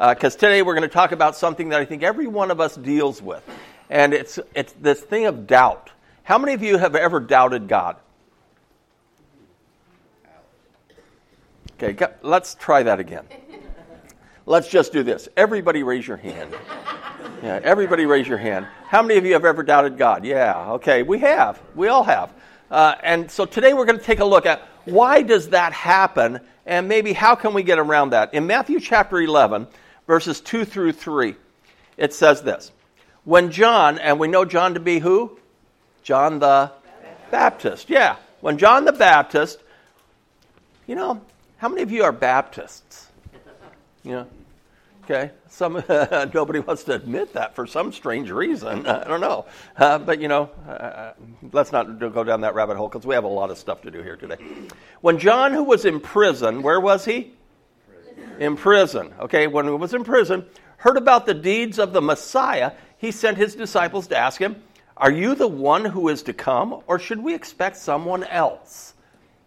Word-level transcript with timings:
Because 0.00 0.34
uh, 0.34 0.38
today 0.38 0.62
we're 0.62 0.72
going 0.72 0.88
to 0.88 0.88
talk 0.88 1.12
about 1.12 1.36
something 1.36 1.68
that 1.68 1.78
I 1.78 1.84
think 1.84 2.02
every 2.02 2.26
one 2.26 2.50
of 2.50 2.58
us 2.58 2.74
deals 2.74 3.20
with. 3.20 3.46
And 3.90 4.14
it's, 4.14 4.38
it's 4.54 4.72
this 4.80 5.02
thing 5.02 5.26
of 5.26 5.46
doubt. 5.46 5.90
How 6.22 6.38
many 6.38 6.54
of 6.54 6.62
you 6.62 6.78
have 6.78 6.96
ever 6.96 7.20
doubted 7.20 7.68
God? 7.68 7.96
Okay, 11.82 12.14
let's 12.22 12.54
try 12.54 12.82
that 12.82 12.98
again. 12.98 13.26
Let's 14.46 14.68
just 14.68 14.90
do 14.90 15.02
this. 15.02 15.28
Everybody 15.36 15.82
raise 15.82 16.08
your 16.08 16.16
hand. 16.16 16.54
Yeah, 17.42 17.60
everybody 17.62 18.06
raise 18.06 18.26
your 18.26 18.38
hand. 18.38 18.66
How 18.86 19.02
many 19.02 19.18
of 19.18 19.26
you 19.26 19.34
have 19.34 19.44
ever 19.44 19.62
doubted 19.62 19.98
God? 19.98 20.24
Yeah, 20.24 20.72
okay, 20.72 21.02
we 21.02 21.18
have. 21.18 21.60
We 21.74 21.88
all 21.88 22.04
have. 22.04 22.32
Uh, 22.70 22.94
and 23.02 23.30
so 23.30 23.44
today 23.44 23.74
we're 23.74 23.84
going 23.84 23.98
to 23.98 24.04
take 24.04 24.20
a 24.20 24.24
look 24.24 24.46
at 24.46 24.66
why 24.86 25.20
does 25.20 25.50
that 25.50 25.74
happen 25.74 26.40
and 26.64 26.88
maybe 26.88 27.12
how 27.12 27.34
can 27.34 27.52
we 27.52 27.62
get 27.62 27.78
around 27.78 28.10
that. 28.10 28.32
In 28.32 28.46
Matthew 28.46 28.80
chapter 28.80 29.20
11, 29.20 29.66
verses 30.10 30.40
2 30.40 30.64
through 30.64 30.90
3, 30.90 31.36
it 31.96 32.12
says 32.12 32.42
this. 32.42 32.72
When 33.22 33.52
John, 33.52 33.96
and 33.96 34.18
we 34.18 34.26
know 34.26 34.44
John 34.44 34.74
to 34.74 34.80
be 34.80 34.98
who? 34.98 35.38
John 36.02 36.40
the 36.40 36.72
Baptist. 37.30 37.88
Yeah. 37.88 38.16
When 38.40 38.58
John 38.58 38.84
the 38.86 38.92
Baptist, 38.92 39.60
you 40.88 40.96
know, 40.96 41.20
how 41.58 41.68
many 41.68 41.82
of 41.82 41.92
you 41.92 42.02
are 42.02 42.10
Baptists? 42.10 43.06
You 44.02 44.12
know, 44.12 44.26
okay. 45.04 45.30
Some 45.48 45.74
nobody 46.34 46.58
wants 46.58 46.82
to 46.84 46.94
admit 46.94 47.34
that 47.34 47.54
for 47.54 47.68
some 47.68 47.92
strange 47.92 48.32
reason. 48.32 48.88
I 48.88 49.04
don't 49.04 49.20
know, 49.20 49.46
uh, 49.76 49.98
but 49.98 50.20
you 50.20 50.26
know, 50.26 50.50
uh, 50.68 51.12
let's 51.52 51.70
not 51.70 52.00
go 52.00 52.24
down 52.24 52.40
that 52.40 52.56
rabbit 52.56 52.76
hole 52.76 52.88
because 52.88 53.06
we 53.06 53.14
have 53.14 53.22
a 53.22 53.28
lot 53.28 53.50
of 53.50 53.58
stuff 53.58 53.82
to 53.82 53.92
do 53.92 54.02
here 54.02 54.16
today. 54.16 54.38
When 55.02 55.20
John, 55.20 55.52
who 55.52 55.62
was 55.62 55.84
in 55.84 56.00
prison, 56.00 56.62
where 56.62 56.80
was 56.80 57.04
he? 57.04 57.34
In 58.40 58.56
prison. 58.56 59.14
Okay, 59.20 59.46
when 59.46 59.66
he 59.66 59.70
was 59.70 59.94
in 59.94 60.02
prison, 60.02 60.46
heard 60.78 60.96
about 60.96 61.26
the 61.26 61.34
deeds 61.34 61.78
of 61.78 61.92
the 61.92 62.00
Messiah, 62.00 62.72
he 62.96 63.12
sent 63.12 63.36
his 63.36 63.54
disciples 63.54 64.06
to 64.08 64.16
ask 64.16 64.40
him, 64.40 64.62
"Are 64.96 65.10
you 65.10 65.34
the 65.34 65.46
one 65.46 65.84
who 65.84 66.08
is 66.08 66.22
to 66.24 66.32
come, 66.32 66.82
or 66.86 66.98
should 66.98 67.22
we 67.22 67.34
expect 67.34 67.76
someone 67.76 68.24
else?" 68.24 68.94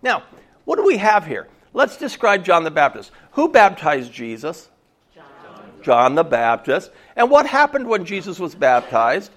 Now, 0.04 0.24
what 0.66 0.76
do 0.76 0.86
we 0.86 0.98
have 0.98 1.26
here? 1.26 1.48
Let's 1.74 1.98
describe 1.98 2.46
John 2.46 2.64
the 2.64 2.72
Baptist. 2.72 3.12
Who 3.32 3.50
baptized 3.50 4.14
Jesus? 4.14 4.70
John. 5.14 5.26
John 5.82 6.16
the 6.16 6.24
Baptist. 6.24 6.92
And 7.16 7.32
what 7.32 7.48
happened 7.48 7.88
when 7.88 8.06
Jesus 8.06 8.40
was 8.40 8.54
baptized? 8.54 9.32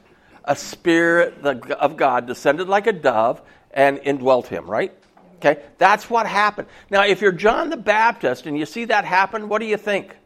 A 0.44 0.54
spirit 0.54 1.42
of 1.44 1.96
God 1.96 2.26
descended 2.26 2.68
like 2.68 2.86
a 2.86 2.92
dove 2.92 3.40
and 3.70 3.98
indwelt 4.04 4.48
him, 4.48 4.70
right? 4.70 4.92
Okay, 5.36 5.62
that's 5.78 6.08
what 6.08 6.26
happened. 6.26 6.68
Now, 6.90 7.04
if 7.04 7.20
you're 7.20 7.32
John 7.32 7.68
the 7.68 7.76
Baptist 7.76 8.46
and 8.46 8.58
you 8.58 8.64
see 8.64 8.86
that 8.86 9.04
happen, 9.04 9.48
what 9.48 9.60
do 9.60 9.66
you 9.66 9.76
think? 9.76 10.16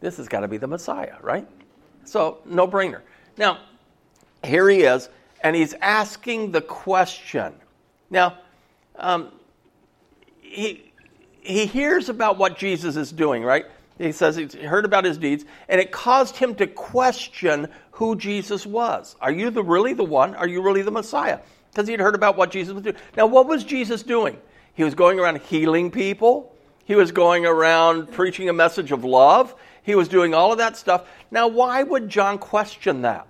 This 0.00 0.18
has 0.18 0.28
got 0.28 0.40
to 0.40 0.48
be 0.48 0.58
the 0.58 0.66
Messiah, 0.66 1.16
right? 1.22 1.48
So, 2.04 2.38
no 2.44 2.68
brainer. 2.68 3.00
Now, 3.38 3.58
here 4.44 4.68
he 4.68 4.82
is, 4.82 5.08
and 5.42 5.56
he's 5.56 5.72
asking 5.74 6.52
the 6.52 6.60
question. 6.60 7.54
Now, 8.10 8.38
um, 8.96 9.32
he, 10.40 10.92
he 11.40 11.64
hears 11.64 12.10
about 12.10 12.36
what 12.36 12.58
Jesus 12.58 12.96
is 12.96 13.10
doing, 13.10 13.42
right? 13.42 13.64
He 13.98 14.12
says 14.12 14.36
he 14.36 14.46
heard 14.62 14.84
about 14.84 15.04
his 15.04 15.18
deeds, 15.18 15.44
and 15.68 15.80
it 15.80 15.92
caused 15.92 16.36
him 16.36 16.54
to 16.56 16.66
question 16.66 17.68
who 17.92 18.16
Jesus 18.16 18.66
was. 18.66 19.16
Are 19.20 19.30
you 19.30 19.50
the, 19.50 19.62
really 19.62 19.94
the 19.94 20.04
one? 20.04 20.34
Are 20.34 20.48
you 20.48 20.62
really 20.62 20.82
the 20.82 20.90
Messiah? 20.90 21.38
Because 21.74 21.88
he'd 21.88 21.98
heard 21.98 22.14
about 22.14 22.36
what 22.36 22.52
Jesus 22.52 22.72
was 22.72 22.84
doing. 22.84 22.96
Now, 23.16 23.26
what 23.26 23.48
was 23.48 23.64
Jesus 23.64 24.04
doing? 24.04 24.38
He 24.74 24.84
was 24.84 24.94
going 24.94 25.18
around 25.18 25.40
healing 25.40 25.90
people. 25.90 26.54
He 26.84 26.94
was 26.94 27.10
going 27.10 27.46
around 27.46 28.12
preaching 28.12 28.48
a 28.48 28.52
message 28.52 28.92
of 28.92 29.04
love. 29.04 29.54
He 29.82 29.96
was 29.96 30.06
doing 30.06 30.34
all 30.34 30.52
of 30.52 30.58
that 30.58 30.76
stuff. 30.76 31.08
Now, 31.30 31.48
why 31.48 31.82
would 31.82 32.08
John 32.08 32.38
question 32.38 33.02
that? 33.02 33.26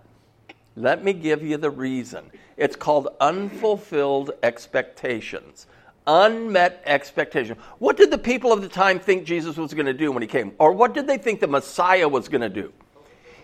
Let 0.77 1.03
me 1.03 1.15
give 1.15 1.43
you 1.43 1.57
the 1.57 1.71
reason. 1.71 2.31
It's 2.57 2.77
called 2.77 3.09
unfulfilled 3.21 4.33
expectations 4.43 5.67
unmet 6.07 6.83
expectation. 6.85 7.57
What 7.79 7.97
did 7.97 8.11
the 8.11 8.19
people 8.19 8.53
of 8.53 8.61
the 8.61 8.69
time 8.69 8.99
think 8.99 9.25
Jesus 9.25 9.57
was 9.57 9.73
going 9.73 9.87
to 9.87 9.95
do 9.95 10.13
when 10.13 10.23
he 10.23 10.29
came? 10.29 10.53
Or 10.59 10.73
what 10.73 10.93
did 10.93 11.07
they 11.07 11.17
think 11.17 11.41
the 11.41 11.47
Messiah 11.47 12.07
was 12.07 12.29
going 12.29 12.43
to 12.43 12.49
do? 12.49 12.73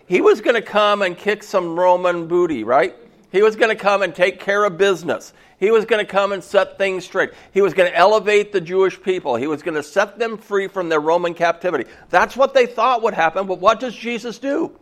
He 0.05 0.21
was 0.21 0.41
going 0.41 0.55
to 0.55 0.61
come 0.61 1.01
and 1.01 1.17
kick 1.17 1.41
some 1.41 1.79
Roman 1.79 2.27
booty, 2.27 2.63
right? 2.63 2.95
He 3.31 3.41
was 3.41 3.55
going 3.55 3.69
to 3.69 3.81
come 3.81 4.01
and 4.01 4.13
take 4.13 4.39
care 4.39 4.65
of 4.65 4.77
business. 4.77 5.33
He 5.57 5.71
was 5.71 5.85
going 5.85 6.05
to 6.05 6.11
come 6.11 6.31
and 6.31 6.43
set 6.43 6.77
things 6.77 7.05
straight. 7.05 7.31
He 7.53 7.61
was 7.61 7.73
going 7.73 7.89
to 7.89 7.97
elevate 7.97 8.51
the 8.51 8.59
Jewish 8.59 9.01
people. 9.01 9.35
He 9.35 9.47
was 9.47 9.61
going 9.61 9.75
to 9.75 9.83
set 9.83 10.19
them 10.19 10.37
free 10.37 10.67
from 10.67 10.89
their 10.89 10.99
Roman 10.99 11.33
captivity. 11.33 11.85
That's 12.09 12.35
what 12.35 12.53
they 12.53 12.65
thought 12.65 13.03
would 13.03 13.13
happen, 13.13 13.47
but 13.47 13.59
what 13.59 13.79
does 13.79 13.95
Jesus 13.95 14.37
do? 14.39 14.77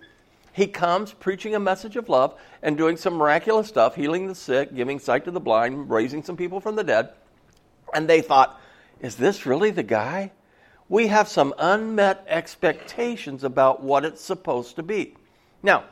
He 0.51 0.67
comes 0.67 1.13
preaching 1.13 1.53
a 1.53 1.59
message 1.59 1.95
of 1.95 2.09
love 2.09 2.39
and 2.61 2.75
doing 2.75 2.97
some 2.97 3.13
miraculous 3.15 3.67
stuff, 3.67 3.95
healing 3.95 4.27
the 4.27 4.35
sick, 4.35 4.73
giving 4.73 4.99
sight 4.99 5.25
to 5.25 5.31
the 5.31 5.39
blind, 5.39 5.89
raising 5.89 6.23
some 6.23 6.35
people 6.35 6.59
from 6.59 6.75
the 6.75 6.83
dead. 6.83 7.09
And 7.93 8.09
they 8.09 8.21
thought, 8.21 8.59
is 8.99 9.15
this 9.15 9.45
really 9.45 9.71
the 9.71 9.83
guy? 9.83 10.31
We 10.89 11.07
have 11.07 11.27
some 11.27 11.53
unmet 11.59 12.25
expectations 12.27 13.43
about 13.43 13.83
what 13.83 14.05
it's 14.05 14.21
supposed 14.21 14.75
to 14.77 14.83
be. 14.83 15.15
Now, 15.61 15.83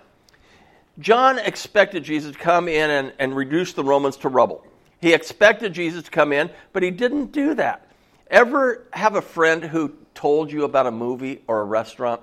John 0.99 1.39
expected 1.39 2.03
Jesus 2.03 2.33
to 2.33 2.39
come 2.39 2.67
in 2.67 2.89
and, 2.89 3.13
and 3.19 3.35
reduce 3.35 3.73
the 3.73 3.83
Romans 3.83 4.17
to 4.17 4.29
rubble. 4.29 4.65
He 4.99 5.13
expected 5.13 5.73
Jesus 5.73 6.03
to 6.03 6.11
come 6.11 6.33
in, 6.33 6.49
but 6.73 6.81
he 6.81 6.91
didn't 6.91 7.31
do 7.31 7.53
that. 7.55 7.87
Ever 8.29 8.87
have 8.91 9.15
a 9.15 9.21
friend 9.21 9.63
who 9.63 9.93
told 10.15 10.51
you 10.51 10.63
about 10.63 10.87
a 10.87 10.91
movie 10.91 11.43
or 11.47 11.61
a 11.61 11.65
restaurant? 11.65 12.21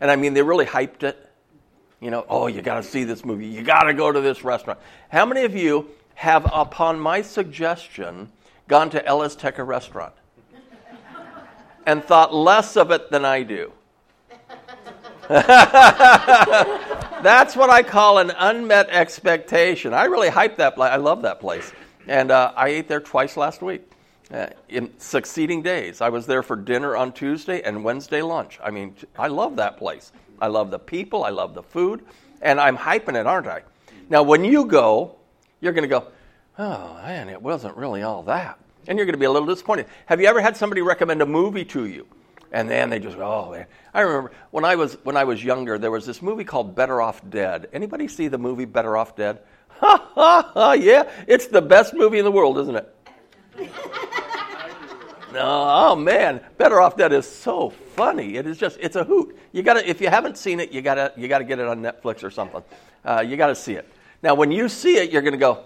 And 0.00 0.10
I 0.10 0.16
mean, 0.16 0.34
they 0.34 0.42
really 0.42 0.66
hyped 0.66 1.04
it. 1.04 1.24
You 2.00 2.10
know, 2.10 2.26
oh, 2.28 2.48
you 2.48 2.60
got 2.62 2.76
to 2.76 2.82
see 2.82 3.04
this 3.04 3.24
movie. 3.24 3.46
You 3.46 3.62
got 3.62 3.84
to 3.84 3.94
go 3.94 4.10
to 4.10 4.20
this 4.20 4.44
restaurant. 4.44 4.78
How 5.08 5.24
many 5.24 5.44
of 5.44 5.54
you 5.54 5.88
have, 6.14 6.50
upon 6.52 6.98
my 6.98 7.22
suggestion, 7.22 8.30
gone 8.66 8.90
to 8.90 9.04
Ella's 9.04 9.36
Teca 9.36 9.66
restaurant 9.66 10.14
and 11.86 12.04
thought 12.04 12.34
less 12.34 12.76
of 12.76 12.90
it 12.90 13.10
than 13.10 13.24
I 13.24 13.42
do. 13.42 13.72
That's 17.22 17.56
what 17.56 17.70
I 17.70 17.82
call 17.82 18.18
an 18.18 18.30
unmet 18.30 18.90
expectation. 18.90 19.92
I 19.92 20.04
really 20.04 20.28
hype 20.28 20.56
that. 20.56 20.78
I 20.78 20.96
love 20.96 21.22
that 21.22 21.40
place. 21.40 21.72
And 22.06 22.30
uh, 22.30 22.52
I 22.56 22.68
ate 22.68 22.88
there 22.88 23.00
twice 23.00 23.36
last 23.36 23.62
week. 23.62 23.82
Uh, 24.30 24.46
in 24.68 24.92
succeeding 24.98 25.62
days. 25.62 26.02
I 26.02 26.10
was 26.10 26.26
there 26.26 26.42
for 26.42 26.54
dinner 26.54 26.94
on 26.94 27.12
Tuesday 27.12 27.62
and 27.62 27.82
Wednesday 27.82 28.20
lunch. 28.20 28.58
I 28.62 28.70
mean, 28.70 28.94
I 29.18 29.28
love 29.28 29.56
that 29.56 29.78
place. 29.78 30.12
I 30.38 30.48
love 30.48 30.70
the 30.70 30.78
people, 30.78 31.24
I 31.24 31.30
love 31.30 31.54
the 31.54 31.62
food, 31.62 32.04
and 32.42 32.60
I'm 32.60 32.76
hyping 32.76 33.18
it, 33.18 33.26
aren't 33.26 33.46
I? 33.46 33.62
Now, 34.10 34.22
when 34.22 34.44
you 34.44 34.66
go, 34.66 35.16
you're 35.62 35.72
going 35.72 35.82
to 35.82 35.88
go, 35.88 36.08
oh, 36.58 36.94
man, 37.02 37.30
it 37.30 37.40
wasn't 37.40 37.74
really 37.78 38.02
all 38.02 38.22
that. 38.24 38.58
And 38.86 38.98
you're 38.98 39.06
going 39.06 39.14
to 39.14 39.18
be 39.18 39.24
a 39.24 39.30
little 39.30 39.48
disappointed. 39.48 39.86
Have 40.04 40.20
you 40.20 40.26
ever 40.26 40.42
had 40.42 40.58
somebody 40.58 40.82
recommend 40.82 41.22
a 41.22 41.26
movie 41.26 41.64
to 41.64 41.86
you? 41.86 42.06
And 42.52 42.68
then 42.70 42.90
they 42.90 42.98
just 42.98 43.16
go, 43.16 43.24
oh, 43.24 43.52
man. 43.52 43.66
I 43.92 44.00
remember 44.00 44.32
when 44.50 44.64
I 44.64 44.76
was 44.76 44.94
when 45.02 45.16
I 45.16 45.24
was 45.24 45.42
younger, 45.42 45.78
there 45.78 45.90
was 45.90 46.06
this 46.06 46.22
movie 46.22 46.44
called 46.44 46.74
Better 46.74 47.02
Off 47.02 47.20
Dead. 47.28 47.68
Anybody 47.72 48.08
see 48.08 48.28
the 48.28 48.38
movie 48.38 48.64
Better 48.64 48.96
Off 48.96 49.16
Dead? 49.16 49.40
Ha 49.68 50.10
ha 50.14 50.50
ha! 50.54 50.72
Yeah, 50.72 51.10
it's 51.26 51.46
the 51.46 51.62
best 51.62 51.94
movie 51.94 52.18
in 52.18 52.24
the 52.24 52.32
world, 52.32 52.58
isn't 52.58 52.76
it? 52.76 52.94
no, 55.32 55.42
oh 55.42 55.96
man, 55.96 56.40
Better 56.56 56.80
Off 56.80 56.96
Dead 56.96 57.12
is 57.12 57.26
so 57.30 57.70
funny. 57.70 58.36
It 58.36 58.46
is 58.46 58.58
just 58.58 58.78
it's 58.80 58.96
a 58.96 59.04
hoot. 59.04 59.36
You 59.52 59.62
got 59.62 59.74
to 59.74 59.88
if 59.88 60.00
you 60.00 60.08
haven't 60.08 60.36
seen 60.36 60.60
it, 60.60 60.72
you 60.72 60.82
got 60.82 60.94
to 60.94 61.12
you 61.16 61.28
got 61.28 61.38
to 61.38 61.44
get 61.44 61.58
it 61.58 61.66
on 61.66 61.80
Netflix 61.80 62.22
or 62.22 62.30
something. 62.30 62.62
Uh, 63.04 63.24
you 63.26 63.36
got 63.36 63.48
to 63.48 63.54
see 63.54 63.74
it. 63.74 63.88
Now, 64.22 64.34
when 64.34 64.50
you 64.50 64.68
see 64.68 64.96
it, 64.96 65.10
you're 65.10 65.22
going 65.22 65.32
to 65.32 65.38
go, 65.38 65.64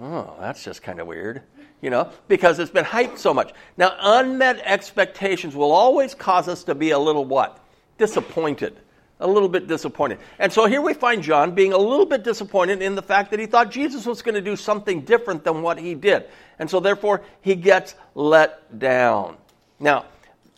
oh, 0.00 0.34
that's 0.40 0.64
just 0.64 0.82
kind 0.82 1.00
of 1.00 1.06
weird, 1.06 1.42
you 1.84 1.90
know, 1.90 2.10
because 2.28 2.58
it's 2.58 2.70
been 2.70 2.84
hyped 2.84 3.18
so 3.18 3.34
much. 3.34 3.52
Now, 3.76 3.94
unmet 4.00 4.58
expectations 4.64 5.54
will 5.54 5.70
always 5.70 6.14
cause 6.14 6.48
us 6.48 6.64
to 6.64 6.74
be 6.74 6.92
a 6.92 6.98
little 6.98 7.26
what? 7.26 7.62
Disappointed. 7.98 8.80
A 9.20 9.26
little 9.26 9.50
bit 9.50 9.66
disappointed. 9.66 10.18
And 10.38 10.50
so 10.50 10.64
here 10.64 10.80
we 10.80 10.94
find 10.94 11.22
John 11.22 11.54
being 11.54 11.74
a 11.74 11.78
little 11.78 12.06
bit 12.06 12.24
disappointed 12.24 12.80
in 12.80 12.94
the 12.94 13.02
fact 13.02 13.30
that 13.32 13.38
he 13.38 13.44
thought 13.44 13.70
Jesus 13.70 14.06
was 14.06 14.22
going 14.22 14.34
to 14.34 14.40
do 14.40 14.56
something 14.56 15.02
different 15.02 15.44
than 15.44 15.60
what 15.60 15.78
he 15.78 15.94
did. 15.94 16.24
And 16.58 16.70
so 16.70 16.80
therefore, 16.80 17.20
he 17.42 17.54
gets 17.54 17.94
let 18.14 18.78
down. 18.78 19.36
Now, 19.78 20.06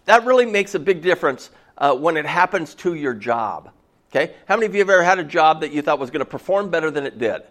that 0.04 0.24
really 0.24 0.46
makes 0.46 0.76
a 0.76 0.78
big 0.78 1.02
difference 1.02 1.50
uh, 1.76 1.92
when 1.96 2.16
it 2.16 2.24
happens 2.24 2.72
to 2.76 2.94
your 2.94 3.14
job. 3.14 3.72
Okay? 4.12 4.32
How 4.46 4.54
many 4.54 4.66
of 4.66 4.74
you 4.74 4.80
have 4.80 4.90
ever 4.90 5.02
had 5.02 5.18
a 5.18 5.24
job 5.24 5.62
that 5.62 5.72
you 5.72 5.82
thought 5.82 5.98
was 5.98 6.10
going 6.10 6.20
to 6.20 6.24
perform 6.24 6.70
better 6.70 6.92
than 6.92 7.04
it 7.04 7.18
did? 7.18 7.42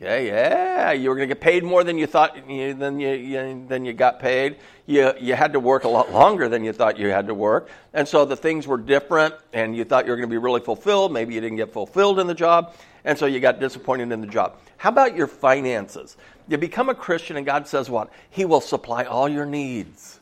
Okay, 0.00 0.28
yeah, 0.28 0.92
you 0.92 1.08
were 1.08 1.16
going 1.16 1.28
to 1.28 1.34
get 1.34 1.42
paid 1.42 1.64
more 1.64 1.82
than 1.82 1.98
you 1.98 2.06
thought 2.06 2.48
you, 2.48 2.72
than 2.72 3.00
you, 3.00 3.08
you, 3.08 3.66
than 3.66 3.84
you 3.84 3.92
got 3.92 4.20
paid. 4.20 4.58
You, 4.86 5.12
you 5.18 5.34
had 5.34 5.54
to 5.54 5.60
work 5.60 5.82
a 5.82 5.88
lot 5.88 6.12
longer 6.12 6.48
than 6.48 6.62
you 6.62 6.72
thought 6.72 6.98
you 6.98 7.08
had 7.08 7.26
to 7.26 7.34
work. 7.34 7.68
And 7.92 8.06
so 8.06 8.24
the 8.24 8.36
things 8.36 8.68
were 8.68 8.78
different, 8.78 9.34
and 9.52 9.76
you 9.76 9.82
thought 9.82 10.04
you 10.04 10.12
were 10.12 10.16
going 10.16 10.28
to 10.28 10.32
be 10.32 10.38
really 10.38 10.60
fulfilled. 10.60 11.12
Maybe 11.12 11.34
you 11.34 11.40
didn't 11.40 11.56
get 11.56 11.72
fulfilled 11.72 12.20
in 12.20 12.28
the 12.28 12.34
job, 12.34 12.76
and 13.04 13.18
so 13.18 13.26
you 13.26 13.40
got 13.40 13.58
disappointed 13.58 14.12
in 14.12 14.20
the 14.20 14.28
job. 14.28 14.58
How 14.76 14.90
about 14.90 15.16
your 15.16 15.26
finances? 15.26 16.16
You 16.46 16.58
become 16.58 16.88
a 16.88 16.94
Christian, 16.94 17.36
and 17.36 17.44
God 17.44 17.66
says 17.66 17.90
what? 17.90 18.08
He 18.30 18.44
will 18.44 18.60
supply 18.60 19.02
all 19.02 19.28
your 19.28 19.46
needs. 19.46 20.20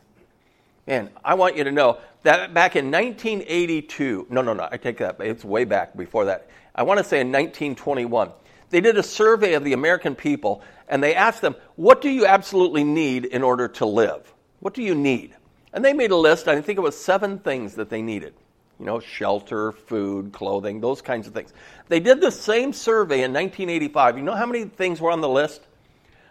Man, 0.87 1.11
I 1.23 1.35
want 1.35 1.55
you 1.55 1.63
to 1.65 1.71
know 1.71 1.99
that 2.23 2.51
back 2.51 2.75
in 2.75 2.89
1982, 2.89 4.25
no, 4.31 4.41
no, 4.41 4.53
no, 4.53 4.67
I 4.71 4.77
take 4.77 4.97
that, 4.97 5.17
it's 5.19 5.45
way 5.45 5.65
back 5.65 5.95
before 5.95 6.25
that. 6.25 6.49
I 6.73 6.81
want 6.81 6.97
to 6.97 7.03
say 7.03 7.19
in 7.19 7.27
1921, 7.27 8.31
they 8.69 8.81
did 8.81 8.97
a 8.97 9.03
survey 9.03 9.53
of 9.53 9.63
the 9.63 9.73
American 9.73 10.15
people 10.15 10.61
and 10.87 11.03
they 11.03 11.15
asked 11.15 11.41
them, 11.41 11.55
What 11.75 12.01
do 12.01 12.09
you 12.09 12.25
absolutely 12.25 12.83
need 12.83 13.25
in 13.25 13.43
order 13.43 13.67
to 13.69 13.85
live? 13.85 14.33
What 14.59 14.73
do 14.73 14.81
you 14.81 14.95
need? 14.95 15.35
And 15.73 15.83
they 15.83 15.93
made 15.93 16.11
a 16.11 16.15
list, 16.15 16.47
I 16.47 16.61
think 16.61 16.77
it 16.77 16.81
was 16.81 16.99
seven 16.99 17.39
things 17.39 17.75
that 17.75 17.89
they 17.89 18.01
needed. 18.01 18.33
You 18.79 18.85
know, 18.85 18.99
shelter, 18.99 19.71
food, 19.71 20.31
clothing, 20.33 20.81
those 20.81 21.01
kinds 21.01 21.27
of 21.27 21.33
things. 21.33 21.53
They 21.87 21.99
did 21.99 22.21
the 22.21 22.31
same 22.31 22.73
survey 22.73 23.23
in 23.23 23.33
1985. 23.33 24.17
You 24.17 24.23
know 24.23 24.35
how 24.35 24.45
many 24.45 24.65
things 24.65 25.01
were 25.01 25.11
on 25.11 25.21
the 25.21 25.29
list? 25.29 25.61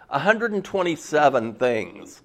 127 0.08 1.54
things. 1.54 2.22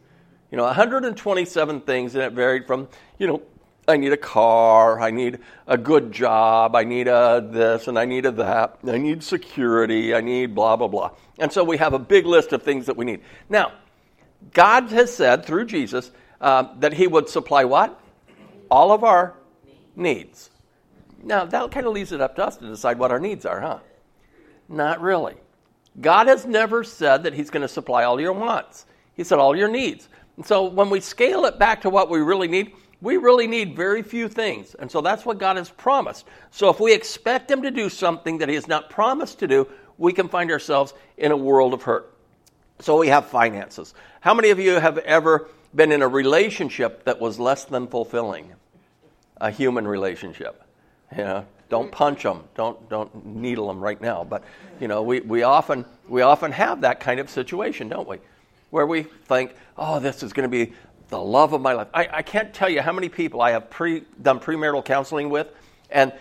You 0.52 0.58
know, 0.58 0.66
127 0.66 1.81
things, 1.81 2.13
and 2.13 2.24
it 2.24 2.34
varied 2.34 2.68
from, 2.68 2.88
you 3.18 3.28
know, 3.28 3.42
I 3.88 3.98
need 3.98 4.13
a 4.13 4.18
car, 4.18 5.00
I 5.00 5.12
need 5.12 5.39
a 5.68 5.78
good 5.78 6.12
job, 6.12 6.75
I 6.75 6.83
need 6.83 7.07
a 7.07 7.45
this, 7.50 7.88
and 7.88 7.98
I 7.98 8.06
need 8.06 8.25
a 8.25 8.31
that, 8.33 8.80
I 8.88 8.98
need 8.98 9.24
security, 9.24 10.13
I 10.13 10.22
need 10.22 10.54
blah, 10.54 10.75
blah, 10.75 10.88
blah. 10.88 11.12
And 11.39 11.51
so 11.51 11.63
we 11.63 11.78
have 11.78 11.94
a 11.94 12.00
big 12.00 12.25
list 12.25 12.54
of 12.54 12.62
things 12.62 12.86
that 12.86 12.95
we 12.95 13.06
need. 13.06 13.22
Now, 13.50 13.72
God 14.54 14.89
has 14.89 15.13
said 15.13 15.45
through 15.45 15.66
Jesus 15.66 16.12
uh, 16.39 16.68
that 16.80 16.94
He 16.94 17.07
would 17.07 17.28
supply 17.30 17.66
what? 17.66 18.00
All 18.69 18.92
of 18.92 19.04
our 19.04 19.36
needs. 19.95 20.50
Now, 21.24 21.45
that 21.45 21.72
kind 21.72 21.86
of 21.86 21.94
leaves 21.94 22.12
it 22.12 22.22
up 22.22 22.36
to 22.36 22.45
us 22.45 22.57
to 22.57 22.68
decide 22.68 23.00
what 23.00 23.12
our 23.12 23.19
needs 23.19 23.45
are, 23.45 23.60
huh? 23.60 23.80
Not 24.69 25.01
really. 25.01 25.36
God 26.00 26.27
has 26.27 26.45
never 26.45 26.84
said 26.84 27.24
that 27.24 27.34
He's 27.34 27.50
going 27.50 27.62
to 27.62 27.68
supply 27.68 28.04
all 28.04 28.22
your 28.22 28.34
wants, 28.34 28.86
He 29.16 29.24
said 29.24 29.39
all 29.39 29.56
your 29.56 29.68
needs. 29.68 30.07
And 30.38 30.45
so 30.45 30.66
when 30.66 30.89
we 30.89 31.01
scale 31.01 31.45
it 31.45 31.60
back 31.60 31.81
to 31.81 31.89
what 31.89 32.10
we 32.10 32.19
really 32.19 32.48
need, 32.48 32.74
we 33.01 33.18
really 33.18 33.48
need 33.48 33.75
very 33.75 34.03
few 34.03 34.30
things. 34.30 34.75
And 34.75 34.92
so 34.92 35.01
that's 35.01 35.25
what 35.25 35.39
God 35.39 35.57
has 35.57 35.69
promised. 35.69 36.25
So 36.51 36.69
if 36.69 36.80
we 36.80 36.94
expect 36.94 37.50
Him 37.50 37.63
to 37.63 37.71
do 37.71 37.89
something 37.89 38.38
that 38.39 38.50
He 38.50 38.56
has 38.56 38.68
not 38.68 38.89
promised 38.89 39.39
to 39.39 39.48
do, 39.48 39.68
we 39.98 40.13
can 40.13 40.30
find 40.30 40.51
ourselves 40.51 40.94
in 41.18 41.31
a 41.31 41.38
world 41.38 41.74
of 41.74 41.83
hurt. 41.83 42.13
So 42.80 42.98
we 42.98 43.07
have 43.07 43.27
finances. 43.27 43.94
How 44.21 44.33
many 44.33 44.50
of 44.50 44.59
you 44.59 44.80
have 44.80 44.98
ever 45.00 45.48
been 45.74 45.92
in 45.92 46.01
a 46.01 46.07
relationship 46.07 47.06
that 47.06 47.19
was 47.19 47.39
less 47.39 47.65
than 47.65 47.88
fulfilling? 47.88 48.51
A 49.38 49.51
human 49.51 49.88
relationship. 49.88 50.63
You 51.12 51.24
know, 51.24 51.45
don't 51.69 51.92
punch 51.92 52.24
them. 52.24 52.44
Don't 52.56 52.89
don't 52.89 53.25
needle 53.25 53.68
them 53.68 53.80
right 53.80 54.00
now. 54.00 54.24
But 54.24 54.44
you 54.80 54.88
know, 54.88 55.01
we, 55.03 55.21
we 55.21 55.44
often 55.44 55.86
we 56.07 56.21
often 56.21 56.51
have 56.51 56.81
that 56.81 57.00
kind 57.00 57.19
of 57.19 57.30
situation, 57.30 57.89
don't 57.89 58.07
we? 58.07 58.18
Where 58.69 58.86
we 58.86 59.03
think, 59.03 59.53
oh, 59.77 60.00
this 60.00 60.24
is 60.24 60.33
going 60.33 60.50
to 60.50 60.65
be 60.65 60.74
the 61.12 61.22
love 61.22 61.54
of 61.54 61.62
my 61.62 61.74
life. 61.74 61.90
I, 61.94 62.08
I 62.12 62.22
can't 62.24 62.54
tell 62.54 62.69
you 62.69 62.81
how 62.81 62.94
many 62.94 63.10
people 63.10 63.42
I 63.42 63.52
have 63.52 63.69
pre, 63.69 64.04
done 64.19 64.40
premarital 64.40 64.84
counseling 64.84 65.30
with, 65.30 65.48
and 65.92 66.13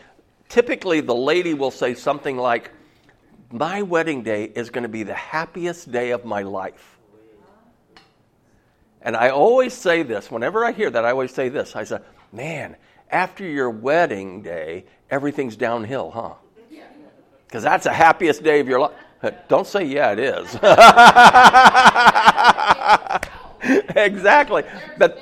typically 0.49 1.01
the 1.01 1.15
lady 1.15 1.55
will 1.55 1.71
say 1.71 1.95
something 1.95 2.37
like, 2.37 2.73
My 3.51 3.83
wedding 3.83 4.23
day 4.23 4.45
is 4.45 4.71
going 4.71 4.83
to 4.83 4.89
be 4.89 5.05
the 5.05 5.15
happiest 5.15 5.91
day 5.91 6.11
of 6.11 6.25
my 6.25 6.43
life. 6.43 6.99
And 9.01 9.17
I 9.17 9.31
always 9.31 9.73
say 9.73 10.03
this, 10.03 10.31
whenever 10.31 10.63
I 10.65 10.73
hear 10.73 10.91
that, 10.91 11.05
I 11.07 11.13
always 11.13 11.33
say 11.33 11.49
this. 11.49 11.75
I 11.77 11.85
say, 11.85 12.01
Man, 12.33 12.77
after 13.11 13.45
your 13.45 13.71
wedding 13.71 14.43
day, 14.43 14.85
everything's 15.09 15.57
downhill, 15.57 16.11
huh? 16.11 16.35
Because 17.47 17.63
that's 17.63 17.85
the 17.85 17.93
happiest 17.93 18.43
day 18.43 18.61
of 18.61 18.69
your 18.69 18.81
life. 18.81 18.93
Don't 19.49 19.67
say, 19.67 19.85
yeah, 19.85 20.13
it 20.13 20.19
is. 20.19 20.55
exactly. 23.97 24.65
But, 24.99 25.21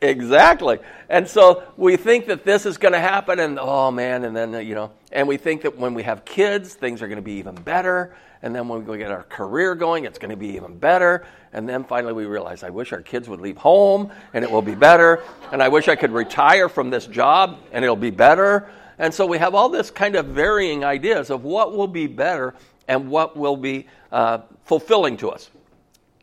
exactly. 0.00 0.78
And 1.08 1.28
so 1.28 1.62
we 1.76 1.96
think 1.96 2.26
that 2.26 2.44
this 2.44 2.66
is 2.66 2.78
going 2.78 2.92
to 2.92 3.00
happen, 3.00 3.38
and 3.40 3.58
oh 3.60 3.90
man, 3.90 4.24
and 4.24 4.36
then, 4.36 4.66
you 4.66 4.74
know, 4.74 4.90
and 5.12 5.28
we 5.28 5.36
think 5.36 5.62
that 5.62 5.78
when 5.78 5.94
we 5.94 6.02
have 6.02 6.24
kids, 6.24 6.74
things 6.74 7.02
are 7.02 7.08
going 7.08 7.16
to 7.16 7.22
be 7.22 7.34
even 7.34 7.54
better. 7.54 8.14
And 8.44 8.54
then 8.54 8.68
when 8.68 8.84
we 8.84 8.98
get 8.98 9.10
our 9.10 9.22
career 9.22 9.74
going, 9.74 10.04
it's 10.04 10.18
going 10.18 10.30
to 10.30 10.36
be 10.36 10.48
even 10.48 10.76
better. 10.76 11.26
And 11.54 11.66
then 11.66 11.82
finally 11.82 12.12
we 12.12 12.26
realize, 12.26 12.62
I 12.62 12.68
wish 12.68 12.92
our 12.92 13.00
kids 13.00 13.26
would 13.26 13.40
leave 13.40 13.56
home 13.56 14.12
and 14.34 14.44
it 14.44 14.50
will 14.50 14.60
be 14.60 14.74
better. 14.74 15.22
And 15.50 15.62
I 15.62 15.68
wish 15.68 15.88
I 15.88 15.96
could 15.96 16.12
retire 16.12 16.68
from 16.68 16.90
this 16.90 17.06
job 17.06 17.58
and 17.72 17.82
it'll 17.82 17.96
be 17.96 18.10
better. 18.10 18.68
And 18.98 19.14
so 19.14 19.24
we 19.24 19.38
have 19.38 19.54
all 19.54 19.70
this 19.70 19.90
kind 19.90 20.14
of 20.14 20.26
varying 20.26 20.84
ideas 20.84 21.30
of 21.30 21.42
what 21.42 21.74
will 21.74 21.88
be 21.88 22.06
better 22.06 22.54
and 22.86 23.08
what 23.08 23.34
will 23.34 23.56
be 23.56 23.86
uh, 24.12 24.40
fulfilling 24.64 25.16
to 25.18 25.30
us. 25.30 25.48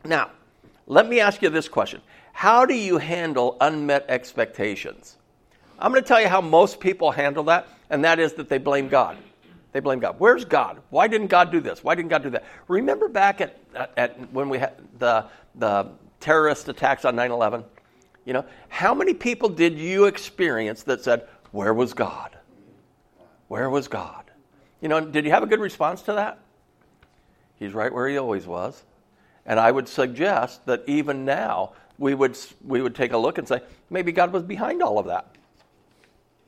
Now, 0.04 0.30
let 0.92 1.08
me 1.08 1.20
ask 1.20 1.40
you 1.40 1.48
this 1.48 1.68
question 1.68 2.02
How 2.32 2.66
do 2.66 2.74
you 2.74 2.98
handle 2.98 3.56
unmet 3.60 4.04
expectations? 4.08 5.16
I'm 5.78 5.90
going 5.90 6.02
to 6.02 6.06
tell 6.06 6.20
you 6.20 6.28
how 6.28 6.40
most 6.40 6.80
people 6.80 7.10
handle 7.10 7.44
that, 7.44 7.66
and 7.88 8.04
that 8.04 8.20
is 8.20 8.34
that 8.34 8.48
they 8.48 8.58
blame 8.58 8.88
God. 8.88 9.16
They 9.72 9.80
blame 9.80 10.00
God. 10.00 10.16
Where's 10.18 10.44
God? 10.44 10.80
Why 10.90 11.08
didn't 11.08 11.28
God 11.28 11.50
do 11.50 11.60
this? 11.60 11.82
Why 11.82 11.94
didn't 11.94 12.10
God 12.10 12.22
do 12.22 12.30
that? 12.30 12.44
Remember 12.68 13.08
back 13.08 13.40
at, 13.40 13.58
at, 13.74 13.92
at 13.96 14.32
when 14.32 14.50
we 14.50 14.58
had 14.58 14.74
the, 14.98 15.26
the 15.54 15.88
terrorist 16.20 16.68
attacks 16.68 17.06
on 17.06 17.16
9 17.16 17.30
11? 17.30 17.64
You 18.26 18.34
know, 18.34 18.44
how 18.68 18.94
many 18.94 19.14
people 19.14 19.48
did 19.48 19.78
you 19.78 20.04
experience 20.04 20.82
that 20.84 21.02
said, 21.02 21.26
Where 21.52 21.72
was 21.72 21.94
God? 21.94 22.36
Where 23.48 23.70
was 23.70 23.88
God? 23.88 24.30
You 24.82 24.88
know, 24.88 25.00
did 25.00 25.24
you 25.24 25.30
have 25.30 25.42
a 25.42 25.46
good 25.46 25.60
response 25.60 26.02
to 26.02 26.12
that? 26.12 26.38
He's 27.56 27.72
right 27.72 27.92
where 27.92 28.08
he 28.08 28.18
always 28.18 28.46
was. 28.46 28.84
And 29.46 29.58
I 29.58 29.70
would 29.70 29.88
suggest 29.88 30.66
that 30.66 30.84
even 30.86 31.24
now 31.24 31.72
we 31.98 32.14
would, 32.14 32.38
we 32.64 32.80
would 32.80 32.94
take 32.94 33.12
a 33.12 33.18
look 33.18 33.38
and 33.38 33.46
say, 33.46 33.60
maybe 33.90 34.12
God 34.12 34.32
was 34.32 34.42
behind 34.42 34.82
all 34.82 34.98
of 34.98 35.06
that. 35.06 35.34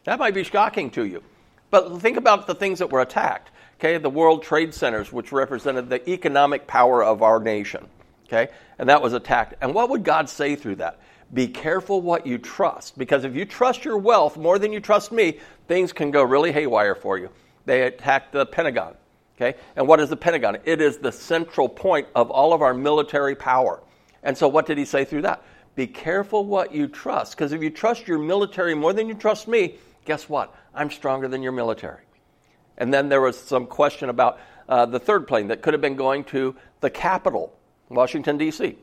That 0.05 0.19
might 0.19 0.35
be 0.35 0.44
shocking 0.44 0.91
to 0.93 1.05
you. 1.05 1.23
But 1.70 2.00
think 2.00 2.17
about 2.17 2.46
the 2.46 2.55
things 2.55 2.79
that 2.79 2.91
were 2.91 3.00
attacked. 3.00 3.50
Okay, 3.81 3.99
the 3.99 4.11
World 4.11 4.43
Trade 4.43 4.73
Centers, 4.73 5.12
which 5.12 5.32
represented 5.32 5.91
the 5.91 6.08
economic 6.08 6.67
power 6.67 7.02
of 7.02 7.23
our 7.23 7.41
nation. 7.41 7.88
Okay, 8.26 8.49
and 8.79 8.88
that 8.88 9.02
was 9.02 9.12
attacked. 9.12 9.55
And 9.61 9.75
what 9.75 9.91
would 9.91 10.05
God 10.05 10.29
say 10.29 10.55
through 10.55 10.76
that? 10.76 11.00
Be 11.32 11.49
careful 11.49 12.00
what 12.00 12.26
you 12.26 12.38
trust, 12.38 12.96
because 12.96 13.25
if 13.25 13.35
you 13.35 13.44
trust 13.44 13.85
your 13.85 13.99
wealth 13.99 14.37
more 14.37 14.58
than 14.58 14.73
you 14.73 14.79
trust 14.79 15.11
me, 15.11 15.41
things 15.67 15.93
can 15.93 16.11
go 16.12 16.23
really 16.23 16.52
haywire 16.52 16.94
for 16.94 17.19
you. 17.19 17.31
They 17.67 17.82
attacked 17.82 18.32
the 18.32 18.46
Pentagon. 18.46 18.94
Okay? 19.36 19.58
And 19.76 19.88
what 19.88 20.00
is 20.00 20.08
the 20.08 20.16
Pentagon? 20.16 20.58
It 20.64 20.81
is 20.81 20.98
the 20.98 21.12
central 21.12 21.69
point 21.69 22.06
of 22.14 22.31
all 22.31 22.52
of 22.52 22.62
our 22.62 22.75
military 22.75 23.34
power. 23.34 23.82
And 24.22 24.36
so, 24.36 24.48
what 24.48 24.66
did 24.66 24.78
he 24.78 24.84
say 24.84 25.04
through 25.04 25.22
that? 25.22 25.42
Be 25.75 25.86
careful 25.86 26.44
what 26.44 26.72
you 26.72 26.86
trust, 26.86 27.36
because 27.36 27.53
if 27.53 27.62
you 27.62 27.70
trust 27.70 28.06
your 28.06 28.19
military 28.19 28.74
more 28.74 28.93
than 28.93 29.08
you 29.08 29.14
trust 29.14 29.48
me, 29.48 29.74
guess 30.05 30.29
what? 30.29 30.55
I'm 30.72 30.91
stronger 30.91 31.26
than 31.26 31.43
your 31.43 31.53
military. 31.53 32.03
And 32.79 32.94
then 32.94 33.08
there 33.08 33.20
was 33.20 33.38
some 33.38 33.67
question 33.67 34.08
about 34.08 34.38
uh, 34.69 34.86
the 34.86 35.00
third 35.00 35.26
plane 35.26 35.48
that 35.48 35.62
could 35.62 35.74
have 35.74 35.81
been 35.81 35.96
going 35.96 36.24
to 36.24 36.55
the 36.81 36.91
capital, 36.91 37.56
Washington, 37.88 38.38
D.C. 38.38 38.76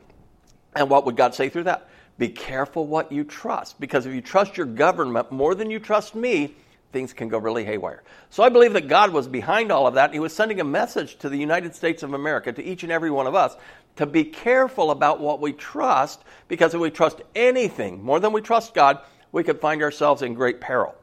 And 0.75 0.89
what 0.89 1.05
would 1.05 1.15
God 1.15 1.33
say 1.33 1.49
through 1.49 1.63
that? 1.63 1.89
Be 2.17 2.29
careful 2.29 2.85
what 2.85 3.11
you 3.11 3.23
trust, 3.23 3.79
because 3.79 4.05
if 4.05 4.13
you 4.13 4.21
trust 4.21 4.57
your 4.57 4.65
government 4.65 5.31
more 5.31 5.55
than 5.55 5.71
you 5.71 5.79
trust 5.79 6.13
me, 6.13 6.53
things 6.91 7.13
can 7.13 7.29
go 7.29 7.37
really 7.37 7.65
haywire. 7.65 8.03
So 8.29 8.43
I 8.43 8.49
believe 8.49 8.73
that 8.73 8.87
God 8.87 9.11
was 9.11 9.27
behind 9.27 9.71
all 9.71 9.87
of 9.87 9.95
that. 9.95 10.13
He 10.13 10.19
was 10.19 10.33
sending 10.33 10.59
a 10.59 10.65
message 10.65 11.17
to 11.17 11.29
the 11.29 11.37
United 11.37 11.75
States 11.75 12.03
of 12.03 12.13
America, 12.13 12.51
to 12.51 12.63
each 12.63 12.83
and 12.83 12.91
every 12.91 13.11
one 13.11 13.27
of 13.27 13.35
us, 13.35 13.55
to 13.97 14.05
be 14.05 14.23
careful 14.23 14.91
about 14.91 15.19
what 15.19 15.41
we 15.41 15.53
trust, 15.53 16.21
because 16.47 16.73
if 16.73 16.79
we 16.79 16.91
trust 16.91 17.21
anything 17.35 18.03
more 18.03 18.19
than 18.19 18.33
we 18.33 18.41
trust 18.41 18.73
God, 18.73 18.99
we 19.31 19.43
could 19.43 19.59
find 19.59 19.81
ourselves 19.81 20.21
in 20.21 20.33
great 20.33 20.61
peril. 20.61 20.95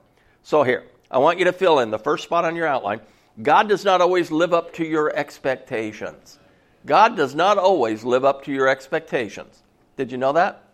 So 0.42 0.62
here, 0.62 0.84
I 1.10 1.18
want 1.18 1.38
you 1.38 1.46
to 1.46 1.52
fill 1.52 1.78
in 1.78 1.90
the 1.90 1.98
first 1.98 2.24
spot 2.24 2.44
on 2.44 2.56
your 2.56 2.66
outline. 2.66 3.00
God 3.40 3.68
does 3.68 3.84
not 3.84 4.00
always 4.00 4.30
live 4.30 4.52
up 4.52 4.74
to 4.74 4.84
your 4.84 5.14
expectations. 5.14 6.38
God 6.84 7.16
does 7.16 7.34
not 7.34 7.58
always 7.58 8.04
live 8.04 8.24
up 8.24 8.44
to 8.44 8.52
your 8.52 8.68
expectations. 8.68 9.62
Did 9.96 10.12
you 10.12 10.18
know 10.18 10.32
that? 10.32 10.64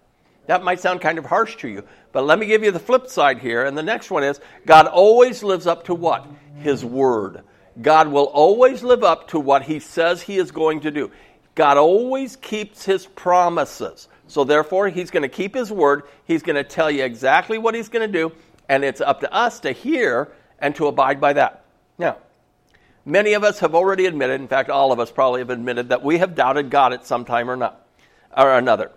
That 0.47 0.63
might 0.63 0.81
sound 0.81 1.01
kind 1.01 1.19
of 1.19 1.27
harsh 1.27 1.57
to 1.57 1.69
you, 1.69 1.85
but 2.13 2.25
let 2.25 2.39
me 2.39 2.47
give 2.47 2.63
you 2.63 2.71
the 2.71 2.79
flip 2.79 3.07
side 3.07 3.39
here. 3.39 3.65
And 3.65 3.77
the 3.77 3.83
next 3.83 4.11
one 4.11 4.23
is 4.23 4.41
God 4.67 4.87
always 4.87 5.43
lives 5.43 5.67
up 5.67 5.85
to 5.85 5.95
what? 5.95 6.27
His 6.59 6.85
word. 6.85 7.43
God 7.81 8.09
will 8.09 8.25
always 8.25 8.83
live 8.83 9.03
up 9.03 9.29
to 9.29 9.41
what 9.41 9.63
he 9.63 9.81
says 9.81 10.23
he 10.23 10.37
is 10.37 10.51
going 10.51 10.81
to 10.81 10.91
do. 10.91 11.11
God 11.55 11.77
always 11.77 12.37
keeps 12.37 12.85
his 12.85 13.07
promises. 13.07 14.09
So 14.27 14.45
therefore, 14.45 14.89
he's 14.89 15.11
going 15.11 15.23
to 15.23 15.29
keep 15.29 15.55
his 15.55 15.71
word. 15.71 16.05
He's 16.25 16.43
going 16.43 16.57
to 16.57 16.65
tell 16.65 16.91
you 16.91 17.05
exactly 17.05 17.59
what 17.59 17.75
he's 17.75 17.89
going 17.89 18.11
to 18.11 18.13
do, 18.13 18.33
and 18.69 18.85
it's 18.85 19.01
up 19.01 19.21
to 19.21 19.33
us 19.33 19.61
to 19.61 19.73
hear 19.73 20.33
and 20.59 20.75
to 20.77 20.87
abide 20.87 21.21
by 21.21 21.35
that. 21.35 21.65
Now, 21.99 22.17
many 23.05 23.35
of 23.35 23.45
us 23.45 23.59
have 23.61 23.75
already 23.75 24.07
admitted, 24.07 24.41
in 24.41 24.49
fact, 24.49 24.71
all 24.71 24.93
of 24.93 24.99
us 24.99 25.11
probably 25.11 25.41
have 25.41 25.51
admitted 25.51 25.91
that 25.91 26.03
we 26.03 26.19
have 26.19 26.35
doubted 26.35 26.71
God 26.71 26.93
at 26.93 27.07
some 27.07 27.25
time 27.25 27.51
or 27.51 27.57
not 27.57 27.87
or 28.37 28.55
another. 28.55 28.91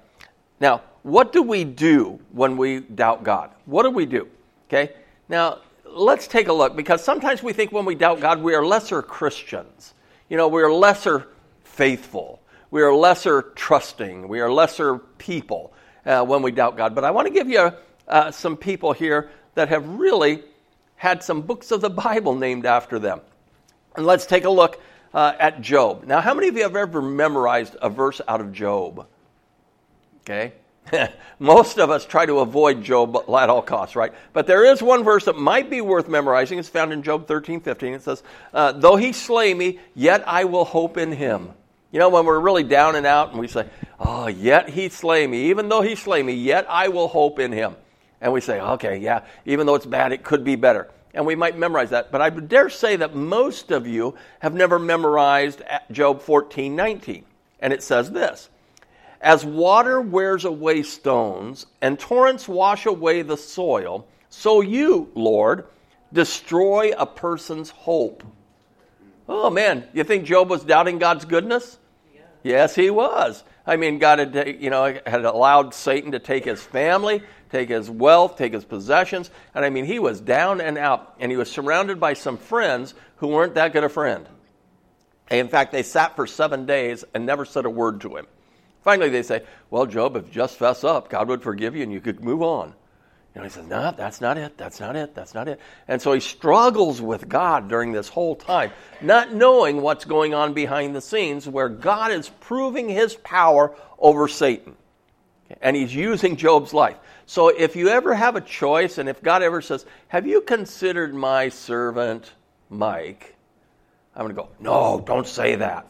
Now, 0.59 0.81
what 1.03 1.31
do 1.31 1.43
we 1.43 1.63
do 1.63 2.19
when 2.31 2.57
we 2.57 2.79
doubt 2.79 3.23
God? 3.23 3.51
What 3.65 3.83
do 3.83 3.91
we 3.91 4.05
do? 4.05 4.27
Okay? 4.67 4.93
Now, 5.29 5.59
let's 5.85 6.27
take 6.27 6.47
a 6.47 6.53
look 6.53 6.75
because 6.75 7.03
sometimes 7.03 7.41
we 7.41 7.53
think 7.53 7.71
when 7.71 7.85
we 7.85 7.95
doubt 7.95 8.19
God, 8.19 8.41
we 8.41 8.55
are 8.55 8.65
lesser 8.65 9.01
Christians. 9.01 9.93
You 10.29 10.37
know, 10.37 10.47
we 10.47 10.61
are 10.61 10.71
lesser 10.71 11.27
faithful. 11.63 12.41
We 12.71 12.81
are 12.81 12.93
lesser 12.93 13.41
trusting. 13.55 14.27
We 14.27 14.41
are 14.41 14.51
lesser 14.51 14.97
people. 14.97 15.73
uh, 16.07 16.23
when 16.23 16.41
we 16.41 16.51
doubt 16.51 16.77
God. 16.77 16.95
But 16.95 17.03
I 17.03 17.11
want 17.11 17.27
to 17.27 17.33
give 17.33 17.49
you 17.49 17.71
uh, 18.07 18.31
some 18.31 18.57
people 18.57 18.93
here 18.93 19.29
that 19.55 19.69
have 19.69 19.87
really 19.87 20.43
had 20.95 21.21
some 21.21 21.41
books 21.41 21.71
of 21.71 21.81
the 21.81 21.89
Bible 21.89 22.33
named 22.33 22.65
after 22.65 22.97
them. 22.97 23.21
And 23.95 24.05
let's 24.05 24.25
take 24.25 24.45
a 24.45 24.49
look 24.49 24.81
uh, 25.13 25.33
at 25.37 25.61
Job. 25.61 26.05
Now, 26.05 26.21
how 26.21 26.33
many 26.33 26.47
of 26.47 26.55
you 26.55 26.63
have 26.63 26.75
ever 26.75 27.01
memorized 27.01 27.75
a 27.81 27.89
verse 27.89 28.21
out 28.27 28.41
of 28.41 28.53
Job? 28.53 29.05
Okay. 30.29 30.51
Most 31.39 31.79
of 31.79 31.89
us 31.89 32.05
try 32.05 32.25
to 32.25 32.39
avoid 32.39 32.83
Job 32.83 33.15
at 33.15 33.49
all 33.49 33.61
costs, 33.61 33.95
right? 33.95 34.13
But 34.33 34.47
there 34.47 34.65
is 34.65 34.81
one 34.81 35.03
verse 35.03 35.25
that 35.25 35.37
might 35.37 35.69
be 35.69 35.79
worth 35.79 36.09
memorizing. 36.09 36.59
It's 36.59 36.69
found 36.69 36.91
in 36.91 37.03
Job 37.03 37.27
13, 37.27 37.61
15. 37.61 37.93
It 37.93 38.01
says, 38.01 38.23
uh, 38.53 38.73
Though 38.73 38.97
he 38.97 39.13
slay 39.13 39.53
me, 39.53 39.79
yet 39.95 40.27
I 40.27 40.43
will 40.45 40.65
hope 40.65 40.97
in 40.97 41.11
him. 41.11 41.51
You 41.91 41.99
know, 41.99 42.09
when 42.09 42.25
we're 42.25 42.39
really 42.39 42.63
down 42.63 42.95
and 42.95 43.05
out 43.05 43.31
and 43.31 43.39
we 43.39 43.47
say, 43.47 43.67
Oh, 43.99 44.27
yet 44.27 44.69
he 44.69 44.89
slay 44.89 45.25
me, 45.25 45.49
even 45.49 45.69
though 45.69 45.81
he 45.81 45.95
slay 45.95 46.21
me, 46.21 46.33
yet 46.33 46.65
I 46.69 46.89
will 46.89 47.07
hope 47.07 47.39
in 47.39 47.51
him. 47.51 47.75
And 48.19 48.33
we 48.33 48.41
say, 48.41 48.59
Okay, 48.59 48.97
yeah, 48.97 49.23
even 49.45 49.65
though 49.65 49.75
it's 49.75 49.85
bad, 49.85 50.11
it 50.11 50.23
could 50.23 50.43
be 50.43 50.55
better. 50.55 50.89
And 51.13 51.25
we 51.25 51.35
might 51.35 51.57
memorize 51.57 51.91
that. 51.91 52.11
But 52.11 52.21
I 52.21 52.29
dare 52.29 52.69
say 52.69 52.97
that 52.97 53.15
most 53.15 53.71
of 53.71 53.87
you 53.87 54.15
have 54.39 54.53
never 54.53 54.77
memorized 54.77 55.61
Job 55.91 56.21
14, 56.21 56.75
19. 56.75 57.23
And 57.59 57.73
it 57.73 57.81
says 57.81 58.11
this 58.11 58.49
As 59.27 59.43
water 59.43 59.99
wears 59.99 60.45
away 60.45 60.83
stones 60.83 61.65
and 61.81 61.99
torrents 61.99 62.47
wash 62.47 62.85
away 62.85 63.23
the 63.23 63.35
soil, 63.35 64.07
so 64.29 64.61
you, 64.61 65.11
Lord, 65.15 65.65
destroy 66.13 66.93
a 66.97 67.05
person's 67.05 67.69
hope. 67.69 68.23
Oh 69.27 69.49
man, 69.49 69.85
you 69.91 70.05
think 70.05 70.23
Job 70.23 70.49
was 70.49 70.63
doubting 70.63 70.97
God's 70.97 71.25
goodness? 71.25 71.77
Yeah. 72.15 72.21
Yes, 72.41 72.73
he 72.73 72.89
was. 72.89 73.43
I 73.65 73.75
mean, 73.75 73.99
God 73.99 74.19
had, 74.19 74.61
you 74.61 74.69
know, 74.69 74.97
had 75.05 75.25
allowed 75.25 75.73
Satan 75.73 76.13
to 76.13 76.19
take 76.19 76.45
his 76.45 76.63
family, 76.63 77.21
take 77.51 77.67
his 77.67 77.89
wealth, 77.89 78.37
take 78.37 78.53
his 78.53 78.63
possessions, 78.63 79.29
and 79.53 79.65
I 79.65 79.69
mean, 79.69 79.83
he 79.83 79.99
was 79.99 80.21
down 80.21 80.61
and 80.61 80.77
out, 80.77 81.15
and 81.19 81.29
he 81.29 81.37
was 81.37 81.51
surrounded 81.51 81.99
by 81.99 82.13
some 82.13 82.37
friends 82.37 82.93
who 83.17 83.27
weren't 83.27 83.55
that 83.55 83.73
good 83.73 83.83
a 83.83 83.89
friend. 83.89 84.25
And 85.29 85.41
in 85.41 85.49
fact, 85.49 85.73
they 85.73 85.83
sat 85.83 86.15
for 86.15 86.27
seven 86.27 86.65
days 86.65 87.03
and 87.13 87.25
never 87.25 87.43
said 87.43 87.65
a 87.65 87.69
word 87.69 87.99
to 88.01 88.15
him. 88.15 88.25
Finally, 88.83 89.09
they 89.09 89.23
say, 89.23 89.43
"Well, 89.69 89.85
Job, 89.85 90.15
if 90.15 90.27
you 90.27 90.33
just 90.33 90.57
fess 90.57 90.83
up, 90.83 91.09
God 91.09 91.27
would 91.27 91.41
forgive 91.41 91.75
you, 91.75 91.83
and 91.83 91.91
you 91.91 92.01
could 92.01 92.23
move 92.23 92.41
on." 92.41 92.73
And 93.37 93.45
he 93.45 93.51
says, 93.51 93.67
No, 93.67 93.93
that's 93.95 94.19
not 94.19 94.35
it. 94.39 94.57
That's 94.57 94.79
not 94.79 94.95
it. 94.95 95.13
That's 95.13 95.35
not 95.35 95.47
it. 95.47 95.59
And 95.87 96.01
so 96.01 96.11
he 96.11 96.19
struggles 96.19 96.99
with 96.99 97.29
God 97.29 97.69
during 97.69 97.91
this 97.91 98.07
whole 98.07 98.35
time, 98.35 98.71
not 98.99 99.31
knowing 99.31 99.81
what's 99.81 100.05
going 100.05 100.33
on 100.33 100.55
behind 100.55 100.95
the 100.95 101.01
scenes, 101.01 101.47
where 101.47 101.69
God 101.69 102.11
is 102.11 102.29
proving 102.29 102.89
his 102.89 103.13
power 103.15 103.75
over 103.99 104.27
Satan. 104.27 104.75
And 105.61 105.75
he's 105.75 105.93
using 105.93 106.35
Job's 106.35 106.73
life. 106.73 106.97
So 107.27 107.49
if 107.49 107.75
you 107.75 107.89
ever 107.89 108.15
have 108.15 108.35
a 108.35 108.41
choice, 108.41 108.97
and 108.97 109.07
if 109.07 109.21
God 109.21 109.43
ever 109.43 109.61
says, 109.61 109.85
Have 110.07 110.25
you 110.25 110.41
considered 110.41 111.13
my 111.13 111.49
servant 111.49 112.31
Mike? 112.71 113.35
I'm 114.15 114.23
going 114.23 114.35
to 114.35 114.41
go, 114.41 114.49
No, 114.59 114.99
don't 115.05 115.27
say 115.27 115.57
that. 115.57 115.85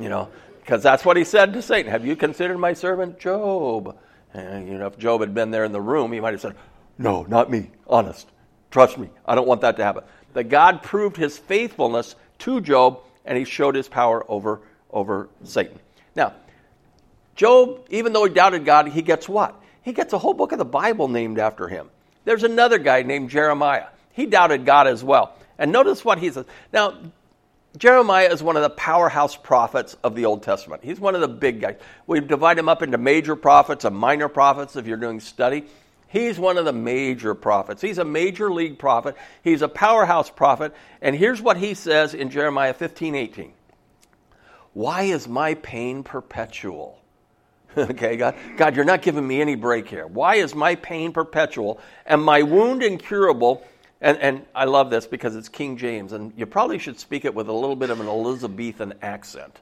You 0.00 0.08
know, 0.08 0.30
because 0.68 0.82
that's 0.82 1.02
what 1.02 1.16
he 1.16 1.24
said 1.24 1.54
to 1.54 1.62
Satan. 1.62 1.90
Have 1.90 2.04
you 2.04 2.14
considered 2.14 2.58
my 2.58 2.74
servant 2.74 3.18
Job? 3.18 3.96
And, 4.34 4.68
you 4.68 4.76
know, 4.76 4.88
if 4.88 4.98
Job 4.98 5.22
had 5.22 5.32
been 5.32 5.50
there 5.50 5.64
in 5.64 5.72
the 5.72 5.80
room, 5.80 6.12
he 6.12 6.20
might 6.20 6.34
have 6.34 6.42
said, 6.42 6.56
no, 6.98 7.22
not 7.22 7.50
me. 7.50 7.70
Honest. 7.86 8.26
Trust 8.70 8.98
me. 8.98 9.08
I 9.24 9.34
don't 9.34 9.48
want 9.48 9.62
that 9.62 9.78
to 9.78 9.84
happen. 9.84 10.04
That 10.34 10.50
God 10.50 10.82
proved 10.82 11.16
his 11.16 11.38
faithfulness 11.38 12.16
to 12.40 12.60
Job 12.60 13.00
and 13.24 13.38
he 13.38 13.44
showed 13.46 13.76
his 13.76 13.88
power 13.88 14.30
over, 14.30 14.60
over 14.90 15.30
Satan. 15.42 15.78
Now, 16.14 16.34
Job, 17.34 17.86
even 17.88 18.12
though 18.12 18.24
he 18.24 18.34
doubted 18.34 18.66
God, 18.66 18.88
he 18.88 19.00
gets 19.00 19.26
what? 19.26 19.58
He 19.80 19.94
gets 19.94 20.12
a 20.12 20.18
whole 20.18 20.34
book 20.34 20.52
of 20.52 20.58
the 20.58 20.66
Bible 20.66 21.08
named 21.08 21.38
after 21.38 21.66
him. 21.66 21.88
There's 22.26 22.44
another 22.44 22.76
guy 22.76 23.04
named 23.04 23.30
Jeremiah. 23.30 23.86
He 24.12 24.26
doubted 24.26 24.66
God 24.66 24.86
as 24.86 25.02
well. 25.02 25.34
And 25.56 25.72
notice 25.72 26.04
what 26.04 26.18
he 26.18 26.30
says. 26.30 26.44
Now, 26.74 26.92
Jeremiah 27.76 28.32
is 28.32 28.42
one 28.42 28.56
of 28.56 28.62
the 28.62 28.70
powerhouse 28.70 29.36
prophets 29.36 29.96
of 30.02 30.14
the 30.14 30.24
Old 30.24 30.42
Testament. 30.42 30.82
He's 30.82 30.98
one 30.98 31.14
of 31.14 31.20
the 31.20 31.28
big 31.28 31.60
guys. 31.60 31.76
We 32.06 32.20
divide 32.20 32.58
him 32.58 32.68
up 32.68 32.82
into 32.82 32.98
major 32.98 33.36
prophets 33.36 33.84
and 33.84 33.94
minor 33.94 34.28
prophets 34.28 34.74
if 34.76 34.86
you're 34.86 34.96
doing 34.96 35.20
study. 35.20 35.64
He's 36.08 36.38
one 36.38 36.56
of 36.56 36.64
the 36.64 36.72
major 36.72 37.34
prophets. 37.34 37.82
He's 37.82 37.98
a 37.98 38.04
major 38.04 38.50
league 38.50 38.78
prophet. 38.78 39.14
He's 39.44 39.60
a 39.60 39.68
powerhouse 39.68 40.30
prophet. 40.30 40.74
And 41.02 41.14
here's 41.14 41.42
what 41.42 41.58
he 41.58 41.74
says 41.74 42.14
in 42.14 42.30
Jeremiah 42.30 42.72
15 42.72 43.14
18. 43.14 43.52
Why 44.72 45.02
is 45.02 45.28
my 45.28 45.54
pain 45.54 46.02
perpetual? 46.02 46.98
okay, 47.76 48.16
God, 48.16 48.36
God, 48.56 48.76
you're 48.76 48.84
not 48.86 49.02
giving 49.02 49.26
me 49.26 49.42
any 49.42 49.54
break 49.54 49.88
here. 49.88 50.06
Why 50.06 50.36
is 50.36 50.54
my 50.54 50.74
pain 50.76 51.12
perpetual 51.12 51.78
and 52.06 52.22
my 52.22 52.42
wound 52.42 52.82
incurable? 52.82 53.62
And, 54.00 54.18
and 54.18 54.46
I 54.54 54.64
love 54.64 54.90
this 54.90 55.06
because 55.06 55.34
it's 55.34 55.48
King 55.48 55.76
James, 55.76 56.12
and 56.12 56.32
you 56.36 56.46
probably 56.46 56.78
should 56.78 57.00
speak 57.00 57.24
it 57.24 57.34
with 57.34 57.48
a 57.48 57.52
little 57.52 57.76
bit 57.76 57.90
of 57.90 58.00
an 58.00 58.06
Elizabethan 58.06 58.94
accent. 59.02 59.58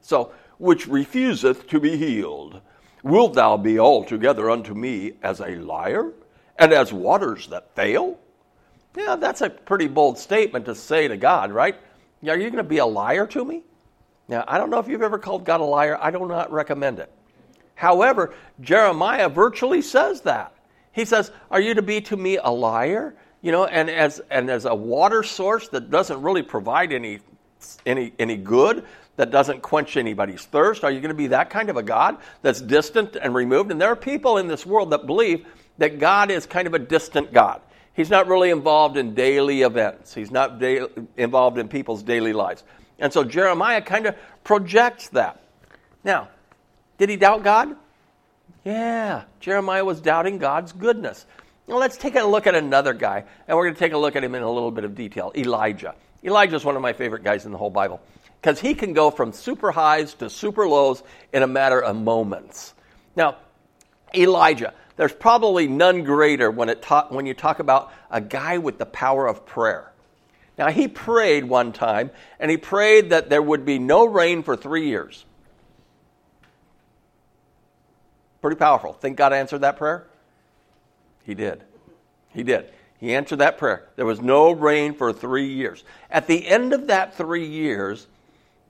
So, 0.00 0.32
which 0.58 0.86
refuseth 0.86 1.68
to 1.68 1.80
be 1.80 1.96
healed. 1.96 2.60
Wilt 3.02 3.34
thou 3.34 3.56
be 3.58 3.78
altogether 3.78 4.50
unto 4.50 4.72
me 4.72 5.12
as 5.22 5.40
a 5.40 5.56
liar, 5.56 6.12
and 6.58 6.72
as 6.72 6.92
waters 6.92 7.48
that 7.48 7.74
fail? 7.74 8.18
Yeah, 8.96 9.16
that's 9.16 9.42
a 9.42 9.50
pretty 9.50 9.88
bold 9.88 10.16
statement 10.18 10.64
to 10.66 10.74
say 10.74 11.08
to 11.08 11.16
God, 11.16 11.52
right? 11.52 11.76
Are 12.26 12.36
you 12.38 12.50
going 12.50 12.56
to 12.56 12.62
be 12.62 12.78
a 12.78 12.86
liar 12.86 13.26
to 13.26 13.44
me? 13.44 13.62
Now, 14.28 14.44
I 14.48 14.56
don't 14.56 14.70
know 14.70 14.78
if 14.78 14.88
you've 14.88 15.02
ever 15.02 15.18
called 15.18 15.44
God 15.44 15.60
a 15.60 15.64
liar. 15.64 15.98
I 16.00 16.10
do 16.10 16.26
not 16.26 16.50
recommend 16.50 16.98
it. 16.98 17.12
However, 17.74 18.32
Jeremiah 18.60 19.28
virtually 19.28 19.82
says 19.82 20.22
that. 20.22 20.54
He 20.92 21.04
says, 21.04 21.32
Are 21.50 21.60
you 21.60 21.74
to 21.74 21.82
be 21.82 22.00
to 22.02 22.16
me 22.16 22.38
a 22.38 22.50
liar? 22.50 23.14
You 23.44 23.52
know, 23.52 23.66
and 23.66 23.90
as, 23.90 24.22
and 24.30 24.48
as 24.48 24.64
a 24.64 24.74
water 24.74 25.22
source 25.22 25.68
that 25.68 25.90
doesn't 25.90 26.22
really 26.22 26.42
provide 26.42 26.94
any, 26.94 27.18
any, 27.84 28.14
any 28.18 28.38
good, 28.38 28.86
that 29.16 29.30
doesn't 29.30 29.60
quench 29.60 29.98
anybody's 29.98 30.46
thirst? 30.46 30.82
Are 30.82 30.90
you 30.90 31.00
going 31.00 31.10
to 31.10 31.14
be 31.14 31.26
that 31.26 31.50
kind 31.50 31.68
of 31.68 31.76
a 31.76 31.82
God 31.82 32.16
that's 32.40 32.62
distant 32.62 33.16
and 33.16 33.34
removed? 33.34 33.70
And 33.70 33.78
there 33.78 33.90
are 33.90 33.96
people 33.96 34.38
in 34.38 34.48
this 34.48 34.64
world 34.64 34.92
that 34.92 35.04
believe 35.04 35.46
that 35.76 35.98
God 35.98 36.30
is 36.30 36.46
kind 36.46 36.66
of 36.66 36.72
a 36.72 36.78
distant 36.78 37.34
God. 37.34 37.60
He's 37.92 38.08
not 38.08 38.28
really 38.28 38.48
involved 38.48 38.96
in 38.96 39.14
daily 39.14 39.60
events, 39.60 40.14
He's 40.14 40.30
not 40.30 40.58
da- 40.58 40.86
involved 41.18 41.58
in 41.58 41.68
people's 41.68 42.02
daily 42.02 42.32
lives. 42.32 42.64
And 42.98 43.12
so 43.12 43.24
Jeremiah 43.24 43.82
kind 43.82 44.06
of 44.06 44.16
projects 44.42 45.08
that. 45.10 45.42
Now, 46.02 46.28
did 46.96 47.10
he 47.10 47.16
doubt 47.16 47.42
God? 47.42 47.76
Yeah, 48.64 49.24
Jeremiah 49.40 49.84
was 49.84 50.00
doubting 50.00 50.38
God's 50.38 50.72
goodness. 50.72 51.26
Now 51.66 51.78
let's 51.78 51.96
take 51.96 52.14
a 52.14 52.24
look 52.24 52.46
at 52.46 52.54
another 52.54 52.92
guy, 52.92 53.24
and 53.48 53.56
we're 53.56 53.64
going 53.64 53.74
to 53.74 53.78
take 53.78 53.92
a 53.92 53.98
look 53.98 54.16
at 54.16 54.24
him 54.24 54.34
in 54.34 54.42
a 54.42 54.50
little 54.50 54.70
bit 54.70 54.84
of 54.84 54.94
detail 54.94 55.32
Elijah. 55.34 55.94
Elijah 56.22 56.56
is 56.56 56.64
one 56.64 56.76
of 56.76 56.82
my 56.82 56.92
favorite 56.92 57.24
guys 57.24 57.46
in 57.46 57.52
the 57.52 57.58
whole 57.58 57.70
Bible 57.70 58.00
because 58.40 58.60
he 58.60 58.74
can 58.74 58.92
go 58.92 59.10
from 59.10 59.32
super 59.32 59.70
highs 59.70 60.14
to 60.14 60.28
super 60.28 60.68
lows 60.68 61.02
in 61.32 61.42
a 61.42 61.46
matter 61.46 61.82
of 61.82 61.96
moments. 61.96 62.74
Now, 63.16 63.36
Elijah, 64.14 64.74
there's 64.96 65.12
probably 65.12 65.66
none 65.66 66.04
greater 66.04 66.50
when, 66.50 66.68
it 66.68 66.82
ta- 66.82 67.06
when 67.08 67.26
you 67.26 67.34
talk 67.34 67.58
about 67.58 67.92
a 68.10 68.20
guy 68.20 68.58
with 68.58 68.78
the 68.78 68.86
power 68.86 69.26
of 69.26 69.46
prayer. 69.46 69.90
Now, 70.56 70.70
he 70.70 70.88
prayed 70.88 71.44
one 71.44 71.72
time, 71.72 72.10
and 72.38 72.50
he 72.50 72.56
prayed 72.56 73.10
that 73.10 73.28
there 73.28 73.42
would 73.42 73.64
be 73.64 73.78
no 73.78 74.04
rain 74.04 74.42
for 74.42 74.56
three 74.56 74.88
years. 74.88 75.24
Pretty 78.40 78.56
powerful. 78.56 78.92
Think 78.92 79.16
God 79.16 79.32
answered 79.32 79.62
that 79.62 79.78
prayer? 79.78 80.06
He 81.24 81.34
did. 81.34 81.62
He 82.32 82.42
did. 82.42 82.70
He 82.98 83.14
answered 83.14 83.40
that 83.40 83.58
prayer. 83.58 83.88
There 83.96 84.06
was 84.06 84.20
no 84.20 84.52
rain 84.52 84.94
for 84.94 85.12
three 85.12 85.52
years. 85.52 85.84
At 86.10 86.26
the 86.26 86.46
end 86.46 86.72
of 86.72 86.86
that 86.86 87.14
three 87.16 87.46
years, 87.46 88.06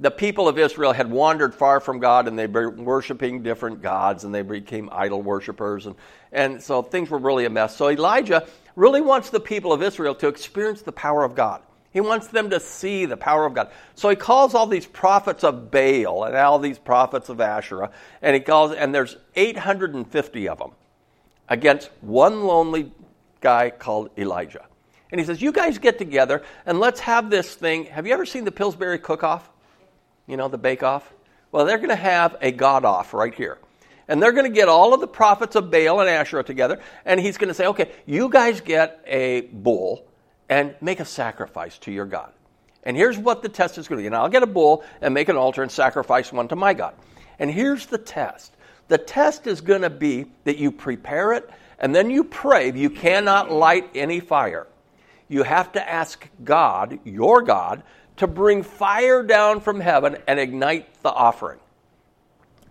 the 0.01 0.11
people 0.11 0.49
of 0.49 0.59
Israel 0.59 0.93
had 0.93 1.11
wandered 1.11 1.55
far 1.55 1.81
from 1.81 2.01
God 2.01 2.27
and 2.27 2.39
they 2.39 2.47
were 2.47 2.71
worshiping 2.71 3.43
different 3.43 3.81
gods 3.81 4.25
and 4.25 4.35
they 4.35 4.43
became 4.43 4.89
idol 4.93 5.23
worshippers. 5.23 5.87
And, 5.87 5.95
and 6.33 6.63
so 6.63 6.83
things 6.83 7.11
were 7.11 7.19
really 7.19 7.45
a 7.45 7.51
mess. 7.51 7.77
So 7.77 7.91
Elijah 7.91 8.47
really 8.77 9.01
wants 9.01 9.31
the 9.31 9.41
people 9.41 9.73
of 9.73 9.83
Israel 9.83 10.15
to 10.17 10.29
experience 10.29 10.83
the 10.83 10.93
power 10.93 11.23
of 11.23 11.35
God. 11.35 11.63
He 11.93 12.01
wants 12.01 12.27
them 12.27 12.51
to 12.51 12.59
see 12.59 13.07
the 13.07 13.17
power 13.17 13.47
of 13.47 13.55
God. 13.55 13.71
So 13.95 14.09
he 14.09 14.17
calls 14.17 14.53
all 14.53 14.67
these 14.67 14.87
prophets 14.87 15.45
of 15.45 15.71
Baal 15.71 16.25
and 16.25 16.35
all 16.35 16.59
these 16.59 16.79
prophets 16.79 17.29
of 17.29 17.41
Asherah, 17.41 17.93
and 18.21 18.35
he 18.35 18.41
calls, 18.41 18.73
and 18.73 18.93
there's 18.93 19.17
850 19.37 20.49
of 20.49 20.59
them 20.59 20.73
against 21.49 21.91
one 22.01 22.45
lonely 22.45 22.93
guy 23.41 23.71
called 23.71 24.11
Elijah. 24.19 24.67
And 25.11 25.21
he 25.21 25.27
says, 25.27 25.41
You 25.41 25.53
guys 25.53 25.79
get 25.79 25.99
together 25.99 26.43
and 26.67 26.81
let's 26.81 27.01
have 27.01 27.31
this 27.31 27.55
thing. 27.55 27.87
Have 27.87 28.07
you 28.07 28.13
ever 28.13 28.27
seen 28.27 28.45
the 28.45 28.53
Pillsbury 28.53 28.99
cook 28.99 29.23
off? 29.23 29.49
you 30.27 30.37
know, 30.37 30.49
the 30.49 30.59
bake 30.59 30.83
off? 30.83 31.13
Well, 31.53 31.65
they're 31.65 31.79
going 31.79 31.91
to 31.91 31.97
have 31.97 32.37
a 32.41 32.51
God 32.51 32.85
off 32.85 33.15
right 33.15 33.35
here. 33.35 33.59
And 34.09 34.23
they're 34.23 34.33
going 34.33 34.51
to 34.51 34.55
get 34.55 34.69
all 34.69 34.93
of 34.93 35.01
the 35.01 35.09
prophets 35.09 35.57
of 35.57 35.71
Baal 35.71 36.01
and 36.01 36.11
Asherah 36.11 36.45
together, 36.45 36.81
and 37.07 37.19
he's 37.19 37.39
going 37.39 37.49
to 37.49 37.55
say, 37.55 37.67
okay, 37.69 37.91
you 38.05 38.29
guys 38.29 38.61
get 38.61 39.03
a 39.07 39.43
bull 39.53 40.05
and 40.49 40.75
make 40.83 41.01
a 41.01 41.07
sacrifice 41.07 41.79
to 41.79 41.93
your 41.93 42.05
God. 42.05 42.31
And 42.83 42.99
here's 42.99 43.17
what 43.17 43.43
the 43.43 43.49
test 43.49 43.79
is 43.79 43.89
going 43.89 43.99
to 43.99 44.03
be. 44.03 44.07
And 44.07 44.15
I'll 44.15 44.29
get 44.29 44.43
a 44.43 44.47
bull 44.47 44.85
and 45.01 45.15
make 45.15 45.31
an 45.31 45.37
altar 45.37 45.63
and 45.63 45.73
sacrifice 45.73 46.31
one 46.31 46.49
to 46.49 46.57
my 46.57 46.75
God. 46.75 46.95
And 47.39 47.51
here's 47.51 47.87
the 47.87 47.97
test 47.97 48.55
The 48.89 48.99
test 48.99 49.47
is 49.47 49.61
going 49.61 49.83
to 49.83 49.91
be 49.91 50.27
that 50.45 50.59
you 50.59 50.71
prepare 50.71 51.33
it 51.33 51.49
and 51.79 51.95
then 51.95 52.11
you 52.11 52.25
pray. 52.25 52.73
You 52.73 52.91
cannot 52.91 53.51
light 53.51 53.91
any 53.95 54.21
fire. 54.21 54.67
You 55.29 55.43
have 55.43 55.73
to 55.73 55.89
ask 55.89 56.29
God, 56.45 56.99
your 57.05 57.43
God, 57.43 57.83
to 58.19 58.27
bring 58.27 58.63
fire 58.63 59.23
down 59.23 59.61
from 59.61 59.81
heaven 59.81 60.19
and 60.27 60.39
ignite 60.39 61.03
the 61.03 61.11
offering. 61.11 61.59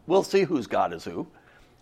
We'll 0.07 0.23
see 0.23 0.43
whose 0.43 0.67
God 0.67 0.93
is 0.93 1.03
who. 1.03 1.27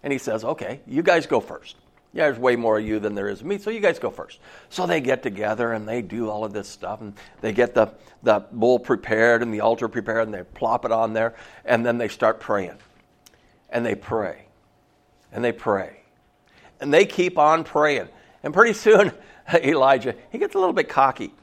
And 0.03 0.11
he 0.11 0.19
says, 0.19 0.43
okay, 0.43 0.79
you 0.87 1.03
guys 1.03 1.27
go 1.27 1.39
first. 1.39 1.75
Yeah, 2.13 2.25
there's 2.25 2.39
way 2.39 2.55
more 2.55 2.77
of 2.77 2.85
you 2.85 2.99
than 2.99 3.15
there 3.15 3.29
is 3.29 3.39
of 3.39 3.47
me, 3.47 3.57
so 3.57 3.69
you 3.69 3.79
guys 3.79 3.97
go 3.97 4.09
first. 4.09 4.39
So 4.69 4.85
they 4.85 4.99
get 4.99 5.23
together 5.23 5.71
and 5.71 5.87
they 5.87 6.01
do 6.01 6.29
all 6.29 6.43
of 6.43 6.51
this 6.51 6.67
stuff, 6.67 6.99
and 6.99 7.13
they 7.39 7.53
get 7.53 7.73
the, 7.73 7.93
the 8.21 8.43
bull 8.51 8.79
prepared 8.79 9.41
and 9.41 9.53
the 9.53 9.61
altar 9.61 9.87
prepared, 9.87 10.27
and 10.27 10.33
they 10.33 10.43
plop 10.43 10.83
it 10.83 10.91
on 10.91 11.13
there, 11.13 11.35
and 11.63 11.85
then 11.85 11.97
they 11.97 12.09
start 12.09 12.41
praying. 12.41 12.77
And 13.71 13.85
they 13.85 13.95
pray. 13.95 14.45
And 15.31 15.43
they 15.43 15.51
pray. 15.51 16.01
And 16.79 16.93
they 16.93 17.05
keep 17.05 17.37
on 17.37 17.63
praying. 17.63 18.09
And 18.43 18.53
pretty 18.53 18.73
soon, 18.73 19.11
Elijah, 19.53 20.15
he 20.31 20.37
gets 20.37 20.55
a 20.55 20.59
little 20.59 20.73
bit 20.73 20.89
cocky. 20.89 21.33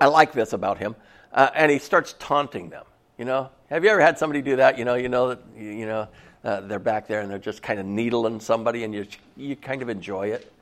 I 0.00 0.06
like 0.06 0.32
this 0.32 0.52
about 0.52 0.78
him. 0.78 0.94
Uh, 1.32 1.50
and 1.54 1.70
he 1.70 1.78
starts 1.78 2.14
taunting 2.18 2.70
them. 2.70 2.84
You 3.18 3.24
know, 3.24 3.50
have 3.70 3.82
you 3.82 3.90
ever 3.90 4.00
had 4.00 4.18
somebody 4.18 4.42
do 4.42 4.56
that? 4.56 4.78
You 4.78 4.84
know, 4.84 4.94
you 4.94 5.08
know 5.08 5.28
that 5.28 5.40
you 5.56 5.86
know 5.86 6.08
uh, 6.44 6.60
they're 6.62 6.78
back 6.78 7.08
there 7.08 7.20
and 7.20 7.30
they're 7.30 7.38
just 7.38 7.62
kind 7.62 7.80
of 7.80 7.86
needling 7.86 8.40
somebody, 8.40 8.84
and 8.84 8.94
you 8.94 9.06
you 9.36 9.56
kind 9.56 9.82
of 9.82 9.88
enjoy 9.88 10.28
it. 10.28 10.52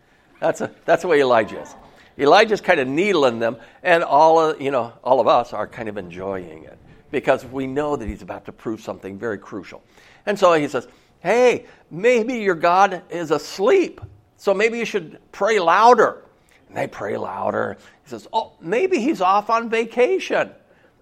That's 0.40 0.60
a 0.60 0.70
that's 0.84 1.02
the 1.02 1.08
way 1.08 1.20
Elijah 1.20 1.60
is. 1.60 1.74
Elijah's 2.16 2.60
kind 2.60 2.78
of 2.78 2.86
needling 2.86 3.40
them, 3.40 3.56
and 3.82 4.04
all 4.04 4.38
of 4.38 4.60
you 4.60 4.70
know 4.70 4.92
all 5.02 5.20
of 5.20 5.26
us 5.26 5.52
are 5.52 5.66
kind 5.66 5.88
of 5.88 5.96
enjoying 5.96 6.64
it 6.64 6.78
because 7.10 7.44
we 7.44 7.66
know 7.66 7.96
that 7.96 8.08
he's 8.08 8.22
about 8.22 8.44
to 8.44 8.52
prove 8.52 8.80
something 8.80 9.18
very 9.18 9.38
crucial. 9.38 9.82
And 10.26 10.38
so 10.38 10.52
he 10.54 10.68
says, 10.68 10.88
"Hey, 11.20 11.66
maybe 11.90 12.34
your 12.34 12.54
God 12.54 13.02
is 13.10 13.30
asleep, 13.30 14.00
so 14.36 14.54
maybe 14.54 14.78
you 14.78 14.84
should 14.84 15.18
pray 15.32 15.58
louder." 15.58 16.24
And 16.68 16.76
they 16.76 16.86
pray 16.86 17.16
louder. 17.16 17.76
He 18.02 18.10
says, 18.10 18.26
"Oh, 18.32 18.52
maybe 18.60 18.98
he's 18.98 19.20
off 19.20 19.50
on 19.50 19.70
vacation." 19.70 20.50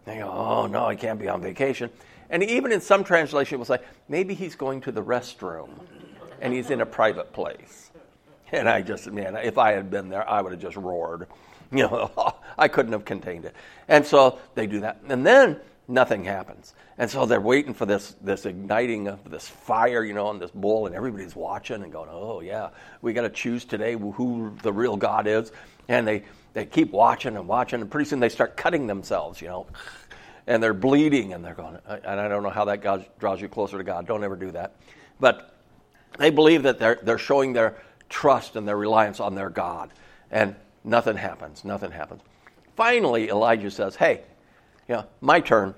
They 0.04 0.18
go, 0.18 0.30
oh, 0.30 0.66
no, 0.66 0.88
he 0.88 0.96
can't 0.96 1.18
be 1.18 1.28
on 1.28 1.40
vacation. 1.40 1.90
And 2.30 2.42
even 2.42 2.72
in 2.72 2.80
some 2.80 3.04
translation, 3.04 3.58
will 3.58 3.66
say, 3.66 3.78
maybe 4.08 4.34
he's 4.34 4.54
going 4.54 4.80
to 4.82 4.92
the 4.92 5.02
restroom 5.02 5.70
and 6.40 6.52
he's 6.52 6.70
in 6.70 6.80
a 6.80 6.86
private 6.86 7.32
place. 7.32 7.90
And 8.50 8.68
I 8.68 8.82
just, 8.82 9.10
man, 9.10 9.36
if 9.36 9.58
I 9.58 9.72
had 9.72 9.90
been 9.90 10.08
there, 10.08 10.28
I 10.28 10.40
would 10.40 10.52
have 10.52 10.60
just 10.60 10.76
roared. 10.76 11.28
You 11.74 11.84
know, 11.84 12.34
I 12.58 12.68
couldn't 12.68 12.92
have 12.92 13.06
contained 13.06 13.46
it. 13.46 13.56
And 13.88 14.04
so 14.04 14.38
they 14.54 14.66
do 14.66 14.80
that. 14.80 14.98
And 15.08 15.24
then 15.24 15.58
nothing 15.92 16.25
happens. 16.25 16.75
And 16.96 17.11
so 17.11 17.26
they're 17.26 17.40
waiting 17.40 17.75
for 17.75 17.87
this, 17.87 18.16
this 18.22 18.46
igniting 18.46 19.08
of 19.08 19.30
this 19.30 19.46
fire, 19.46 20.02
you 20.02 20.14
know, 20.14 20.26
on 20.26 20.38
this 20.38 20.50
bull, 20.50 20.87
and 20.87 20.94
everybody's 20.94 21.37
watching 21.37 21.82
and 21.82 21.92
going, 21.92 22.08
oh, 22.11 22.40
yeah, 22.40 22.70
we 23.02 23.12
got 23.12 23.22
to 23.22 23.30
choose 23.30 23.64
today 23.64 23.92
who 23.92 24.56
the 24.62 24.72
real 24.72 24.96
God 24.96 25.26
is. 25.26 25.52
And 25.88 26.06
they, 26.06 26.25
they 26.54 26.64
keep 26.64 26.90
watching 26.92 27.37
and 27.37 27.46
watching, 27.46 27.80
and 27.80 27.90
pretty 27.90 28.08
soon 28.08 28.20
they 28.20 28.28
start 28.30 28.56
cutting 28.56 28.87
themselves, 28.87 29.40
you 29.40 29.49
know, 29.49 29.66
and 30.46 30.62
they're 30.62 30.75
bleeding, 30.75 31.34
and 31.34 31.44
they're 31.44 31.54
going, 31.54 31.78
and 31.87 32.20
I 32.20 32.28
don't 32.28 32.42
know 32.42 32.50
how 32.50 32.64
that 32.64 32.82
God 32.82 33.06
draws 33.18 33.40
you 33.40 33.49
closer 33.49 33.78
to 33.78 33.84
God. 33.84 34.06
Don't 34.06 34.25
ever 34.25 34.37
do 34.37 34.50
that. 34.52 34.76
But 35.20 35.54
they 36.18 36.30
believe 36.30 36.62
that 36.64 36.78
they're, 36.78 36.99
they're 37.02 37.18
showing 37.18 37.52
their 37.52 37.76
trust 38.08 38.56
and 38.56 38.66
their 38.66 38.76
reliance 38.76 39.20
on 39.20 39.34
their 39.34 39.50
God, 39.50 39.92
and 40.30 40.56
nothing 40.84 41.16
happens. 41.16 41.64
Nothing 41.64 41.90
happens. 41.90 42.22
Finally, 42.76 43.28
Elijah 43.28 43.70
says, 43.70 43.94
hey, 43.96 44.22
you 44.88 44.96
know, 44.96 45.04
my 45.20 45.40
turn. 45.40 45.75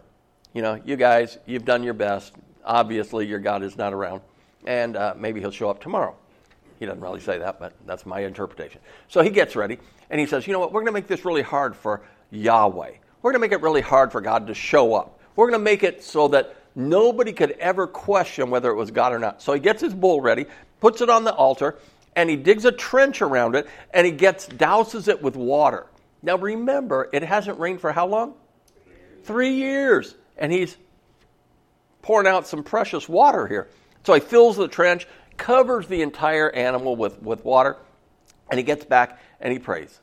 You 0.55 0.63
know, 0.63 0.81
you 0.85 0.95
guys, 0.97 1.37
you've 1.47 1.65
done 1.65 1.83
your 1.83 1.95
best. 1.95 2.33
Obviously, 2.65 3.27
your 3.27 3.41
God 3.41 3.65
is 3.65 3.77
not 3.77 3.93
around, 3.93 4.23
and 4.65 4.97
uh, 4.97 5.15
maybe 5.19 5.41
he'll 5.41 5.51
show 5.51 5.69
up 5.69 5.83
tomorrow. 5.83 6.15
He 6.79 6.87
doesn't 6.87 7.01
really 7.01 7.21
say 7.21 7.39
that, 7.39 7.59
but 7.59 7.75
that's 7.87 8.07
my 8.07 8.21
interpretation. 8.21 8.81
So 9.09 9.23
he 9.23 9.31
gets 9.31 9.57
ready 9.57 9.79
and 10.11 10.21
he 10.21 10.27
says, 10.27 10.47
You 10.47 10.53
know 10.53 10.61
what? 10.61 10.73
We're 10.73 10.81
going 10.81 10.93
to 10.93 10.93
make 10.93 11.09
this 11.09 11.25
really 11.25 11.43
hard 11.43 11.75
for 11.75 12.03
Yahweh. 12.31 12.93
We're 13.23 13.33
going 13.33 13.41
to 13.41 13.49
make 13.49 13.53
it 13.53 13.63
really 13.63 13.81
hard 13.81 14.13
for 14.13 14.21
God 14.21 14.47
to 14.47 14.55
show 14.55 14.95
up. 14.95 15.19
We're 15.35 15.49
going 15.49 15.59
to 15.59 15.65
make 15.65 15.83
it 15.83 16.05
so 16.05 16.29
that 16.29 16.55
nobody 16.75 17.33
could 17.33 17.53
ever 17.53 17.87
question 17.87 18.51
whether 18.51 18.71
it 18.71 18.75
was 18.75 18.91
God 18.91 19.13
or 19.13 19.19
not. 19.19 19.43
So 19.43 19.53
he 19.53 19.61
gets 19.61 19.81
his 19.81 19.95
bull 19.95 20.21
ready, 20.21 20.47
puts 20.81 21.01
it 21.01 21.11
on 21.11 21.25
the 21.25 21.35
altar, 21.35 21.79
and 22.15 22.31
he 22.31 22.37
digs 22.37 22.65
a 22.65 22.73
trench 22.73 23.23
around 23.23 23.57
it 23.57 23.67
and 23.93 24.07
he 24.07 24.13
gets 24.13 24.47
douses 24.47 25.09
it 25.09 25.21
with 25.21 25.37
water. 25.37 25.87
Now 26.23 26.37
remember, 26.37 27.09
it 27.13 27.23
hasn't 27.23 27.59
rained 27.59 27.81
for 27.81 27.93
how 27.93 28.07
long? 28.07 28.35
Three 29.25 29.55
years. 29.55 30.15
And 30.37 30.53
he's 30.53 30.77
pouring 32.03 32.27
out 32.27 32.47
some 32.47 32.63
precious 32.63 33.09
water 33.09 33.47
here. 33.47 33.69
So 34.05 34.15
he 34.15 34.21
fills 34.21 34.57
the 34.57 34.69
trench, 34.69 35.07
covers 35.37 35.87
the 35.87 36.03
entire 36.03 36.51
animal 36.51 36.97
with, 36.97 37.21
with 37.23 37.45
water, 37.45 37.79
and 38.51 38.59
he 38.59 38.65
gets 38.65 38.85
back 38.85 39.19
and 39.41 39.53
he 39.53 39.59
prays. 39.59 40.01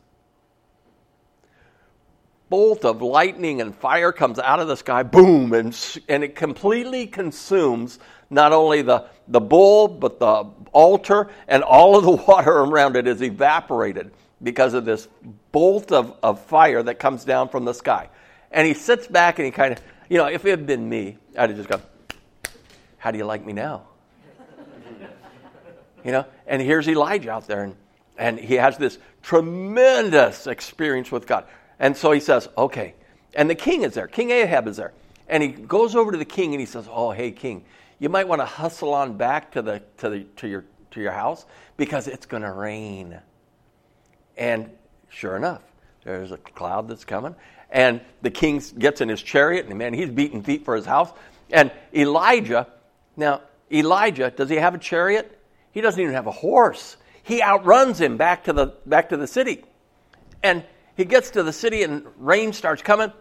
Bolt 2.49 2.83
of 2.83 3.01
lightning 3.01 3.61
and 3.61 3.73
fire 3.73 4.11
comes 4.11 4.37
out 4.37 4.59
of 4.59 4.67
the 4.67 4.75
sky, 4.75 5.03
boom, 5.03 5.53
and, 5.53 5.77
and 6.09 6.23
it 6.23 6.35
completely 6.35 7.07
consumes 7.07 7.99
not 8.29 8.51
only 8.51 8.81
the, 8.81 9.05
the 9.27 9.39
bull, 9.39 9.87
but 9.87 10.19
the 10.19 10.45
altar, 10.73 11.29
and 11.47 11.63
all 11.63 11.97
of 11.97 12.03
the 12.03 12.11
water 12.27 12.51
around 12.51 12.95
it 12.95 13.07
is 13.07 13.21
evaporated 13.21 14.11
because 14.43 14.73
of 14.73 14.85
this 14.85 15.07
bolt 15.51 15.91
of, 15.91 16.17
of 16.23 16.41
fire 16.41 16.81
that 16.83 16.97
comes 16.97 17.23
down 17.23 17.47
from 17.47 17.63
the 17.63 17.73
sky. 17.73 18.09
And 18.51 18.67
he 18.67 18.73
sits 18.73 19.07
back 19.07 19.39
and 19.39 19.45
he 19.45 19.51
kind 19.51 19.73
of, 19.73 19.81
you 20.11 20.17
know, 20.17 20.25
if 20.25 20.43
it 20.43 20.49
had 20.49 20.67
been 20.67 20.89
me, 20.89 21.17
I'd 21.37 21.51
have 21.51 21.57
just 21.57 21.69
gone, 21.69 21.81
How 22.97 23.11
do 23.11 23.17
you 23.17 23.23
like 23.23 23.45
me 23.45 23.53
now? 23.53 23.83
You 26.03 26.11
know, 26.11 26.25
and 26.47 26.61
here's 26.61 26.87
Elijah 26.87 27.29
out 27.29 27.47
there, 27.47 27.63
and, 27.63 27.75
and 28.17 28.39
he 28.39 28.55
has 28.55 28.75
this 28.75 28.97
tremendous 29.21 30.47
experience 30.47 31.11
with 31.11 31.27
God. 31.27 31.45
And 31.79 31.95
so 31.95 32.11
he 32.11 32.19
says, 32.19 32.49
okay. 32.57 32.95
And 33.35 33.47
the 33.47 33.55
king 33.55 33.83
is 33.83 33.93
there. 33.93 34.07
King 34.07 34.31
Ahab 34.31 34.67
is 34.67 34.77
there. 34.77 34.93
And 35.27 35.43
he 35.43 35.49
goes 35.49 35.95
over 35.95 36.11
to 36.11 36.17
the 36.17 36.25
king 36.25 36.53
and 36.53 36.59
he 36.59 36.65
says, 36.65 36.87
oh, 36.91 37.11
hey, 37.11 37.31
king, 37.31 37.63
you 37.99 38.09
might 38.09 38.27
want 38.27 38.41
to 38.41 38.45
hustle 38.45 38.95
on 38.95 39.15
back 39.15 39.51
to, 39.51 39.61
the, 39.61 39.83
to, 39.97 40.09
the, 40.09 40.23
to, 40.37 40.47
your, 40.47 40.65
to 40.89 41.01
your 41.01 41.11
house 41.11 41.45
because 41.77 42.07
it's 42.07 42.25
going 42.25 42.43
to 42.43 42.51
rain. 42.51 43.19
And 44.35 44.71
sure 45.09 45.37
enough, 45.37 45.61
there's 46.03 46.31
a 46.31 46.37
cloud 46.37 46.87
that's 46.87 47.05
coming. 47.05 47.35
And 47.71 48.01
the 48.21 48.29
king 48.29 48.61
gets 48.77 49.01
in 49.01 49.09
his 49.09 49.21
chariot, 49.21 49.67
and 49.67 49.77
man, 49.77 49.93
he's 49.93 50.09
beating 50.09 50.43
feet 50.43 50.65
for 50.65 50.75
his 50.75 50.85
house. 50.85 51.11
And 51.49 51.71
Elijah, 51.93 52.67
now, 53.15 53.41
Elijah, 53.71 54.31
does 54.31 54.49
he 54.49 54.57
have 54.57 54.75
a 54.75 54.77
chariot? 54.77 55.39
He 55.71 55.81
doesn't 55.81 55.99
even 55.99 56.13
have 56.13 56.27
a 56.27 56.31
horse. 56.31 56.97
He 57.23 57.41
outruns 57.41 57.99
him 57.99 58.17
back 58.17 58.45
to 58.45 58.53
the, 58.53 58.73
back 58.85 59.09
to 59.09 59.17
the 59.17 59.27
city. 59.27 59.63
And 60.43 60.65
he 60.97 61.05
gets 61.05 61.31
to 61.31 61.43
the 61.43 61.53
city, 61.53 61.83
and 61.83 62.05
rain 62.17 62.51
starts 62.51 62.81
coming. 62.81 63.13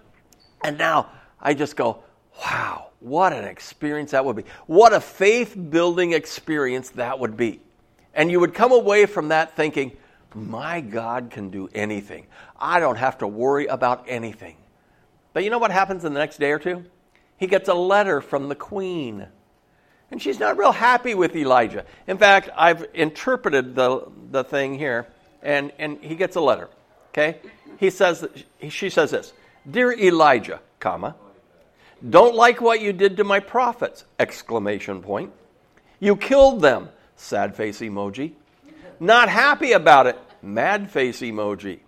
And 0.64 0.78
now 0.78 1.10
I 1.40 1.54
just 1.54 1.76
go, 1.76 2.02
wow, 2.44 2.88
what 2.98 3.32
an 3.32 3.44
experience 3.44 4.10
that 4.10 4.24
would 4.24 4.36
be. 4.36 4.44
What 4.66 4.92
a 4.92 5.00
faith 5.00 5.56
building 5.70 6.12
experience 6.12 6.90
that 6.90 7.18
would 7.18 7.36
be. 7.36 7.60
And 8.14 8.30
you 8.30 8.40
would 8.40 8.54
come 8.54 8.72
away 8.72 9.06
from 9.06 9.28
that 9.28 9.54
thinking, 9.54 9.96
my 10.35 10.81
God 10.81 11.31
can 11.31 11.51
do 11.51 11.69
anything. 11.75 12.27
I 12.59 12.81
don't 12.81 12.97
have 12.97 13.19
to 13.19 13.27
worry 13.27 13.66
about 13.66 14.05
anything. 14.07 14.57
But 15.33 15.45
you 15.45 15.51
know 15.51 15.59
what 15.59 15.71
happens 15.71 16.05
in 16.05 16.12
the 16.12 16.21
next 16.21 16.38
day 16.38 16.53
or 16.53 16.59
two? 16.59 16.85
He 17.37 17.47
gets 17.47 17.69
a 17.69 17.75
letter 17.75 18.21
from 18.21 18.49
the 18.49 18.55
queen. 18.55 19.27
And 20.11 20.21
she's 20.21 20.40
not 20.40 20.59
real 20.59 20.73
happy 20.73 21.14
with 21.14 21.37
Elijah. 21.37 21.85
In 22.07 22.19
fact, 22.19 22.51
I've 22.57 22.87
interpreted 22.95 23.75
the, 23.75 24.09
the 24.31 24.43
thing 24.43 24.77
here, 24.77 25.07
and, 25.43 25.73
and 25.79 25.99
he 26.03 26.16
gets 26.16 26.37
a 26.37 26.40
letter. 26.40 26.69
Okay? 27.11 27.38
He 27.79 27.90
says, 27.90 28.27
she 28.69 28.90
says 28.90 29.12
this 29.12 29.33
Dear 29.71 29.93
Elijah, 29.93 30.61
comma, 30.81 31.14
don't 32.09 32.35
like 32.35 32.61
what 32.61 32.81
you 32.81 32.93
did 32.93 33.16
to 33.19 33.25
my 33.25 33.40
prophets! 33.40 34.05
Exclamation 34.19 35.03
point. 35.03 35.33
You 35.99 36.16
killed 36.16 36.61
them! 36.61 36.88
Sad 37.16 37.55
face 37.55 37.81
emoji. 37.81 38.33
Not 39.00 39.30
happy 39.30 39.72
about 39.72 40.06
it! 40.06 40.18
Mad 40.42 40.90
face 40.90 41.20
emoji. 41.20 41.80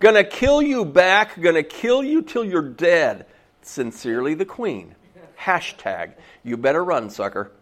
Gonna 0.00 0.24
kill 0.24 0.62
you 0.62 0.84
back, 0.84 1.40
gonna 1.40 1.62
kill 1.62 2.02
you 2.02 2.22
till 2.22 2.44
you're 2.44 2.62
dead. 2.62 3.26
Sincerely, 3.62 4.34
the 4.34 4.44
Queen. 4.44 4.94
Hashtag, 5.38 6.14
you 6.42 6.56
better 6.56 6.82
run, 6.82 7.10
sucker. 7.10 7.52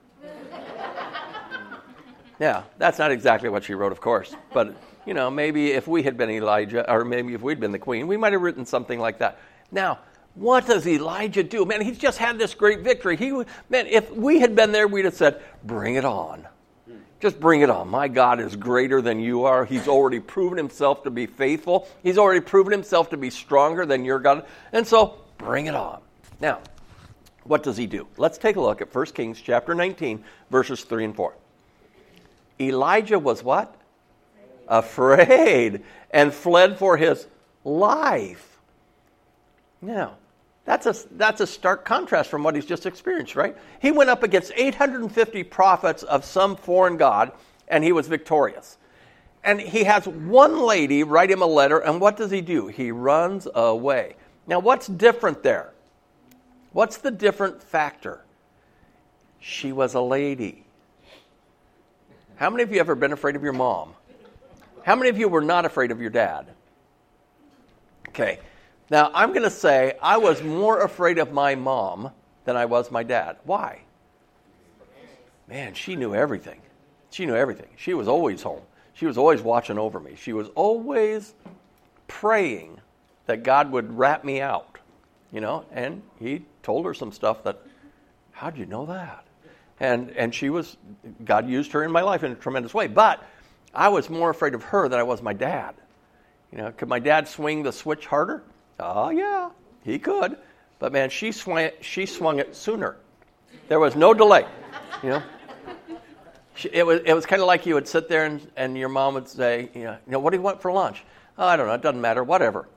Yeah, 2.38 2.62
that's 2.78 2.98
not 2.98 3.12
exactly 3.12 3.48
what 3.48 3.64
she 3.64 3.74
wrote, 3.74 3.92
of 3.92 4.00
course. 4.00 4.34
But, 4.52 4.74
you 5.06 5.14
know, 5.14 5.30
maybe 5.30 5.72
if 5.72 5.86
we 5.86 6.02
had 6.02 6.16
been 6.16 6.30
Elijah, 6.30 6.90
or 6.90 7.04
maybe 7.04 7.34
if 7.34 7.42
we'd 7.42 7.60
been 7.60 7.70
the 7.70 7.78
queen, 7.78 8.06
we 8.08 8.16
might 8.16 8.32
have 8.32 8.42
written 8.42 8.66
something 8.66 8.98
like 8.98 9.18
that. 9.18 9.38
Now, 9.70 10.00
what 10.34 10.66
does 10.66 10.86
Elijah 10.86 11.42
do? 11.44 11.64
Man, 11.64 11.80
he's 11.80 11.98
just 11.98 12.18
had 12.18 12.38
this 12.38 12.54
great 12.54 12.80
victory. 12.80 13.16
He, 13.16 13.30
man, 13.30 13.86
if 13.86 14.10
we 14.10 14.40
had 14.40 14.56
been 14.56 14.72
there, 14.72 14.88
we'd 14.88 15.04
have 15.04 15.14
said, 15.14 15.40
bring 15.62 15.94
it 15.94 16.04
on. 16.04 16.46
Just 17.22 17.38
bring 17.38 17.60
it 17.60 17.70
on. 17.70 17.88
My 17.88 18.08
God 18.08 18.40
is 18.40 18.56
greater 18.56 19.00
than 19.00 19.20
you 19.20 19.44
are. 19.44 19.64
He's 19.64 19.86
already 19.86 20.18
proven 20.18 20.58
himself 20.58 21.04
to 21.04 21.10
be 21.10 21.26
faithful. 21.26 21.86
He's 22.02 22.18
already 22.18 22.40
proven 22.40 22.72
himself 22.72 23.10
to 23.10 23.16
be 23.16 23.30
stronger 23.30 23.86
than 23.86 24.04
your 24.04 24.18
God. 24.18 24.44
And 24.72 24.84
so, 24.84 25.20
bring 25.38 25.66
it 25.66 25.74
on. 25.76 26.00
Now, 26.40 26.58
what 27.44 27.62
does 27.62 27.76
he 27.76 27.86
do? 27.86 28.08
Let's 28.16 28.38
take 28.38 28.56
a 28.56 28.60
look 28.60 28.82
at 28.82 28.92
1 28.92 29.06
Kings 29.06 29.40
chapter 29.40 29.72
19, 29.72 30.24
verses 30.50 30.82
3 30.82 31.04
and 31.04 31.14
4. 31.14 31.32
Elijah 32.58 33.20
was 33.20 33.44
what? 33.44 33.72
Afraid 34.66 35.84
and 36.10 36.34
fled 36.34 36.76
for 36.76 36.96
his 36.96 37.28
life. 37.62 38.58
Now, 39.80 40.16
that's 40.64 40.86
a, 40.86 40.94
that's 41.12 41.40
a 41.40 41.46
stark 41.46 41.84
contrast 41.84 42.30
from 42.30 42.44
what 42.44 42.54
he's 42.54 42.66
just 42.66 42.86
experienced, 42.86 43.34
right? 43.34 43.56
He 43.80 43.90
went 43.90 44.10
up 44.10 44.22
against 44.22 44.52
850 44.54 45.42
prophets 45.44 46.02
of 46.04 46.24
some 46.24 46.56
foreign 46.56 46.96
god, 46.96 47.32
and 47.66 47.82
he 47.82 47.92
was 47.92 48.06
victorious. 48.06 48.78
And 49.42 49.60
he 49.60 49.84
has 49.84 50.06
one 50.06 50.60
lady 50.60 51.02
write 51.02 51.30
him 51.30 51.42
a 51.42 51.46
letter, 51.46 51.78
and 51.78 52.00
what 52.00 52.16
does 52.16 52.30
he 52.30 52.40
do? 52.40 52.68
He 52.68 52.92
runs 52.92 53.48
away. 53.52 54.14
Now, 54.46 54.60
what's 54.60 54.86
different 54.86 55.42
there? 55.42 55.72
What's 56.72 56.98
the 56.98 57.10
different 57.10 57.62
factor? 57.62 58.20
She 59.40 59.72
was 59.72 59.94
a 59.94 60.00
lady. 60.00 60.64
How 62.36 62.50
many 62.50 62.62
of 62.62 62.72
you 62.72 62.78
ever 62.78 62.94
been 62.94 63.12
afraid 63.12 63.34
of 63.34 63.42
your 63.42 63.52
mom? 63.52 63.94
How 64.84 64.94
many 64.94 65.10
of 65.10 65.18
you 65.18 65.28
were 65.28 65.40
not 65.40 65.64
afraid 65.64 65.90
of 65.90 66.00
your 66.00 66.10
dad? 66.10 66.46
Okay. 68.08 68.38
Now, 68.92 69.10
I'm 69.14 69.30
going 69.30 69.42
to 69.42 69.50
say 69.50 69.94
I 70.02 70.18
was 70.18 70.42
more 70.42 70.82
afraid 70.82 71.16
of 71.16 71.32
my 71.32 71.54
mom 71.54 72.10
than 72.44 72.56
I 72.56 72.66
was 72.66 72.90
my 72.90 73.02
dad. 73.02 73.38
Why? 73.44 73.80
Man, 75.48 75.72
she 75.72 75.96
knew 75.96 76.14
everything. 76.14 76.60
She 77.08 77.24
knew 77.24 77.34
everything. 77.34 77.68
She 77.76 77.94
was 77.94 78.06
always 78.06 78.42
home. 78.42 78.60
She 78.92 79.06
was 79.06 79.16
always 79.16 79.40
watching 79.40 79.78
over 79.78 79.98
me. 79.98 80.14
She 80.16 80.34
was 80.34 80.48
always 80.54 81.32
praying 82.06 82.82
that 83.24 83.44
God 83.44 83.72
would 83.72 83.96
rat 83.96 84.26
me 84.26 84.42
out, 84.42 84.76
you 85.32 85.40
know, 85.40 85.64
and 85.72 86.02
he 86.20 86.44
told 86.62 86.84
her 86.84 86.92
some 86.92 87.12
stuff 87.12 87.44
that, 87.44 87.62
how'd 88.32 88.58
you 88.58 88.66
know 88.66 88.84
that? 88.84 89.24
And, 89.80 90.10
and 90.10 90.34
she 90.34 90.50
was, 90.50 90.76
God 91.24 91.48
used 91.48 91.72
her 91.72 91.82
in 91.82 91.90
my 91.90 92.02
life 92.02 92.24
in 92.24 92.32
a 92.32 92.34
tremendous 92.34 92.74
way. 92.74 92.88
But 92.88 93.24
I 93.74 93.88
was 93.88 94.10
more 94.10 94.28
afraid 94.28 94.52
of 94.52 94.62
her 94.64 94.86
than 94.90 95.00
I 95.00 95.02
was 95.02 95.22
my 95.22 95.32
dad. 95.32 95.76
You 96.52 96.58
know, 96.58 96.72
could 96.72 96.90
my 96.90 96.98
dad 96.98 97.26
swing 97.26 97.62
the 97.62 97.72
switch 97.72 98.04
harder? 98.04 98.42
Oh, 98.80 99.10
yeah, 99.10 99.50
he 99.84 99.98
could. 99.98 100.36
But 100.78 100.92
man, 100.92 101.10
she 101.10 101.32
swung 101.32 101.58
it, 101.58 101.78
she 101.84 102.06
swung 102.06 102.38
it 102.38 102.56
sooner. 102.56 102.96
There 103.68 103.78
was 103.78 103.94
no 103.94 104.12
delay, 104.14 104.46
you 105.02 105.10
know. 105.10 105.22
She, 106.54 106.68
it 106.72 106.84
was, 106.84 107.00
it 107.04 107.14
was 107.14 107.24
kind 107.24 107.40
of 107.40 107.46
like 107.46 107.64
you 107.66 107.74
would 107.74 107.88
sit 107.88 108.08
there 108.08 108.24
and, 108.24 108.46
and 108.56 108.76
your 108.76 108.88
mom 108.88 109.14
would 109.14 109.28
say, 109.28 109.70
you 109.74 109.84
know, 109.84 109.96
you 110.06 110.12
know, 110.12 110.18
what 110.18 110.30
do 110.30 110.36
you 110.36 110.42
want 110.42 110.60
for 110.60 110.70
lunch? 110.72 111.04
Oh, 111.38 111.46
I 111.46 111.56
don't 111.56 111.66
know, 111.66 111.74
it 111.74 111.82
doesn't 111.82 112.00
matter, 112.00 112.22
whatever. 112.22 112.68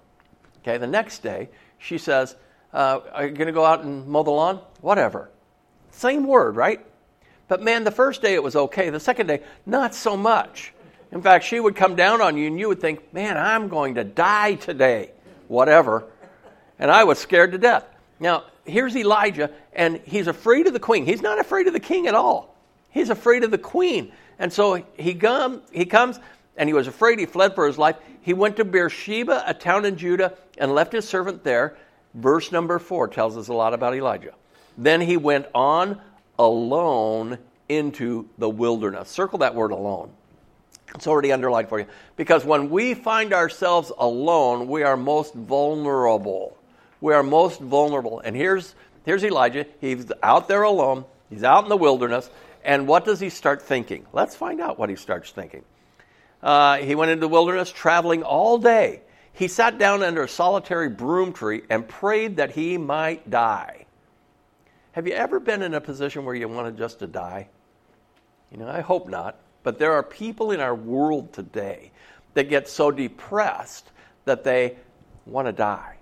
Okay, 0.62 0.78
the 0.78 0.88
next 0.88 1.20
day, 1.20 1.50
she 1.78 1.98
says, 1.98 2.36
uh, 2.74 3.00
Are 3.12 3.26
you 3.26 3.32
going 3.32 3.48
to 3.48 3.54
go 3.54 3.66
out 3.66 3.84
and 3.84 4.08
mow 4.08 4.24
the 4.24 4.32
lawn? 4.32 4.60
Whatever. 4.82 5.30
Same 5.92 6.26
word, 6.28 6.56
right? 6.56 6.86
But 7.48 7.62
man, 7.62 7.84
the 7.84 7.92
first 7.92 8.22
day 8.22 8.34
it 8.34 8.44
was 8.44 8.56
okay. 8.56 8.90
The 8.90 9.00
second 9.00 9.28
day, 9.28 9.42
not 9.66 9.94
so 9.94 10.18
much. 10.18 10.74
In 11.12 11.22
fact, 11.22 11.46
she 11.46 11.60
would 11.60 11.76
come 11.76 11.96
down 11.96 12.22
on 12.22 12.38
you 12.38 12.48
and 12.48 12.60
you 12.60 12.68
would 12.68 12.82
think, 12.82 13.14
Man, 13.14 13.38
I'm 13.38 13.68
going 13.68 13.96
to 13.96 14.04
die 14.04 14.56
today. 14.56 15.12
Whatever. 15.48 16.06
And 16.80 16.92
I 16.92 17.04
was 17.04 17.20
scared 17.20 17.52
to 17.54 17.58
death. 17.58 17.86
Now, 18.20 18.44
here's 18.66 18.96
Elijah, 18.96 19.52
and 19.74 19.98
he's 20.06 20.28
afraid 20.28 20.68
of 20.68 20.74
the 20.74 20.80
queen. 20.80 21.06
He's 21.06 21.22
not 21.22 21.40
afraid 21.40 21.68
of 21.68 21.74
the 21.74 21.80
king 21.80 22.08
at 22.08 22.16
all. 22.16 22.56
He's 22.90 23.10
afraid 23.10 23.44
of 23.44 23.52
the 23.52 23.58
queen. 23.58 24.12
And 24.40 24.52
so 24.52 24.84
he, 24.98 25.14
come, 25.14 25.62
he 25.72 25.86
comes, 25.86 26.20
and 26.58 26.70
he 26.70 26.74
was 26.74 26.88
afraid. 26.88 27.20
He 27.20 27.26
fled 27.26 27.56
for 27.56 27.68
his 27.68 27.78
life. 27.78 27.98
He 28.22 28.34
went 28.34 28.58
to 28.58 28.66
Beersheba, 28.66 29.44
a 29.46 29.54
town 29.54 29.86
in 29.86 29.98
Judah, 29.98 30.34
and 30.58 30.74
left 30.74 30.94
his 30.94 31.08
servant 31.08 31.44
there. 31.44 31.78
Verse 32.14 32.52
number 32.52 32.80
four 32.80 33.08
tells 33.08 33.38
us 33.38 33.50
a 33.50 33.54
lot 33.54 33.74
about 33.74 33.94
Elijah. 33.94 34.34
Then 34.78 35.02
he 35.02 35.18
went 35.18 35.48
on 35.54 36.02
alone 36.40 37.38
into 37.70 38.28
the 38.38 38.50
wilderness. 38.50 39.10
Circle 39.10 39.40
that 39.40 39.56
word 39.56 39.72
alone. 39.72 40.12
It's 40.96 41.08
already 41.08 41.32
underlined 41.32 41.70
for 41.70 41.80
you. 41.80 41.86
Because 42.16 42.44
when 42.44 42.70
we 42.70 42.94
find 42.94 43.34
ourselves 43.34 43.92
alone, 43.98 44.68
we 44.68 44.84
are 44.84 44.98
most 44.98 45.34
vulnerable. 45.34 46.58
We 47.02 47.14
are 47.14 47.24
most 47.24 47.60
vulnerable. 47.60 48.22
And 48.22 48.36
here's, 48.36 48.74
here's 49.06 49.24
Elijah. 49.24 49.66
He's 49.80 50.12
out 50.24 50.48
there 50.48 50.64
alone, 50.64 51.06
he's 51.30 51.44
out 51.44 51.64
in 51.64 51.70
the 51.70 51.78
wilderness. 51.78 52.30
And 52.64 52.88
what 52.88 53.06
does 53.06 53.20
he 53.20 53.30
start 53.30 53.62
thinking? 53.62 54.08
Let's 54.12 54.36
find 54.36 54.60
out 54.60 54.80
what 54.80 54.90
he 54.90 54.96
starts 54.96 55.30
thinking. 55.30 55.64
Uh, 56.42 56.78
he 56.78 56.96
went 56.96 57.12
into 57.12 57.22
the 57.22 57.28
wilderness 57.28 57.72
traveling 57.72 58.24
all 58.24 58.58
day 58.58 59.02
he 59.36 59.50
sat 59.50 59.78
down 59.78 60.02
under 60.02 60.24
a 60.24 60.30
solitary 60.30 60.90
broom 60.90 61.34
tree 61.34 61.64
and 61.70 61.88
prayed 61.88 62.38
that 62.38 62.52
he 62.52 62.78
might 62.78 63.30
die. 63.30 63.86
Have 64.94 65.08
you 65.08 65.14
ever 65.14 65.42
been 65.42 65.62
in 65.62 65.74
a 65.74 65.82
position 65.82 66.24
where 66.24 66.36
you 66.36 66.48
wanted 66.48 66.78
just 66.78 67.00
to 67.00 67.08
die? 67.08 67.50
You 68.50 68.58
know, 68.58 68.70
I 68.70 68.80
hope 68.80 69.10
not. 69.10 69.38
But 69.66 69.80
there 69.80 69.94
are 69.94 70.04
people 70.04 70.52
in 70.52 70.60
our 70.60 70.76
world 70.76 71.34
today 71.34 71.92
that 72.36 72.50
get 72.50 72.70
so 72.70 72.92
depressed 72.92 73.90
that 74.26 74.44
they 74.44 74.76
want 75.26 75.48
to 75.48 75.52
die. 75.52 75.98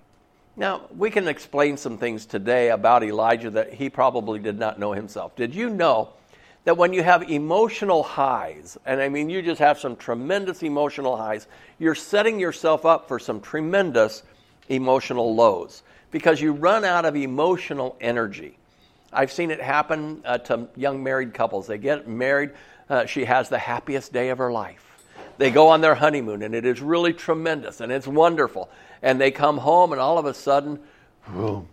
Now, 0.54 0.82
we 0.94 1.10
can 1.10 1.26
explain 1.26 1.78
some 1.78 1.96
things 1.96 2.26
today 2.26 2.68
about 2.68 3.02
Elijah 3.02 3.48
that 3.48 3.72
he 3.72 3.88
probably 3.88 4.38
did 4.38 4.58
not 4.58 4.78
know 4.78 4.92
himself. 4.92 5.34
Did 5.34 5.54
you 5.54 5.70
know 5.70 6.10
that 6.64 6.76
when 6.76 6.92
you 6.92 7.02
have 7.02 7.30
emotional 7.30 8.02
highs, 8.02 8.76
and 8.84 9.00
I 9.00 9.08
mean 9.08 9.30
you 9.30 9.40
just 9.40 9.60
have 9.60 9.78
some 9.78 9.96
tremendous 9.96 10.62
emotional 10.62 11.16
highs, 11.16 11.46
you're 11.78 11.94
setting 11.94 12.38
yourself 12.38 12.84
up 12.84 13.08
for 13.08 13.18
some 13.18 13.40
tremendous 13.40 14.24
emotional 14.68 15.34
lows 15.34 15.82
because 16.10 16.38
you 16.38 16.52
run 16.52 16.84
out 16.84 17.06
of 17.06 17.16
emotional 17.16 17.96
energy. 17.98 18.58
I've 19.10 19.32
seen 19.32 19.50
it 19.50 19.60
happen 19.60 20.20
uh, 20.26 20.38
to 20.38 20.68
young 20.76 21.02
married 21.02 21.32
couples. 21.32 21.66
They 21.66 21.78
get 21.78 22.06
married, 22.06 22.50
uh, 22.88 23.06
she 23.06 23.24
has 23.24 23.48
the 23.48 23.58
happiest 23.58 24.12
day 24.12 24.28
of 24.30 24.38
her 24.38 24.52
life. 24.52 25.04
They 25.38 25.50
go 25.50 25.68
on 25.68 25.80
their 25.80 25.94
honeymoon, 25.94 26.42
and 26.42 26.54
it 26.54 26.64
is 26.64 26.80
really 26.80 27.12
tremendous 27.12 27.80
and 27.80 27.90
it's 27.90 28.06
wonderful. 28.06 28.70
And 29.02 29.20
they 29.20 29.30
come 29.30 29.58
home, 29.58 29.92
and 29.92 30.00
all 30.00 30.16
of 30.16 30.24
a 30.24 30.32
sudden, 30.32 30.80
boom, 31.28 31.68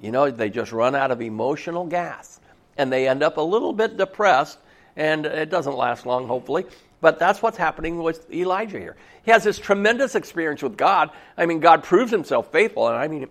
you 0.00 0.10
know, 0.10 0.30
they 0.30 0.50
just 0.50 0.72
run 0.72 0.94
out 0.94 1.10
of 1.10 1.20
emotional 1.20 1.86
gas 1.86 2.40
and 2.76 2.90
they 2.90 3.06
end 3.06 3.22
up 3.22 3.36
a 3.36 3.42
little 3.42 3.74
bit 3.74 3.98
depressed, 3.98 4.58
and 4.96 5.26
it 5.26 5.50
doesn't 5.50 5.76
last 5.76 6.06
long, 6.06 6.26
hopefully. 6.26 6.64
But 7.02 7.18
that's 7.18 7.42
what's 7.42 7.58
happening 7.58 8.02
with 8.02 8.32
Elijah 8.32 8.78
here. 8.78 8.96
He 9.22 9.30
has 9.30 9.44
this 9.44 9.58
tremendous 9.58 10.14
experience 10.14 10.62
with 10.62 10.76
God. 10.76 11.10
I 11.36 11.46
mean, 11.46 11.60
God 11.60 11.82
proves 11.82 12.10
himself 12.10 12.50
faithful. 12.52 12.88
And 12.88 12.96
I 12.96 13.06
mean, 13.08 13.28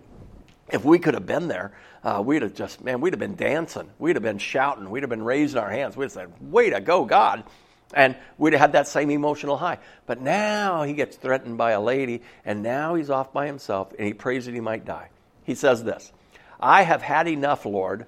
if 0.72 0.84
we 0.84 0.98
could 0.98 1.14
have 1.14 1.26
been 1.26 1.48
there, 1.48 1.72
uh, 2.02 2.22
we'd 2.24 2.42
have 2.42 2.54
just, 2.54 2.82
man, 2.82 3.00
we'd 3.00 3.12
have 3.12 3.20
been 3.20 3.36
dancing. 3.36 3.90
We'd 3.98 4.16
have 4.16 4.22
been 4.22 4.38
shouting. 4.38 4.88
We'd 4.90 5.02
have 5.02 5.10
been 5.10 5.24
raising 5.24 5.58
our 5.58 5.70
hands. 5.70 5.96
We'd 5.96 6.06
have 6.06 6.12
said, 6.12 6.32
way 6.40 6.70
to 6.70 6.80
go, 6.80 7.04
God. 7.04 7.44
And 7.92 8.16
we'd 8.38 8.52
have 8.52 8.60
had 8.60 8.72
that 8.72 8.86
same 8.86 9.10
emotional 9.10 9.56
high. 9.56 9.78
But 10.06 10.20
now 10.20 10.84
he 10.84 10.92
gets 10.92 11.16
threatened 11.16 11.58
by 11.58 11.72
a 11.72 11.80
lady, 11.80 12.22
and 12.44 12.62
now 12.62 12.94
he's 12.94 13.10
off 13.10 13.32
by 13.32 13.46
himself, 13.46 13.92
and 13.98 14.06
he 14.06 14.14
prays 14.14 14.46
that 14.46 14.54
he 14.54 14.60
might 14.60 14.84
die. 14.84 15.10
He 15.44 15.54
says 15.54 15.82
this 15.82 16.12
I 16.60 16.82
have 16.82 17.02
had 17.02 17.26
enough, 17.26 17.66
Lord. 17.66 18.06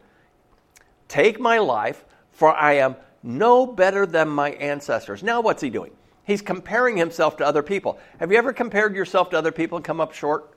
Take 1.09 1.41
my 1.41 1.59
life, 1.59 2.05
for 2.31 2.55
I 2.55 2.75
am 2.75 2.97
no 3.23 3.67
better 3.67 4.07
than 4.07 4.29
my 4.29 4.53
ancestors. 4.53 5.23
Now, 5.23 5.41
what's 5.41 5.63
he 5.63 5.71
doing? 5.71 5.93
He's 6.25 6.43
comparing 6.43 6.97
himself 6.97 7.37
to 7.39 7.47
other 7.47 7.63
people. 7.63 7.99
Have 8.21 8.31
you 8.31 8.39
ever 8.39 8.53
compared 8.53 8.95
yourself 8.95 9.31
to 9.31 9.39
other 9.39 9.53
people 9.53 9.77
and 9.77 9.85
come 9.85 10.01
up 10.01 10.13
short? 10.15 10.53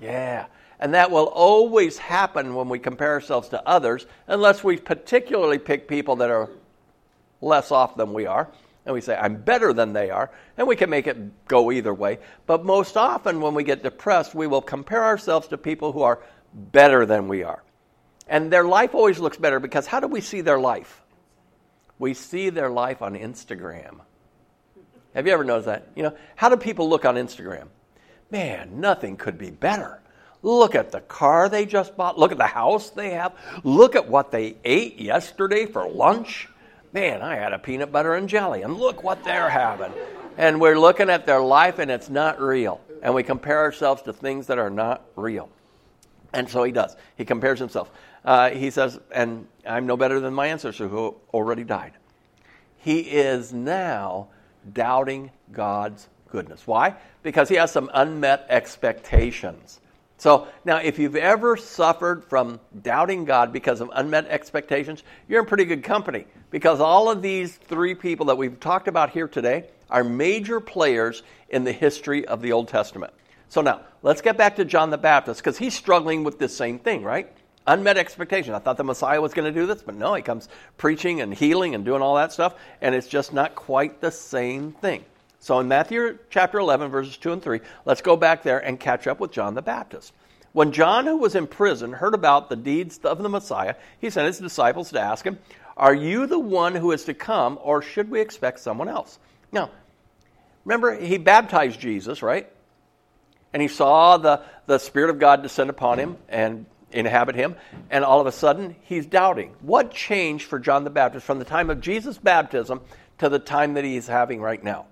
Yeah. 0.00 0.46
And 0.78 0.94
that 0.94 1.10
will 1.10 1.26
always 1.26 1.98
happen 1.98 2.54
when 2.54 2.68
we 2.68 2.78
compare 2.78 3.12
ourselves 3.12 3.50
to 3.50 3.68
others, 3.68 4.06
unless 4.26 4.64
we 4.64 4.78
particularly 4.78 5.58
pick 5.58 5.86
people 5.86 6.16
that 6.16 6.30
are 6.30 6.48
less 7.42 7.70
off 7.70 7.96
than 7.96 8.14
we 8.14 8.26
are. 8.26 8.48
And 8.86 8.94
we 8.94 9.02
say, 9.02 9.14
I'm 9.14 9.36
better 9.36 9.74
than 9.74 9.92
they 9.92 10.08
are. 10.10 10.30
And 10.56 10.66
we 10.66 10.74
can 10.74 10.88
make 10.88 11.06
it 11.06 11.46
go 11.46 11.70
either 11.70 11.92
way. 11.92 12.18
But 12.46 12.64
most 12.64 12.96
often, 12.96 13.42
when 13.42 13.54
we 13.54 13.62
get 13.62 13.82
depressed, 13.82 14.34
we 14.34 14.46
will 14.46 14.62
compare 14.62 15.04
ourselves 15.04 15.48
to 15.48 15.58
people 15.58 15.92
who 15.92 16.02
are 16.02 16.20
better 16.54 17.04
than 17.04 17.28
we 17.28 17.42
are. 17.42 17.62
And 18.26 18.50
their 18.50 18.64
life 18.64 18.94
always 18.94 19.18
looks 19.18 19.36
better 19.36 19.60
because 19.60 19.86
how 19.86 20.00
do 20.00 20.06
we 20.06 20.22
see 20.22 20.40
their 20.40 20.58
life? 20.58 21.02
We 21.98 22.14
see 22.14 22.48
their 22.48 22.70
life 22.70 23.02
on 23.02 23.14
Instagram. 23.14 24.00
Have 25.14 25.26
you 25.26 25.32
ever 25.32 25.44
noticed 25.44 25.66
that? 25.66 25.88
You 25.94 26.04
know, 26.04 26.16
how 26.36 26.48
do 26.48 26.56
people 26.56 26.88
look 26.88 27.04
on 27.04 27.16
Instagram? 27.16 27.66
Man, 28.30 28.80
nothing 28.80 29.16
could 29.16 29.38
be 29.38 29.50
better. 29.50 30.00
Look 30.42 30.74
at 30.74 30.92
the 30.92 31.00
car 31.00 31.48
they 31.48 31.66
just 31.66 31.96
bought. 31.96 32.18
Look 32.18 32.32
at 32.32 32.38
the 32.38 32.46
house 32.46 32.90
they 32.90 33.10
have. 33.10 33.32
Look 33.62 33.94
at 33.94 34.08
what 34.08 34.30
they 34.30 34.56
ate 34.64 34.98
yesterday 34.98 35.66
for 35.66 35.88
lunch. 35.88 36.48
Man, 36.92 37.22
I 37.22 37.36
had 37.36 37.52
a 37.52 37.58
peanut 37.58 37.92
butter 37.92 38.14
and 38.14 38.28
jelly, 38.28 38.62
and 38.62 38.76
look 38.76 39.02
what 39.02 39.22
they're 39.22 39.50
having. 39.50 39.92
And 40.36 40.60
we're 40.60 40.78
looking 40.78 41.10
at 41.10 41.26
their 41.26 41.40
life, 41.40 41.78
and 41.78 41.90
it's 41.90 42.08
not 42.08 42.40
real. 42.40 42.80
And 43.02 43.14
we 43.14 43.22
compare 43.22 43.58
ourselves 43.58 44.02
to 44.02 44.12
things 44.12 44.46
that 44.46 44.58
are 44.58 44.70
not 44.70 45.04
real. 45.14 45.50
And 46.32 46.48
so 46.48 46.62
he 46.62 46.72
does. 46.72 46.96
He 47.16 47.24
compares 47.24 47.58
himself 47.58 47.90
uh, 48.24 48.50
he 48.50 48.70
says, 48.70 48.98
and 49.10 49.46
I'm 49.66 49.86
no 49.86 49.96
better 49.96 50.20
than 50.20 50.34
my 50.34 50.48
ancestor 50.48 50.88
who 50.88 51.16
already 51.32 51.64
died. 51.64 51.92
He 52.78 53.00
is 53.00 53.52
now 53.52 54.28
doubting 54.72 55.30
God's 55.52 56.08
goodness. 56.30 56.66
Why? 56.66 56.94
Because 57.22 57.48
he 57.48 57.56
has 57.56 57.72
some 57.72 57.90
unmet 57.92 58.46
expectations. 58.48 59.80
So 60.20 60.48
now, 60.66 60.76
if 60.76 60.98
you've 60.98 61.16
ever 61.16 61.56
suffered 61.56 62.26
from 62.26 62.60
doubting 62.82 63.24
God 63.24 63.54
because 63.54 63.80
of 63.80 63.90
unmet 63.94 64.26
expectations, 64.26 65.02
you're 65.28 65.40
in 65.40 65.46
pretty 65.46 65.64
good 65.64 65.82
company 65.82 66.26
because 66.50 66.78
all 66.78 67.10
of 67.10 67.22
these 67.22 67.56
three 67.56 67.94
people 67.94 68.26
that 68.26 68.36
we've 68.36 68.60
talked 68.60 68.86
about 68.86 69.10
here 69.10 69.28
today 69.28 69.68
are 69.88 70.04
major 70.04 70.60
players 70.60 71.22
in 71.48 71.64
the 71.64 71.72
history 71.72 72.26
of 72.26 72.42
the 72.42 72.52
Old 72.52 72.68
Testament. 72.68 73.14
So 73.48 73.62
now, 73.62 73.80
let's 74.02 74.20
get 74.20 74.36
back 74.36 74.56
to 74.56 74.64
John 74.66 74.90
the 74.90 74.98
Baptist 74.98 75.40
because 75.40 75.56
he's 75.56 75.74
struggling 75.74 76.22
with 76.22 76.38
this 76.38 76.54
same 76.54 76.78
thing, 76.78 77.02
right? 77.02 77.32
Unmet 77.66 77.96
expectation. 77.96 78.52
I 78.52 78.58
thought 78.58 78.76
the 78.76 78.84
Messiah 78.84 79.22
was 79.22 79.32
going 79.32 79.52
to 79.52 79.58
do 79.58 79.66
this, 79.66 79.82
but 79.82 79.94
no, 79.94 80.12
he 80.14 80.22
comes 80.22 80.50
preaching 80.76 81.22
and 81.22 81.32
healing 81.32 81.74
and 81.74 81.82
doing 81.82 82.02
all 82.02 82.16
that 82.16 82.30
stuff, 82.32 82.54
and 82.82 82.94
it's 82.94 83.08
just 83.08 83.32
not 83.32 83.54
quite 83.54 84.02
the 84.02 84.10
same 84.10 84.72
thing. 84.72 85.04
So 85.40 85.58
in 85.58 85.68
Matthew 85.68 86.18
chapter 86.28 86.58
11, 86.58 86.90
verses 86.90 87.16
2 87.16 87.32
and 87.32 87.42
3, 87.42 87.60
let's 87.86 88.02
go 88.02 88.14
back 88.14 88.42
there 88.42 88.58
and 88.58 88.78
catch 88.78 89.06
up 89.06 89.20
with 89.20 89.32
John 89.32 89.54
the 89.54 89.62
Baptist. 89.62 90.12
When 90.52 90.72
John, 90.72 91.06
who 91.06 91.16
was 91.16 91.34
in 91.34 91.46
prison, 91.46 91.92
heard 91.92 92.12
about 92.12 92.50
the 92.50 92.56
deeds 92.56 92.98
of 92.98 93.22
the 93.22 93.28
Messiah, 93.28 93.76
he 94.00 94.10
sent 94.10 94.26
his 94.26 94.38
disciples 94.38 94.90
to 94.90 95.00
ask 95.00 95.24
him, 95.24 95.38
Are 95.78 95.94
you 95.94 96.26
the 96.26 96.38
one 96.38 96.74
who 96.74 96.92
is 96.92 97.04
to 97.04 97.14
come, 97.14 97.58
or 97.62 97.80
should 97.80 98.10
we 98.10 98.20
expect 98.20 98.60
someone 98.60 98.88
else? 98.88 99.18
Now, 99.50 99.70
remember, 100.64 100.94
he 100.94 101.16
baptized 101.16 101.80
Jesus, 101.80 102.22
right? 102.22 102.50
And 103.54 103.62
he 103.62 103.68
saw 103.68 104.18
the, 104.18 104.42
the 104.66 104.78
Spirit 104.78 105.08
of 105.08 105.18
God 105.18 105.42
descend 105.42 105.70
upon 105.70 105.98
him 105.98 106.18
and 106.28 106.66
inhabit 106.92 107.34
him, 107.34 107.56
and 107.90 108.04
all 108.04 108.20
of 108.20 108.26
a 108.26 108.32
sudden, 108.32 108.76
he's 108.82 109.06
doubting. 109.06 109.54
What 109.62 109.92
changed 109.92 110.44
for 110.44 110.58
John 110.58 110.84
the 110.84 110.90
Baptist 110.90 111.24
from 111.24 111.38
the 111.38 111.46
time 111.46 111.70
of 111.70 111.80
Jesus' 111.80 112.18
baptism 112.18 112.82
to 113.18 113.30
the 113.30 113.38
time 113.38 113.74
that 113.74 113.84
he's 113.84 114.06
having 114.06 114.42
right 114.42 114.62
now? 114.62 114.86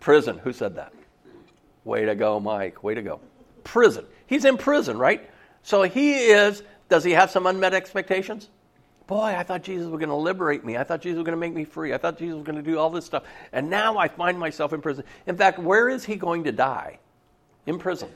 Prison. 0.00 0.38
Who 0.38 0.52
said 0.52 0.76
that? 0.76 0.92
Way 1.84 2.06
to 2.06 2.14
go, 2.14 2.40
Mike. 2.40 2.82
Way 2.82 2.94
to 2.94 3.02
go. 3.02 3.20
Prison. 3.64 4.04
He's 4.26 4.44
in 4.44 4.56
prison, 4.56 4.98
right? 4.98 5.28
So 5.62 5.82
he 5.82 6.14
is, 6.14 6.62
does 6.88 7.04
he 7.04 7.12
have 7.12 7.30
some 7.30 7.46
unmet 7.46 7.74
expectations? 7.74 8.48
Boy, 9.06 9.34
I 9.36 9.42
thought 9.42 9.62
Jesus 9.62 9.88
was 9.88 9.98
going 9.98 10.08
to 10.08 10.14
liberate 10.14 10.64
me. 10.64 10.76
I 10.76 10.84
thought 10.84 11.02
Jesus 11.02 11.16
was 11.16 11.24
going 11.24 11.36
to 11.36 11.40
make 11.40 11.52
me 11.52 11.64
free. 11.64 11.92
I 11.92 11.98
thought 11.98 12.16
Jesus 12.16 12.36
was 12.36 12.44
going 12.44 12.56
to 12.56 12.62
do 12.62 12.78
all 12.78 12.90
this 12.90 13.04
stuff. 13.04 13.24
And 13.52 13.68
now 13.68 13.98
I 13.98 14.08
find 14.08 14.38
myself 14.38 14.72
in 14.72 14.80
prison. 14.80 15.04
In 15.26 15.36
fact, 15.36 15.58
where 15.58 15.88
is 15.88 16.04
he 16.04 16.16
going 16.16 16.44
to 16.44 16.52
die? 16.52 16.98
In 17.66 17.78
prison. 17.78 18.08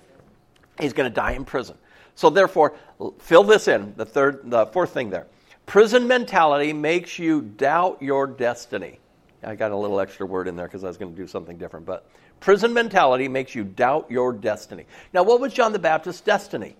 He's 0.81 0.93
going 0.93 1.11
to 1.11 1.15
die 1.15 1.33
in 1.33 1.45
prison. 1.45 1.77
So 2.15 2.31
therefore, 2.31 2.75
fill 3.19 3.43
this 3.43 3.67
in, 3.67 3.95
the 3.97 4.07
third 4.07 4.43
the 4.45 4.67
fourth 4.67 4.95
thing 4.95 5.11
there. 5.11 5.27
Prison 5.67 6.07
mentality 6.07 6.73
makes 6.73 7.19
you 7.19 7.43
doubt 7.43 8.01
your 8.01 8.27
destiny. 8.27 9.01
I 9.45 9.55
got 9.55 9.73
a 9.73 9.77
little 9.77 10.01
extra 10.01 10.27
word 10.27 10.49
in 10.49 10.57
there 10.57 10.67
because 10.67 10.85
I 10.85 10.89
was 10.89 10.97
going 10.97 11.15
to 11.15 11.21
do 11.21 11.27
something 11.27 11.57
different. 11.57 11.87
But 11.87 12.07
prison 12.41 12.73
mentality 12.73 13.29
makes 13.29 13.55
you 13.55 13.65
doubt 13.65 14.11
your 14.11 14.33
destiny. 14.33 14.87
Now, 15.13 15.23
what 15.23 15.41
was 15.41 15.53
John 15.53 15.73
the 15.73 15.79
Baptist's 15.79 16.21
destiny? 16.21 16.77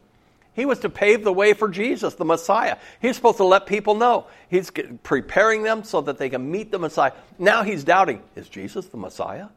He 0.55 0.67
was 0.67 0.79
to 0.81 0.89
pave 0.89 1.25
the 1.25 1.33
way 1.33 1.53
for 1.53 1.69
Jesus, 1.69 2.15
the 2.15 2.25
Messiah. 2.25 2.77
He's 3.03 3.17
supposed 3.17 3.39
to 3.39 3.45
let 3.45 3.67
people 3.67 3.97
know. 3.97 4.27
He's 4.49 4.71
preparing 5.03 5.65
them 5.65 5.83
so 5.83 6.01
that 6.03 6.19
they 6.19 6.31
can 6.31 6.51
meet 6.51 6.71
the 6.71 6.79
Messiah. 6.79 7.13
Now 7.39 7.65
he's 7.65 7.83
doubting 7.83 8.23
is 8.37 8.49
Jesus 8.49 8.87
the 8.87 8.97
Messiah? 8.97 9.49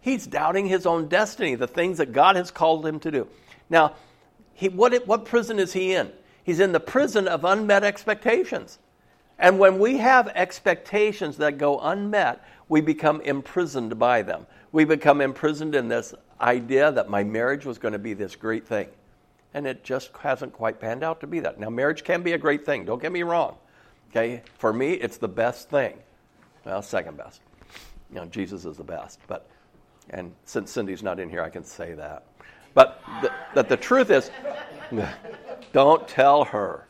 He's 0.00 0.24
doubting 0.24 0.66
his 0.66 0.86
own 0.86 1.08
destiny, 1.08 1.56
the 1.56 1.66
things 1.66 1.98
that 1.98 2.12
God 2.12 2.36
has 2.36 2.52
called 2.52 2.86
him 2.86 3.00
to 3.00 3.10
do. 3.10 3.26
Now, 3.68 3.94
he, 4.54 4.68
what, 4.68 5.04
what 5.06 5.24
prison 5.24 5.58
is 5.58 5.72
he 5.72 5.94
in? 5.94 6.12
He's 6.44 6.60
in 6.60 6.70
the 6.70 6.78
prison 6.78 7.26
of 7.26 7.44
unmet 7.44 7.82
expectations. 7.82 8.78
And 9.38 9.58
when 9.58 9.78
we 9.78 9.98
have 9.98 10.28
expectations 10.28 11.36
that 11.38 11.58
go 11.58 11.78
unmet, 11.78 12.42
we 12.68 12.80
become 12.80 13.20
imprisoned 13.20 13.98
by 13.98 14.22
them. 14.22 14.46
We 14.72 14.84
become 14.84 15.20
imprisoned 15.20 15.74
in 15.74 15.88
this 15.88 16.14
idea 16.40 16.90
that 16.92 17.08
my 17.08 17.22
marriage 17.22 17.64
was 17.64 17.78
going 17.78 17.92
to 17.92 17.98
be 17.98 18.14
this 18.14 18.34
great 18.34 18.66
thing. 18.66 18.88
And 19.54 19.66
it 19.66 19.84
just 19.84 20.10
hasn't 20.20 20.52
quite 20.52 20.80
panned 20.80 21.02
out 21.02 21.20
to 21.20 21.26
be 21.26 21.40
that. 21.40 21.58
Now, 21.58 21.70
marriage 21.70 22.04
can 22.04 22.22
be 22.22 22.32
a 22.32 22.38
great 22.38 22.66
thing, 22.66 22.84
don't 22.84 23.00
get 23.00 23.12
me 23.12 23.22
wrong. 23.22 23.56
Okay? 24.10 24.42
For 24.58 24.72
me, 24.72 24.92
it's 24.92 25.18
the 25.18 25.28
best 25.28 25.68
thing. 25.68 25.98
Well, 26.64 26.82
second 26.82 27.16
best. 27.16 27.40
You 28.10 28.16
know, 28.16 28.26
Jesus 28.26 28.64
is 28.64 28.76
the 28.76 28.84
best. 28.84 29.20
But, 29.26 29.48
and 30.10 30.32
since 30.44 30.70
Cindy's 30.70 31.02
not 31.02 31.20
in 31.20 31.28
here, 31.28 31.42
I 31.42 31.50
can 31.50 31.64
say 31.64 31.94
that. 31.94 32.24
But 32.74 33.02
the, 33.22 33.32
that 33.54 33.68
the 33.68 33.76
truth 33.76 34.10
is, 34.10 34.30
don't 35.72 36.06
tell 36.06 36.44
her. 36.44 36.85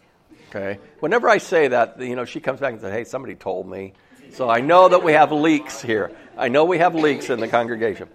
Okay? 0.56 0.80
Whenever 1.00 1.28
I 1.28 1.38
say 1.38 1.68
that, 1.68 2.00
you 2.00 2.16
know, 2.16 2.24
she 2.24 2.40
comes 2.40 2.60
back 2.60 2.72
and 2.72 2.80
says, 2.80 2.92
hey, 2.92 3.04
somebody 3.04 3.34
told 3.34 3.68
me. 3.68 3.92
So 4.32 4.48
I 4.48 4.60
know 4.60 4.88
that 4.88 5.02
we 5.02 5.12
have 5.12 5.30
leaks 5.32 5.82
here. 5.82 6.10
I 6.36 6.48
know 6.48 6.64
we 6.64 6.78
have 6.78 6.94
leaks 6.94 7.30
in 7.30 7.40
the 7.40 7.48
congregation. 7.48 8.08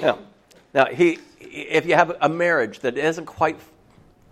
Now, 0.00 0.18
now 0.74 0.86
he, 0.86 1.18
if 1.40 1.86
you 1.86 1.94
have 1.94 2.16
a 2.20 2.28
marriage 2.28 2.80
that 2.80 2.96
isn't 2.98 3.26
quite 3.26 3.58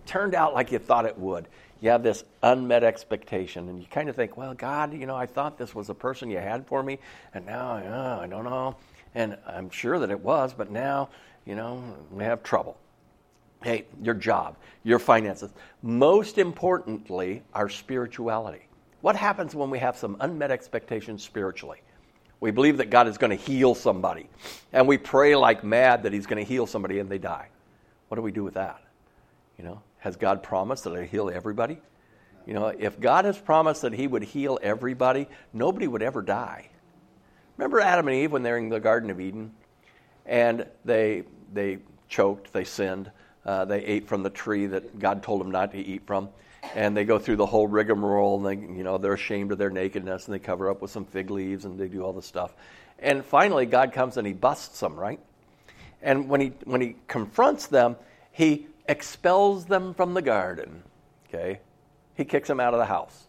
turned 0.05 0.35
out 0.35 0.53
like 0.53 0.71
you 0.71 0.79
thought 0.79 1.05
it 1.05 1.17
would, 1.17 1.47
you 1.81 1.89
have 1.89 2.03
this 2.03 2.23
unmet 2.43 2.83
expectation, 2.83 3.69
and 3.69 3.79
you 3.79 3.87
kind 3.87 4.09
of 4.09 4.15
think, 4.15 4.35
well, 4.35 4.53
God, 4.53 4.93
you 4.93 5.05
know, 5.05 5.15
I 5.15 5.25
thought 5.25 5.57
this 5.57 5.73
was 5.73 5.87
the 5.87 5.95
person 5.95 6.29
you 6.29 6.37
had 6.37 6.67
for 6.67 6.83
me, 6.83 6.99
and 7.33 7.45
now 7.45 7.71
uh, 7.71 8.19
I 8.21 8.27
don't 8.27 8.43
know. 8.43 8.75
And 9.15 9.37
I'm 9.47 9.69
sure 9.69 9.97
that 9.99 10.11
it 10.11 10.19
was, 10.19 10.53
but 10.53 10.71
now, 10.71 11.09
you 11.45 11.55
know, 11.55 11.81
we 12.11 12.25
have 12.25 12.43
trouble 12.43 12.77
hey, 13.63 13.85
your 14.01 14.13
job, 14.13 14.57
your 14.83 14.99
finances. 14.99 15.51
Most 15.81 16.37
importantly, 16.37 17.43
our 17.53 17.69
spirituality. 17.69 18.65
What 19.01 19.15
happens 19.15 19.55
when 19.55 19.69
we 19.69 19.79
have 19.79 19.97
some 19.97 20.17
unmet 20.19 20.51
expectations 20.51 21.23
spiritually? 21.23 21.81
We 22.41 22.51
believe 22.51 22.77
that 22.77 22.89
God 22.89 23.07
is 23.07 23.17
going 23.17 23.37
to 23.37 23.43
heal 23.43 23.75
somebody, 23.75 24.29
and 24.71 24.87
we 24.87 24.97
pray 24.97 25.35
like 25.35 25.63
mad 25.63 26.03
that 26.03 26.13
He's 26.13 26.25
going 26.25 26.43
to 26.43 26.47
heal 26.47 26.65
somebody 26.65 26.99
and 26.99 27.09
they 27.09 27.17
die. 27.17 27.49
What 28.07 28.15
do 28.15 28.21
we 28.21 28.31
do 28.31 28.43
with 28.43 28.53
that? 28.53 28.81
You 29.57 29.65
know, 29.65 29.81
has 29.99 30.15
God 30.15 30.41
promised 30.41 30.85
that 30.85 30.95
He'll 30.95 31.27
heal 31.27 31.29
everybody? 31.29 31.79
You 32.45 32.53
know, 32.53 32.67
if 32.67 32.99
God 32.99 33.25
has 33.25 33.37
promised 33.37 33.81
that 33.81 33.93
He 33.93 34.07
would 34.07 34.23
heal 34.23 34.57
everybody, 34.61 35.27
nobody 35.53 35.87
would 35.87 36.01
ever 36.01 36.21
die. 36.21 36.69
Remember 37.57 37.81
Adam 37.81 38.07
and 38.07 38.15
Eve 38.15 38.31
when 38.31 38.41
they're 38.41 38.57
in 38.57 38.69
the 38.69 38.79
Garden 38.79 39.09
of 39.09 39.19
Eden, 39.19 39.51
and 40.25 40.65
they 40.85 41.23
they 41.53 41.79
choked, 42.07 42.53
they 42.53 42.63
sinned, 42.63 43.11
uh, 43.49 43.65
they 43.65 43.83
ate 43.83 44.07
from 44.07 44.21
the 44.21 44.29
tree 44.29 44.67
that 44.67 44.99
God 44.99 45.23
told 45.23 45.41
them 45.41 45.49
not 45.49 45.71
to 45.71 45.79
eat 45.79 46.05
from. 46.05 46.29
And 46.75 46.95
they 46.95 47.03
go 47.03 47.17
through 47.17 47.37
the 47.37 47.47
whole 47.47 47.67
rigmarole, 47.67 48.37
and 48.37 48.45
they, 48.45 48.77
you 48.77 48.83
know, 48.83 48.99
they're 48.99 49.13
ashamed 49.13 49.51
of 49.51 49.57
their 49.57 49.71
nakedness, 49.71 50.27
and 50.27 50.35
they 50.35 50.39
cover 50.39 50.69
up 50.69 50.83
with 50.83 50.91
some 50.91 51.03
fig 51.03 51.31
leaves, 51.31 51.65
and 51.65 51.79
they 51.79 51.87
do 51.87 52.03
all 52.03 52.13
this 52.13 52.27
stuff. 52.27 52.53
And 52.99 53.25
finally, 53.25 53.65
God 53.65 53.91
comes 53.91 54.17
and 54.17 54.27
He 54.27 54.33
busts 54.33 54.79
them, 54.81 54.95
right? 54.95 55.19
And 56.03 56.29
when 56.29 56.41
He 56.41 56.47
when 56.65 56.79
He 56.79 56.95
confronts 57.07 57.65
them, 57.65 57.95
He 58.31 58.67
expels 58.87 59.65
them 59.65 59.95
from 59.95 60.13
the 60.13 60.21
garden. 60.21 60.83
Okay, 61.27 61.59
He 62.13 62.25
kicks 62.25 62.49
them 62.49 62.59
out 62.59 62.75
of 62.75 62.79
the 62.79 62.85
house. 62.85 63.23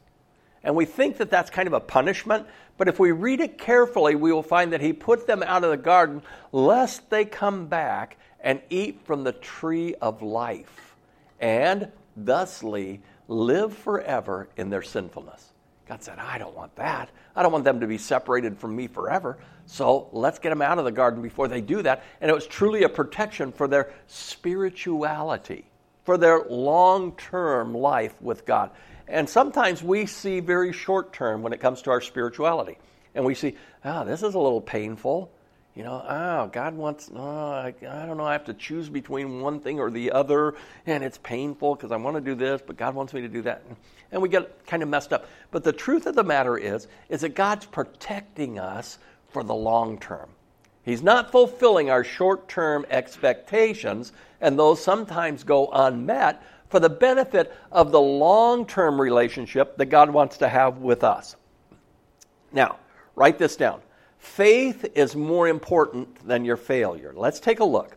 And 0.62 0.76
we 0.76 0.84
think 0.84 1.16
that 1.16 1.30
that's 1.30 1.48
kind 1.48 1.66
of 1.66 1.72
a 1.72 1.80
punishment, 1.80 2.46
but 2.76 2.88
if 2.88 2.98
we 2.98 3.12
read 3.12 3.40
it 3.40 3.56
carefully, 3.56 4.16
we 4.16 4.32
will 4.32 4.42
find 4.42 4.74
that 4.74 4.82
he 4.82 4.92
put 4.92 5.26
them 5.26 5.42
out 5.42 5.64
of 5.64 5.70
the 5.70 5.78
garden 5.78 6.20
lest 6.52 7.08
they 7.08 7.24
come 7.24 7.68
back 7.68 8.18
and 8.42 8.60
eat 8.70 9.00
from 9.04 9.24
the 9.24 9.32
tree 9.32 9.94
of 9.96 10.22
life, 10.22 10.96
and 11.40 11.90
thusly 12.16 13.00
live 13.28 13.76
forever 13.76 14.48
in 14.56 14.70
their 14.70 14.82
sinfulness. 14.82 15.50
God 15.90 16.02
said, 16.04 16.18
I 16.20 16.38
don't 16.38 16.56
want 16.56 16.76
that. 16.76 17.10
I 17.34 17.42
don't 17.42 17.50
want 17.50 17.64
them 17.64 17.80
to 17.80 17.86
be 17.88 17.98
separated 17.98 18.58
from 18.58 18.76
me 18.76 18.86
forever. 18.86 19.38
So 19.66 20.08
let's 20.12 20.38
get 20.38 20.50
them 20.50 20.62
out 20.62 20.78
of 20.78 20.84
the 20.84 20.92
garden 20.92 21.20
before 21.20 21.48
they 21.48 21.60
do 21.60 21.82
that. 21.82 22.04
And 22.20 22.30
it 22.30 22.34
was 22.34 22.46
truly 22.46 22.84
a 22.84 22.88
protection 22.88 23.50
for 23.50 23.66
their 23.66 23.92
spirituality, 24.06 25.64
for 26.04 26.16
their 26.16 26.44
long 26.48 27.16
term 27.16 27.74
life 27.74 28.14
with 28.22 28.46
God. 28.46 28.70
And 29.08 29.28
sometimes 29.28 29.82
we 29.82 30.06
see 30.06 30.38
very 30.38 30.72
short 30.72 31.12
term 31.12 31.42
when 31.42 31.52
it 31.52 31.58
comes 31.58 31.82
to 31.82 31.90
our 31.90 32.00
spirituality. 32.00 32.78
And 33.16 33.24
we 33.24 33.34
see, 33.34 33.56
ah, 33.84 34.02
oh, 34.02 34.04
this 34.04 34.22
is 34.22 34.34
a 34.34 34.38
little 34.38 34.60
painful. 34.60 35.32
You 35.76 35.84
know, 35.84 36.04
oh, 36.06 36.50
God 36.52 36.74
wants, 36.74 37.10
oh, 37.14 37.50
I, 37.50 37.72
I 37.88 38.04
don't 38.04 38.16
know, 38.16 38.24
I 38.24 38.32
have 38.32 38.44
to 38.46 38.54
choose 38.54 38.88
between 38.88 39.40
one 39.40 39.60
thing 39.60 39.78
or 39.78 39.90
the 39.90 40.10
other, 40.10 40.54
and 40.84 41.04
it's 41.04 41.18
painful 41.18 41.76
because 41.76 41.92
I 41.92 41.96
want 41.96 42.16
to 42.16 42.20
do 42.20 42.34
this, 42.34 42.60
but 42.66 42.76
God 42.76 42.94
wants 42.94 43.12
me 43.14 43.20
to 43.20 43.28
do 43.28 43.42
that. 43.42 43.62
And 44.10 44.20
we 44.20 44.28
get 44.28 44.66
kind 44.66 44.82
of 44.82 44.88
messed 44.88 45.12
up. 45.12 45.28
But 45.52 45.62
the 45.62 45.72
truth 45.72 46.06
of 46.06 46.16
the 46.16 46.24
matter 46.24 46.58
is, 46.58 46.88
is 47.08 47.20
that 47.20 47.36
God's 47.36 47.66
protecting 47.66 48.58
us 48.58 48.98
for 49.28 49.44
the 49.44 49.54
long 49.54 49.98
term. 49.98 50.28
He's 50.82 51.02
not 51.02 51.30
fulfilling 51.30 51.88
our 51.88 52.02
short 52.02 52.48
term 52.48 52.84
expectations, 52.90 54.12
and 54.40 54.58
those 54.58 54.82
sometimes 54.82 55.44
go 55.44 55.68
unmet 55.72 56.42
for 56.68 56.80
the 56.80 56.88
benefit 56.88 57.54
of 57.70 57.92
the 57.92 58.00
long 58.00 58.66
term 58.66 59.00
relationship 59.00 59.76
that 59.76 59.86
God 59.86 60.10
wants 60.10 60.38
to 60.38 60.48
have 60.48 60.78
with 60.78 61.04
us. 61.04 61.36
Now, 62.52 62.78
write 63.14 63.38
this 63.38 63.54
down. 63.54 63.82
Faith 64.20 64.84
is 64.94 65.16
more 65.16 65.48
important 65.48 66.26
than 66.28 66.44
your 66.44 66.58
failure. 66.58 67.12
Let's 67.16 67.40
take 67.40 67.60
a 67.60 67.64
look. 67.64 67.96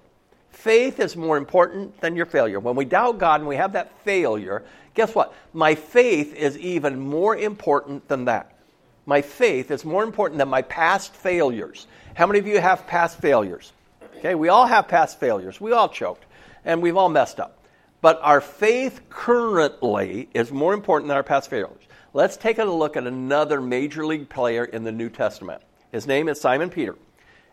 Faith 0.49 0.99
is 0.99 1.15
more 1.15 1.37
important 1.37 1.99
than 1.99 2.15
your 2.15 2.25
failure. 2.25 2.59
When 2.59 2.75
we 2.75 2.85
doubt 2.85 3.19
God 3.19 3.41
and 3.41 3.47
we 3.47 3.57
have 3.57 3.73
that 3.73 3.91
failure, 3.99 4.63
guess 4.93 5.13
what? 5.13 5.33
My 5.53 5.75
faith 5.75 6.33
is 6.33 6.57
even 6.57 6.99
more 6.99 7.35
important 7.35 8.07
than 8.07 8.25
that. 8.25 8.57
My 9.05 9.21
faith 9.21 9.69
is 9.69 9.83
more 9.83 10.03
important 10.03 10.37
than 10.39 10.47
my 10.47 10.61
past 10.61 11.13
failures. 11.13 11.87
How 12.13 12.25
many 12.25 12.39
of 12.39 12.47
you 12.47 12.59
have 12.61 12.87
past 12.87 13.19
failures? 13.19 13.73
Okay, 14.17 14.33
we 14.33 14.47
all 14.47 14.65
have 14.65 14.87
past 14.87 15.19
failures. 15.19 15.59
We 15.59 15.73
all 15.73 15.89
choked. 15.89 16.25
and 16.65 16.81
we've 16.81 16.97
all 16.97 17.09
messed 17.09 17.39
up. 17.39 17.57
But 18.01 18.19
our 18.21 18.41
faith 18.41 19.01
currently 19.09 20.29
is 20.33 20.51
more 20.51 20.73
important 20.73 21.09
than 21.09 21.17
our 21.17 21.23
past 21.23 21.49
failures. 21.49 21.83
Let's 22.13 22.37
take 22.37 22.59
a 22.59 22.63
look 22.63 22.95
at 22.95 23.07
another 23.07 23.59
major 23.59 24.05
league 24.05 24.29
player 24.29 24.65
in 24.65 24.83
the 24.83 24.91
New 24.91 25.09
Testament. 25.09 25.61
His 25.93 26.05
name 26.05 26.27
is 26.27 26.41
Simon 26.41 26.69
Peter. 26.69 26.97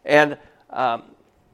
And 0.05 0.39
um, 0.71 1.03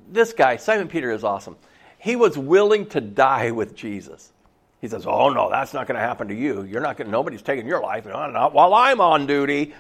this 0.09 0.33
guy, 0.33 0.57
Simon 0.57 0.89
Peter, 0.89 1.11
is 1.11 1.25
awesome. 1.25 1.57
He 1.99 2.17
was 2.17 2.39
willing 2.39 2.87
to 2.91 3.01
die 3.01 3.51
with 3.51 3.75
Jesus. 3.75 4.33
He 4.81 4.89
says, 4.89 5.05
"Oh 5.05 5.31
no, 5.31 5.51
that's 5.51 5.75
not 5.75 5.89
going 5.89 5.97
to 5.97 6.07
happen 6.07 6.29
to 6.29 6.35
you. 6.35 6.63
You're 6.63 6.81
not 6.81 6.97
going. 6.97 7.11
Nobody's 7.11 7.43
taking 7.43 7.67
your 7.67 7.81
life. 7.81 8.07
No, 8.07 8.31
not 8.31 8.55
while 8.55 8.73
I'm 8.73 9.01
on 9.01 9.27
duty." 9.27 9.75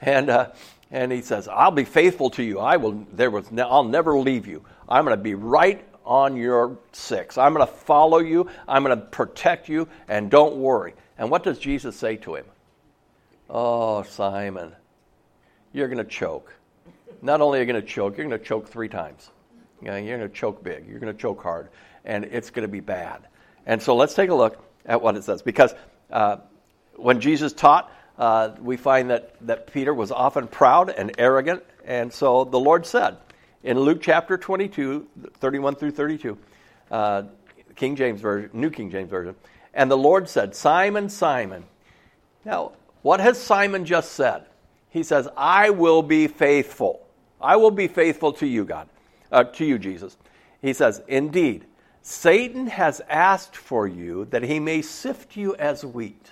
And 0.00 0.30
uh, 0.30 0.52
and 0.90 1.12
he 1.12 1.20
says, 1.20 1.46
"I'll 1.46 1.70
be 1.70 1.84
faithful 1.84 2.30
to 2.30 2.42
you. 2.42 2.58
I 2.58 2.78
will. 2.78 3.06
There 3.12 3.30
was. 3.30 3.46
I'll 3.58 3.84
never 3.84 4.16
leave 4.18 4.46
you. 4.46 4.64
I'm 4.88 5.04
going 5.04 5.16
to 5.16 5.22
be 5.22 5.34
right 5.34 5.84
on 6.06 6.36
your 6.36 6.78
six. 6.92 7.36
I'm 7.36 7.52
going 7.52 7.66
to 7.66 7.72
follow 7.72 8.18
you. 8.18 8.48
I'm 8.66 8.82
going 8.82 8.98
to 8.98 9.04
protect 9.04 9.68
you. 9.68 9.88
And 10.08 10.30
don't 10.30 10.56
worry." 10.56 10.94
And 11.18 11.30
what 11.30 11.42
does 11.42 11.58
Jesus 11.58 11.96
say 11.96 12.16
to 12.16 12.36
him? 12.36 12.44
Oh, 13.48 14.02
Simon, 14.02 14.72
you're 15.76 15.88
going 15.88 15.98
to 15.98 16.04
choke. 16.04 16.54
Not 17.20 17.40
only 17.40 17.58
are 17.58 17.62
you 17.62 17.70
going 17.70 17.80
to 17.80 17.86
choke, 17.86 18.16
you're 18.16 18.26
going 18.26 18.38
to 18.38 18.44
choke 18.44 18.68
three 18.68 18.88
times. 18.88 19.30
You 19.82 19.88
know, 19.88 19.96
you're 19.96 20.16
going 20.16 20.28
to 20.28 20.34
choke 20.34 20.64
big. 20.64 20.88
You're 20.88 20.98
going 20.98 21.14
to 21.14 21.20
choke 21.20 21.42
hard, 21.42 21.68
and 22.04 22.24
it's 22.24 22.48
going 22.48 22.62
to 22.62 22.72
be 22.72 22.80
bad. 22.80 23.26
And 23.66 23.82
so 23.82 23.94
let's 23.94 24.14
take 24.14 24.30
a 24.30 24.34
look 24.34 24.64
at 24.86 25.02
what 25.02 25.16
it 25.16 25.24
says. 25.24 25.42
Because 25.42 25.74
uh, 26.10 26.38
when 26.94 27.20
Jesus 27.20 27.52
taught, 27.52 27.92
uh, 28.18 28.52
we 28.58 28.78
find 28.78 29.10
that, 29.10 29.34
that 29.46 29.66
Peter 29.66 29.92
was 29.92 30.10
often 30.10 30.48
proud 30.48 30.88
and 30.88 31.12
arrogant. 31.18 31.62
And 31.84 32.10
so 32.10 32.44
the 32.44 32.58
Lord 32.58 32.86
said 32.86 33.18
in 33.62 33.78
Luke 33.78 34.00
chapter 34.00 34.38
22, 34.38 35.06
31 35.34 35.74
through 35.74 35.90
32, 35.90 36.38
uh, 36.90 37.24
King 37.74 37.96
James 37.96 38.22
Version, 38.22 38.50
New 38.54 38.70
King 38.70 38.90
James 38.90 39.10
Version, 39.10 39.34
and 39.74 39.90
the 39.90 39.98
Lord 39.98 40.30
said, 40.30 40.54
Simon, 40.54 41.10
Simon. 41.10 41.64
Now, 42.46 42.72
what 43.02 43.20
has 43.20 43.38
Simon 43.38 43.84
just 43.84 44.12
said? 44.12 44.46
He 44.96 45.02
says, 45.02 45.28
I 45.36 45.68
will 45.68 46.02
be 46.02 46.26
faithful. 46.26 47.06
I 47.38 47.56
will 47.56 47.70
be 47.70 47.86
faithful 47.86 48.32
to 48.32 48.46
you, 48.46 48.64
God, 48.64 48.88
uh, 49.30 49.44
to 49.44 49.64
you, 49.66 49.78
Jesus. 49.78 50.16
He 50.62 50.72
says, 50.72 51.02
Indeed, 51.06 51.66
Satan 52.00 52.66
has 52.68 53.02
asked 53.06 53.56
for 53.56 53.86
you 53.86 54.24
that 54.30 54.42
he 54.42 54.58
may 54.58 54.80
sift 54.80 55.36
you 55.36 55.54
as 55.56 55.84
wheat. 55.84 56.30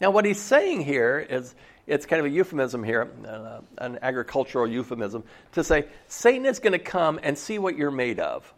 Now, 0.00 0.12
what 0.12 0.24
he's 0.24 0.40
saying 0.40 0.82
here 0.82 1.18
is 1.28 1.56
it's 1.88 2.06
kind 2.06 2.20
of 2.20 2.26
a 2.26 2.28
euphemism 2.30 2.84
here, 2.84 3.10
uh, 3.26 3.62
an 3.78 3.98
agricultural 4.02 4.68
euphemism, 4.68 5.24
to 5.54 5.64
say 5.64 5.86
Satan 6.06 6.46
is 6.46 6.60
going 6.60 6.74
to 6.74 6.78
come 6.78 7.18
and 7.24 7.36
see 7.36 7.58
what 7.58 7.76
you're 7.76 7.90
made 7.90 8.20
of. 8.20 8.54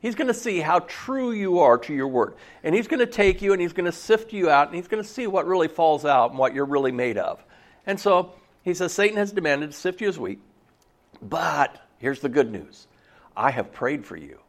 He's 0.00 0.14
going 0.14 0.28
to 0.28 0.34
see 0.34 0.60
how 0.60 0.78
true 0.78 1.32
you 1.32 1.58
are 1.58 1.76
to 1.76 1.92
your 1.92 2.08
word. 2.08 2.36
And 2.64 2.74
he's 2.74 2.88
going 2.88 3.00
to 3.00 3.06
take 3.06 3.42
you 3.42 3.52
and 3.52 3.60
he's 3.60 3.74
going 3.74 3.84
to 3.84 3.92
sift 3.92 4.32
you 4.32 4.48
out 4.48 4.68
and 4.68 4.76
he's 4.76 4.88
going 4.88 5.02
to 5.02 5.08
see 5.08 5.26
what 5.26 5.46
really 5.46 5.68
falls 5.68 6.06
out 6.06 6.30
and 6.30 6.38
what 6.38 6.54
you're 6.54 6.64
really 6.64 6.92
made 6.92 7.18
of. 7.18 7.44
And 7.86 8.00
so 8.00 8.32
he 8.66 8.74
says 8.74 8.92
Satan 8.92 9.16
has 9.16 9.30
demanded 9.30 9.70
to 9.70 9.76
sift 9.76 10.00
you 10.00 10.08
as 10.08 10.18
wheat. 10.18 10.40
But 11.22 11.80
here's 11.98 12.18
the 12.18 12.28
good 12.28 12.50
news 12.50 12.88
I 13.36 13.52
have 13.52 13.72
prayed 13.72 14.04
for 14.04 14.16
you. 14.16 14.40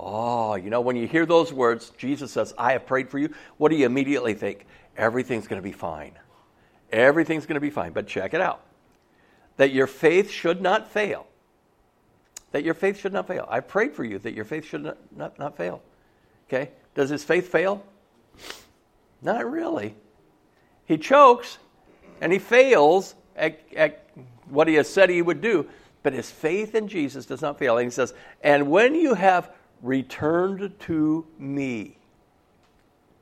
Oh, 0.00 0.54
you 0.54 0.70
know, 0.70 0.80
when 0.80 0.96
you 0.96 1.06
hear 1.06 1.26
those 1.26 1.52
words, 1.52 1.92
Jesus 1.98 2.32
says, 2.32 2.54
I 2.56 2.72
have 2.72 2.86
prayed 2.86 3.10
for 3.10 3.18
you, 3.18 3.34
what 3.58 3.68
do 3.68 3.76
you 3.76 3.84
immediately 3.84 4.32
think? 4.32 4.64
Everything's 4.96 5.48
going 5.48 5.60
to 5.60 5.64
be 5.64 5.72
fine. 5.72 6.12
Everything's 6.90 7.44
going 7.44 7.56
to 7.56 7.60
be 7.60 7.68
fine. 7.68 7.92
But 7.92 8.06
check 8.06 8.32
it 8.32 8.40
out 8.40 8.62
that 9.58 9.70
your 9.70 9.86
faith 9.86 10.30
should 10.30 10.62
not 10.62 10.90
fail. 10.90 11.26
That 12.52 12.64
your 12.64 12.74
faith 12.74 12.98
should 12.98 13.12
not 13.12 13.28
fail. 13.28 13.46
I 13.50 13.60
prayed 13.60 13.92
for 13.92 14.04
you 14.04 14.18
that 14.20 14.32
your 14.32 14.46
faith 14.46 14.64
should 14.64 14.82
not, 14.82 14.96
not, 15.14 15.38
not 15.38 15.58
fail. 15.58 15.82
Okay? 16.48 16.70
Does 16.94 17.10
his 17.10 17.22
faith 17.22 17.52
fail? 17.52 17.84
Not 19.20 19.50
really. 19.50 19.94
He 20.86 20.96
chokes 20.96 21.58
and 22.22 22.32
he 22.32 22.38
fails 22.38 23.14
at, 23.36 23.60
at 23.76 24.06
what 24.48 24.68
he 24.68 24.74
has 24.74 24.88
said 24.88 25.10
he 25.10 25.22
would 25.22 25.40
do, 25.40 25.66
but 26.02 26.12
his 26.12 26.30
faith 26.30 26.74
in 26.74 26.88
Jesus 26.88 27.26
does 27.26 27.42
not 27.42 27.58
fail. 27.58 27.78
And 27.78 27.86
he 27.86 27.90
says, 27.90 28.14
And 28.42 28.70
when 28.70 28.94
you 28.94 29.14
have 29.14 29.50
returned 29.82 30.72
to 30.80 31.26
me. 31.38 31.96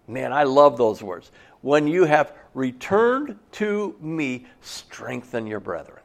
Man, 0.07 0.33
I 0.33 0.45
love 0.45 0.77
those 0.77 1.03
words. 1.03 1.31
When 1.63 1.87
you 1.87 2.05
have 2.05 2.33
returned 2.53 3.39
to 3.53 3.97
me, 4.01 4.47
strengthen 4.61 5.47
your 5.47 5.61
brethren. 5.61 6.01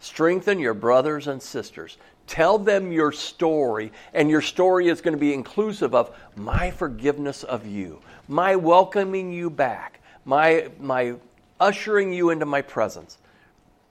Strengthen 0.00 0.58
your 0.58 0.74
brothers 0.74 1.26
and 1.28 1.40
sisters. 1.40 1.98
Tell 2.26 2.58
them 2.58 2.92
your 2.92 3.10
story, 3.10 3.90
and 4.12 4.28
your 4.28 4.42
story 4.42 4.88
is 4.88 5.00
going 5.00 5.14
to 5.14 5.20
be 5.20 5.32
inclusive 5.32 5.94
of 5.94 6.14
my 6.36 6.70
forgiveness 6.70 7.42
of 7.42 7.66
you, 7.66 8.00
my 8.28 8.54
welcoming 8.54 9.32
you 9.32 9.48
back, 9.48 10.00
my, 10.24 10.68
my 10.78 11.14
ushering 11.58 12.12
you 12.12 12.30
into 12.30 12.44
my 12.44 12.60
presence. 12.60 13.18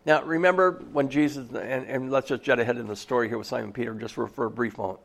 Now, 0.08 0.24
remember 0.24 0.84
when 0.92 1.10
Jesus, 1.10 1.50
and, 1.50 1.86
and 1.86 2.12
let's 2.12 2.30
just 2.30 2.42
jet 2.42 2.60
ahead 2.60 2.78
in 2.78 2.88
the 2.88 2.96
story 2.96 3.28
here 3.28 3.38
with 3.38 3.46
Simon 3.46 3.74
Peter 3.74 3.94
just 3.94 4.16
for, 4.16 4.28
for 4.28 4.46
a 4.46 4.50
brief 4.50 4.80
moment 4.80 5.02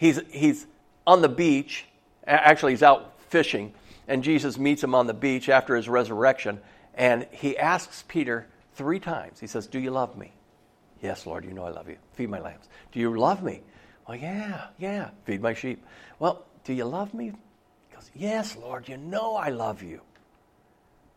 he's, 0.00 0.18
he's 0.30 0.66
on 1.06 1.22
the 1.22 1.28
beach. 1.28 1.84
Actually, 2.26 2.72
he's 2.72 2.82
out 2.82 3.20
fishing, 3.28 3.72
and 4.08 4.24
Jesus 4.24 4.58
meets 4.58 4.82
him 4.82 4.94
on 4.94 5.06
the 5.06 5.14
beach 5.14 5.48
after 5.48 5.76
his 5.76 5.88
resurrection. 5.88 6.60
And 6.94 7.28
he 7.30 7.56
asks 7.56 8.02
Peter 8.08 8.48
three 8.74 8.98
times. 8.98 9.38
He 9.38 9.46
says, 9.46 9.68
Do 9.68 9.78
you 9.78 9.90
love 9.90 10.16
me? 10.16 10.32
Yes, 11.00 11.24
Lord, 11.26 11.44
you 11.44 11.52
know 11.52 11.64
I 11.64 11.70
love 11.70 11.88
you. 11.88 11.96
Feed 12.14 12.30
my 12.30 12.40
lambs. 12.40 12.68
Do 12.92 12.98
you 12.98 13.16
love 13.16 13.42
me? 13.42 13.62
Well, 14.08 14.16
yeah, 14.16 14.66
yeah. 14.78 15.10
Feed 15.24 15.40
my 15.40 15.54
sheep. 15.54 15.84
Well, 16.18 16.44
do 16.64 16.72
you 16.72 16.84
love 16.84 17.14
me? 17.14 17.26
He 17.26 17.94
goes, 17.94 18.10
Yes, 18.14 18.56
Lord, 18.56 18.88
you 18.88 18.96
know 18.96 19.36
I 19.36 19.50
love 19.50 19.82
you. 19.82 20.00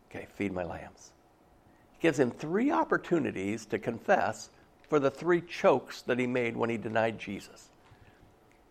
Okay, 0.10 0.28
feed 0.36 0.54
my 0.54 0.64
lambs. 0.64 1.12
Gives 2.04 2.20
him 2.20 2.30
three 2.30 2.70
opportunities 2.70 3.66
to 3.66 3.80
confess 3.80 4.52
for 4.88 5.00
the 5.00 5.10
three 5.10 5.42
chokes 5.42 6.04
that 6.04 6.20
he 6.20 6.28
made 6.28 6.56
when 6.56 6.70
he 6.70 6.78
denied 6.78 7.18
Jesus 7.18 7.70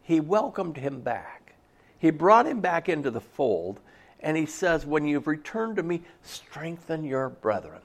he 0.03 0.21
welcomed 0.21 0.77
him 0.77 1.01
back. 1.01 1.55
He 1.99 2.11
brought 2.11 2.47
him 2.47 2.61
back 2.61 2.88
into 2.88 3.11
the 3.11 3.21
fold, 3.21 3.81
and 4.21 4.37
he 4.37 4.47
says, 4.47 4.85
When 4.85 5.07
you've 5.07 5.27
returned 5.27 5.77
to 5.77 5.83
me, 5.83 6.03
strengthen 6.23 7.05
your 7.05 7.29
brethren. 7.29 7.81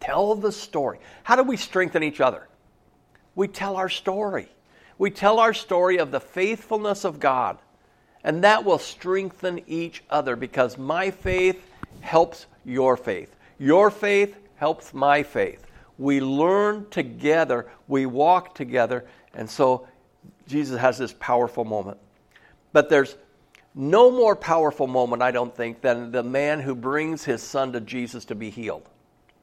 Tell 0.00 0.34
the 0.34 0.52
story. 0.52 0.98
How 1.22 1.36
do 1.36 1.42
we 1.42 1.56
strengthen 1.56 2.02
each 2.02 2.20
other? 2.20 2.48
We 3.34 3.48
tell 3.48 3.76
our 3.76 3.88
story. 3.88 4.48
We 4.96 5.10
tell 5.10 5.38
our 5.38 5.54
story 5.54 5.98
of 5.98 6.10
the 6.10 6.20
faithfulness 6.20 7.04
of 7.04 7.20
God, 7.20 7.58
and 8.24 8.42
that 8.42 8.64
will 8.64 8.78
strengthen 8.78 9.60
each 9.68 10.02
other 10.10 10.34
because 10.34 10.78
my 10.78 11.10
faith 11.10 11.60
helps 12.00 12.46
your 12.64 12.96
faith. 12.96 13.34
Your 13.58 13.90
faith 13.90 14.36
helps 14.58 14.92
my 14.92 15.22
faith. 15.22 15.64
We 15.96 16.20
learn 16.20 16.86
together, 16.90 17.66
we 17.88 18.06
walk 18.06 18.54
together, 18.54 19.06
and 19.34 19.48
so 19.48 19.88
Jesus 20.46 20.78
has 20.78 20.98
this 20.98 21.14
powerful 21.18 21.64
moment. 21.64 21.98
But 22.72 22.88
there's 22.88 23.16
no 23.74 24.10
more 24.10 24.36
powerful 24.36 24.86
moment, 24.86 25.22
I 25.22 25.30
don't 25.30 25.54
think, 25.54 25.80
than 25.80 26.10
the 26.10 26.22
man 26.22 26.60
who 26.60 26.74
brings 26.74 27.24
his 27.24 27.42
son 27.42 27.72
to 27.72 27.80
Jesus 27.80 28.24
to 28.26 28.34
be 28.34 28.50
healed. 28.50 28.88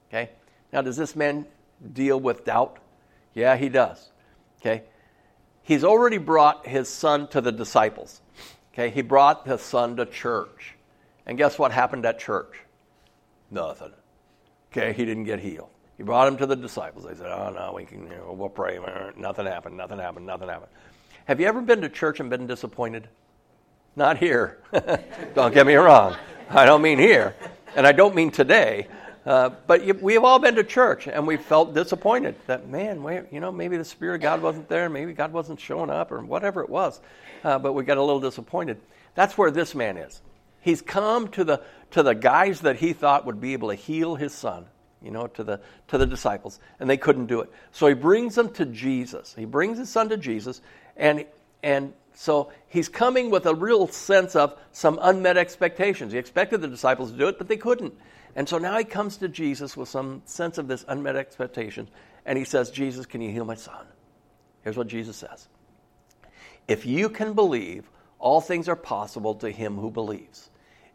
Okay? 0.09 0.29
Now, 0.71 0.81
does 0.81 0.97
this 0.97 1.15
man 1.15 1.45
deal 1.93 2.19
with 2.19 2.45
doubt? 2.45 2.77
Yeah, 3.33 3.55
he 3.55 3.69
does. 3.69 4.11
Okay? 4.61 4.83
He's 5.63 5.83
already 5.83 6.17
brought 6.17 6.67
his 6.67 6.89
son 6.89 7.27
to 7.29 7.41
the 7.41 7.51
disciples. 7.51 8.21
Okay? 8.73 8.89
He 8.89 9.01
brought 9.01 9.47
his 9.47 9.61
son 9.61 9.95
to 9.97 10.05
church. 10.05 10.75
And 11.25 11.37
guess 11.37 11.57
what 11.57 11.71
happened 11.71 12.05
at 12.05 12.19
church? 12.19 12.59
Nothing. 13.49 13.93
Okay? 14.75 14.93
He 14.93 15.05
didn't 15.05 15.23
get 15.23 15.39
healed. 15.39 15.69
He 15.97 16.03
brought 16.03 16.27
him 16.27 16.37
to 16.37 16.45
the 16.45 16.55
disciples. 16.55 17.05
They 17.05 17.15
said, 17.15 17.27
Oh, 17.27 17.49
no, 17.49 17.73
we 17.73 17.85
can, 17.85 18.03
you 18.03 18.09
know, 18.09 18.35
we'll 18.37 18.49
pray. 18.49 18.79
Nothing 19.15 19.45
happened, 19.45 19.77
nothing 19.77 19.99
happened, 19.99 20.25
nothing 20.25 20.49
happened. 20.49 20.71
Have 21.25 21.39
you 21.39 21.47
ever 21.47 21.61
been 21.61 21.81
to 21.81 21.89
church 21.89 22.19
and 22.19 22.29
been 22.29 22.47
disappointed? 22.47 23.07
Not 23.95 24.17
here. 24.17 24.59
don't 25.33 25.53
get 25.53 25.65
me 25.65 25.75
wrong. 25.75 26.15
I 26.49 26.65
don't 26.65 26.81
mean 26.81 26.99
here. 26.99 27.35
And 27.75 27.87
I 27.87 27.93
don't 27.93 28.13
mean 28.13 28.29
today. 28.29 28.87
Uh, 29.25 29.49
but 29.65 30.01
we 30.01 30.13
have 30.13 30.23
all 30.23 30.37
been 30.37 30.53
to 30.55 30.63
church 30.63 31.07
and 31.07 31.25
we 31.25 31.35
felt 31.35 31.73
disappointed 31.73 32.35
that, 32.45 32.69
man, 32.69 33.27
you 33.31 33.39
know, 33.39 33.51
maybe 33.51 33.75
the 33.75 33.85
Spirit 33.85 34.15
of 34.15 34.21
God 34.21 34.41
wasn't 34.41 34.69
there, 34.69 34.87
maybe 34.87 35.13
God 35.13 35.33
wasn't 35.33 35.59
showing 35.59 35.89
up, 35.89 36.11
or 36.11 36.23
whatever 36.23 36.61
it 36.61 36.69
was. 36.69 36.99
Uh, 37.43 37.57
but 37.57 37.73
we 37.73 37.83
got 37.83 37.97
a 37.97 38.03
little 38.03 38.19
disappointed. 38.19 38.79
That's 39.15 39.37
where 39.37 39.49
this 39.49 39.73
man 39.73 39.97
is. 39.97 40.21
He's 40.65 40.81
come 40.81 41.27
to 41.27 41.43
the, 41.43 41.61
to 41.91 42.01
the 42.01 42.15
guys 42.15 42.61
that 42.61 42.77
he 42.77 42.93
thought 42.93 43.27
would 43.27 43.39
be 43.39 43.53
able 43.53 43.69
to 43.69 43.75
heal 43.75 44.15
his 44.15 44.33
son, 44.33 44.65
you 44.99 45.11
know, 45.11 45.27
to 45.27 45.43
the, 45.43 45.61
to 45.89 45.99
the 45.99 46.07
disciples, 46.07 46.59
and 46.79 46.89
they 46.89 46.97
couldn't 46.97 47.27
do 47.27 47.41
it. 47.41 47.51
So 47.71 47.85
he 47.85 47.93
brings 47.93 48.33
them 48.33 48.51
to 48.53 48.65
Jesus. 48.65 49.35
He 49.37 49.45
brings 49.45 49.77
his 49.77 49.91
son 49.91 50.09
to 50.09 50.17
Jesus, 50.17 50.63
and, 50.97 51.25
and 51.61 51.93
so 52.15 52.51
he's 52.67 52.89
coming 52.89 53.29
with 53.29 53.45
a 53.45 53.53
real 53.53 53.87
sense 53.89 54.35
of 54.35 54.57
some 54.71 54.97
unmet 55.03 55.37
expectations. 55.37 56.13
He 56.13 56.17
expected 56.17 56.61
the 56.61 56.67
disciples 56.67 57.11
to 57.11 57.17
do 57.19 57.27
it, 57.27 57.37
but 57.37 57.47
they 57.47 57.57
couldn't. 57.57 57.93
And 58.35 58.49
so 58.49 58.57
now 58.57 58.75
he 58.79 58.85
comes 58.85 59.17
to 59.17 59.27
Jesus 59.27 59.77
with 59.77 59.87
some 59.87 60.23
sense 60.25 60.57
of 60.57 60.67
this 60.67 60.83
unmet 60.87 61.15
expectation, 61.15 61.87
and 62.25 62.39
he 62.39 62.43
says, 62.43 62.71
Jesus, 62.71 63.05
can 63.05 63.21
you 63.21 63.29
heal 63.29 63.45
my 63.45 63.53
son? 63.53 63.85
Here's 64.63 64.77
what 64.77 64.87
Jesus 64.87 65.15
says 65.15 65.47
If 66.67 66.87
you 66.87 67.07
can 67.07 67.33
believe, 67.33 67.87
all 68.17 68.41
things 68.41 68.67
are 68.67 68.75
possible 68.75 69.35
to 69.35 69.51
him 69.51 69.75
who 69.75 69.91
believes. 69.91 70.49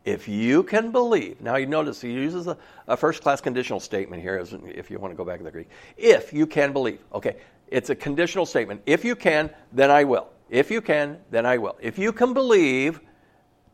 If 0.05 0.29
you 0.29 0.63
can 0.63 0.93
believe, 0.93 1.41
now 1.41 1.57
you 1.57 1.67
notice 1.67 2.01
he 2.01 2.11
uses 2.11 2.47
a, 2.47 2.57
a 2.89 2.97
first 2.97 3.23
class 3.23 3.41
conditional 3.41 3.81
statement 3.81 4.23
here, 4.23 4.43
if 4.65 4.91
you 4.91 4.99
want 4.99 5.13
to 5.13 5.17
go 5.17 5.25
back 5.25 5.39
to 5.39 5.45
the 5.45 5.51
Greek. 5.51 5.69
If 5.97 6.33
you 6.33 6.47
can 6.47 6.73
believe. 6.73 7.01
Okay, 7.13 7.37
it's 7.69 7.91
a 7.91 7.95
conditional 7.95 8.47
statement. 8.47 8.81
If 8.87 9.05
you 9.05 9.15
can, 9.15 9.51
then 9.73 9.91
I 9.91 10.05
will. 10.05 10.29
If 10.49 10.71
you 10.71 10.81
can, 10.81 11.19
then 11.31 11.45
I 11.45 11.59
will. 11.59 11.77
If 11.81 11.99
you 11.99 12.13
can 12.13 12.33
believe, 12.33 13.01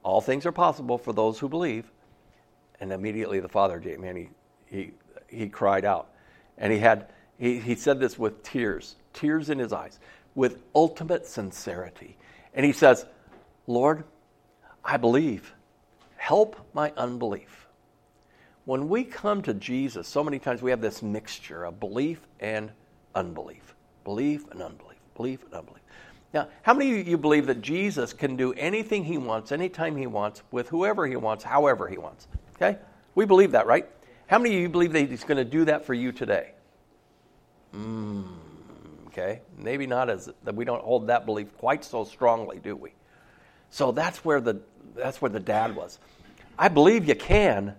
all 0.03 0.20
things 0.20 0.45
are 0.47 0.53
possible 0.53 0.99
for 0.99 1.12
those 1.12 1.39
who 1.39 1.49
believe. 1.49 1.91
And 2.81 2.93
immediately 2.93 3.41
the 3.41 3.49
father, 3.49 3.81
man, 3.99 4.16
he, 4.16 4.29
he, 4.66 4.91
he 5.29 5.49
cried 5.49 5.85
out. 5.85 6.11
And 6.59 6.72
he 6.72 6.79
had, 6.79 7.09
he, 7.39 7.59
he 7.59 7.74
said 7.74 8.01
this 8.01 8.18
with 8.18 8.43
tears, 8.43 8.97
tears 9.12 9.49
in 9.49 9.59
his 9.59 9.72
eyes, 9.72 9.99
with 10.35 10.59
ultimate 10.74 11.27
sincerity. 11.27 12.16
And 12.53 12.66
he 12.66 12.72
says, 12.72 13.07
Lord, 13.66 14.05
I 14.85 14.97
believe 14.97 15.55
help 16.27 16.57
my 16.74 16.93
unbelief. 16.97 17.68
When 18.64 18.89
we 18.89 19.05
come 19.05 19.43
to 19.43 19.55
Jesus, 19.55 20.09
so 20.09 20.24
many 20.24 20.41
times 20.41 20.61
we 20.61 20.70
have 20.70 20.81
this 20.81 21.01
mixture 21.01 21.64
of 21.64 21.79
belief 21.79 22.18
and 22.41 22.72
unbelief. 23.14 23.77
Belief 24.03 24.45
and 24.51 24.61
unbelief. 24.61 24.99
Belief 25.14 25.45
and 25.45 25.55
unbelief. 25.55 25.85
Now, 26.35 26.49
how 26.62 26.74
many 26.74 27.01
of 27.01 27.07
you 27.07 27.16
believe 27.16 27.47
that 27.47 27.62
Jesus 27.62 28.12
can 28.12 28.35
do 28.35 28.53
anything 28.55 29.05
he 29.05 29.18
wants, 29.18 29.53
anytime 29.53 29.95
he 29.97 30.09
wants, 30.09 30.43
with 30.51 30.68
whoever 30.68 31.07
he 31.07 31.14
wants, 31.14 31.45
however 31.45 31.87
he 31.87 31.97
wants? 31.97 32.27
Okay? 32.57 32.77
We 33.14 33.24
believe 33.24 33.53
that, 33.53 33.68
right? 33.68 33.89
How 34.27 34.41
many 34.41 34.57
of 34.57 34.61
you 34.61 34.68
believe 34.68 34.95
that 34.95 35.09
he's 35.09 35.22
going 35.22 35.37
to 35.37 35.45
do 35.45 35.66
that 35.66 35.87
for 35.87 35.95
you 35.95 36.11
today? 36.11 36.55
Mm, 37.72 38.24
okay? 39.07 39.43
Maybe 39.57 39.87
not 39.87 40.11
as 40.11 40.29
that 40.43 40.57
we 40.57 40.64
don't 40.64 40.83
hold 40.83 41.07
that 41.07 41.24
belief 41.24 41.57
quite 41.57 41.85
so 41.85 42.03
strongly, 42.03 42.59
do 42.59 42.74
we? 42.74 42.95
So 43.70 43.93
that's 43.93 44.24
where 44.24 44.41
the 44.41 44.61
that's 44.97 45.20
where 45.20 45.31
the 45.31 45.41
dad 45.41 45.77
was. 45.77 45.99
I 46.59 46.69
believe 46.69 47.09
you 47.09 47.15
can. 47.15 47.75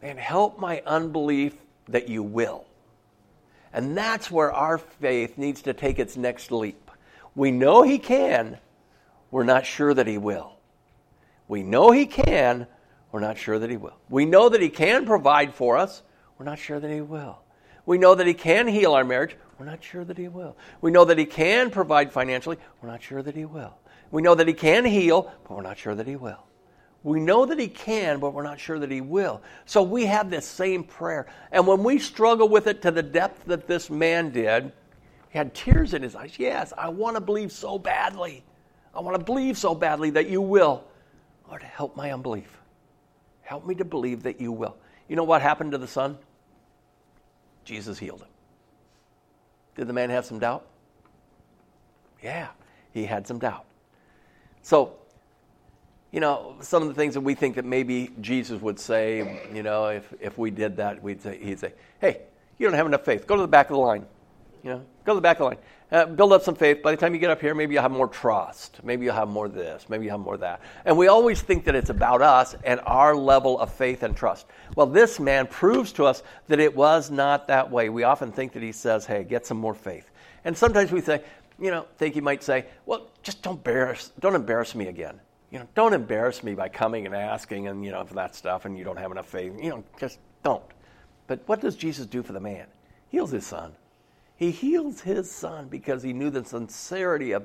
And 0.00 0.18
help 0.18 0.58
my 0.58 0.82
unbelief 0.84 1.54
that 1.88 2.08
you 2.08 2.22
will. 2.22 2.64
And 3.72 3.96
that's 3.96 4.30
where 4.30 4.52
our 4.52 4.78
faith 4.78 5.38
needs 5.38 5.62
to 5.62 5.72
take 5.72 5.98
its 5.98 6.16
next 6.16 6.50
leap. 6.50 6.90
We 7.34 7.50
know 7.50 7.82
He 7.82 7.98
can, 7.98 8.58
we're 9.30 9.44
not 9.44 9.64
sure 9.64 9.94
that 9.94 10.06
He 10.06 10.18
will. 10.18 10.52
We 11.48 11.62
know 11.62 11.90
He 11.90 12.06
can, 12.06 12.66
we're 13.10 13.20
not 13.20 13.38
sure 13.38 13.58
that 13.58 13.70
He 13.70 13.76
will. 13.76 13.96
We 14.10 14.26
know 14.26 14.48
that 14.48 14.60
He 14.60 14.68
can 14.68 15.06
provide 15.06 15.54
for 15.54 15.78
us, 15.78 16.02
we're 16.38 16.44
not 16.44 16.58
sure 16.58 16.80
that 16.80 16.90
He 16.90 17.00
will. 17.00 17.38
We 17.86 17.98
know 17.98 18.14
that 18.14 18.26
He 18.26 18.34
can 18.34 18.68
heal 18.68 18.92
our 18.92 19.04
marriage, 19.04 19.36
we're 19.58 19.66
not 19.66 19.82
sure 19.82 20.04
that 20.04 20.18
He 20.18 20.28
will. 20.28 20.56
We 20.80 20.90
know 20.90 21.04
that 21.04 21.18
He 21.18 21.26
can 21.26 21.70
provide 21.70 22.12
financially, 22.12 22.58
we're 22.82 22.90
not 22.90 23.02
sure 23.02 23.22
that 23.22 23.36
He 23.36 23.44
will. 23.44 23.78
We 24.10 24.20
know 24.20 24.34
that 24.34 24.48
He 24.48 24.54
can 24.54 24.84
heal, 24.84 25.32
but 25.44 25.56
we're 25.56 25.62
not 25.62 25.78
sure 25.78 25.94
that 25.94 26.06
He 26.06 26.16
will. 26.16 26.44
We 27.02 27.20
know 27.20 27.46
that 27.46 27.58
He 27.58 27.68
can, 27.68 28.20
but 28.20 28.32
we're 28.32 28.42
not 28.42 28.60
sure 28.60 28.78
that 28.78 28.90
He 28.90 29.00
will. 29.00 29.42
So 29.64 29.82
we 29.82 30.06
have 30.06 30.30
this 30.30 30.46
same 30.46 30.84
prayer. 30.84 31.26
And 31.50 31.66
when 31.66 31.82
we 31.82 31.98
struggle 31.98 32.48
with 32.48 32.66
it 32.66 32.82
to 32.82 32.90
the 32.90 33.02
depth 33.02 33.44
that 33.46 33.66
this 33.66 33.90
man 33.90 34.30
did, 34.30 34.72
he 35.32 35.38
had 35.38 35.54
tears 35.54 35.94
in 35.94 36.02
his 36.02 36.14
eyes. 36.14 36.34
Yes, 36.38 36.74
I 36.76 36.90
want 36.90 37.16
to 37.16 37.20
believe 37.20 37.52
so 37.52 37.78
badly. 37.78 38.44
I 38.94 39.00
want 39.00 39.18
to 39.18 39.24
believe 39.24 39.56
so 39.56 39.74
badly 39.74 40.10
that 40.10 40.28
you 40.28 40.42
will. 40.42 40.84
Lord, 41.48 41.62
help 41.62 41.96
my 41.96 42.12
unbelief. 42.12 42.58
Help 43.40 43.66
me 43.66 43.74
to 43.76 43.84
believe 43.84 44.22
that 44.24 44.42
you 44.42 44.52
will. 44.52 44.76
You 45.08 45.16
know 45.16 45.24
what 45.24 45.40
happened 45.40 45.72
to 45.72 45.78
the 45.78 45.86
son? 45.86 46.18
Jesus 47.64 47.98
healed 47.98 48.20
him. 48.20 48.28
Did 49.74 49.86
the 49.86 49.94
man 49.94 50.10
have 50.10 50.26
some 50.26 50.38
doubt? 50.38 50.66
Yeah, 52.22 52.48
he 52.92 53.06
had 53.06 53.26
some 53.26 53.38
doubt. 53.38 53.64
So 54.60 54.98
you 56.12 56.20
know, 56.20 56.56
some 56.60 56.82
of 56.82 56.88
the 56.88 56.94
things 56.94 57.14
that 57.14 57.22
we 57.22 57.34
think 57.34 57.56
that 57.56 57.64
maybe 57.64 58.10
Jesus 58.20 58.60
would 58.60 58.78
say, 58.78 59.48
you 59.52 59.62
know, 59.62 59.86
if, 59.86 60.12
if 60.20 60.36
we 60.36 60.50
did 60.50 60.76
that, 60.76 61.02
we'd 61.02 61.22
say, 61.22 61.42
he'd 61.42 61.58
say, 61.58 61.72
hey, 62.00 62.20
you 62.58 62.66
don't 62.66 62.76
have 62.76 62.86
enough 62.86 63.04
faith. 63.04 63.26
Go 63.26 63.34
to 63.34 63.42
the 63.42 63.48
back 63.48 63.70
of 63.70 63.74
the 63.74 63.80
line. 63.80 64.04
You 64.62 64.70
know, 64.70 64.84
go 65.06 65.12
to 65.12 65.16
the 65.16 65.22
back 65.22 65.38
of 65.38 65.38
the 65.38 65.44
line. 65.46 65.58
Uh, 65.90 66.06
build 66.06 66.32
up 66.34 66.42
some 66.42 66.54
faith. 66.54 66.82
By 66.82 66.90
the 66.90 66.98
time 66.98 67.14
you 67.14 67.20
get 67.20 67.30
up 67.30 67.40
here, 67.40 67.54
maybe 67.54 67.74
you'll 67.74 67.82
have 67.82 67.90
more 67.90 68.08
trust. 68.08 68.80
Maybe 68.84 69.06
you'll 69.06 69.14
have 69.14 69.28
more 69.28 69.48
this. 69.48 69.88
Maybe 69.88 70.04
you'll 70.04 70.18
have 70.18 70.24
more 70.24 70.36
that. 70.36 70.60
And 70.84 70.98
we 70.98 71.08
always 71.08 71.40
think 71.40 71.64
that 71.64 71.74
it's 71.74 71.90
about 71.90 72.20
us 72.20 72.54
and 72.62 72.80
our 72.84 73.16
level 73.16 73.58
of 73.58 73.72
faith 73.72 74.02
and 74.02 74.14
trust. 74.14 74.46
Well, 74.76 74.86
this 74.86 75.18
man 75.18 75.46
proves 75.46 75.92
to 75.94 76.04
us 76.04 76.22
that 76.48 76.60
it 76.60 76.76
was 76.76 77.10
not 77.10 77.48
that 77.48 77.70
way. 77.70 77.88
We 77.88 78.04
often 78.04 78.32
think 78.32 78.52
that 78.52 78.62
he 78.62 78.72
says, 78.72 79.06
hey, 79.06 79.24
get 79.24 79.46
some 79.46 79.58
more 79.58 79.74
faith. 79.74 80.10
And 80.44 80.56
sometimes 80.56 80.92
we 80.92 81.00
say, 81.00 81.22
you 81.58 81.70
know, 81.70 81.86
think 81.96 82.14
he 82.14 82.20
might 82.20 82.42
say, 82.42 82.66
well, 82.84 83.08
just 83.22 83.42
don't 83.42 83.56
embarrass, 83.56 84.12
don't 84.20 84.34
embarrass 84.34 84.74
me 84.74 84.88
again 84.88 85.18
you 85.52 85.58
know, 85.58 85.68
don't 85.74 85.92
embarrass 85.92 86.42
me 86.42 86.54
by 86.54 86.70
coming 86.70 87.04
and 87.04 87.14
asking 87.14 87.68
and, 87.68 87.84
you 87.84 87.90
know, 87.90 88.04
for 88.04 88.14
that 88.14 88.34
stuff 88.34 88.64
and 88.64 88.76
you 88.76 88.84
don't 88.84 88.96
have 88.96 89.12
enough 89.12 89.28
faith. 89.28 89.52
You 89.62 89.70
know, 89.70 89.84
just 90.00 90.18
don't. 90.42 90.64
But 91.26 91.46
what 91.46 91.60
does 91.60 91.76
Jesus 91.76 92.06
do 92.06 92.22
for 92.22 92.32
the 92.32 92.40
man? 92.40 92.66
Heals 93.10 93.30
his 93.30 93.46
son. 93.46 93.72
He 94.36 94.50
heals 94.50 95.02
his 95.02 95.30
son 95.30 95.68
because 95.68 96.02
he 96.02 96.14
knew 96.14 96.30
the 96.30 96.42
sincerity 96.42 97.32
of 97.32 97.44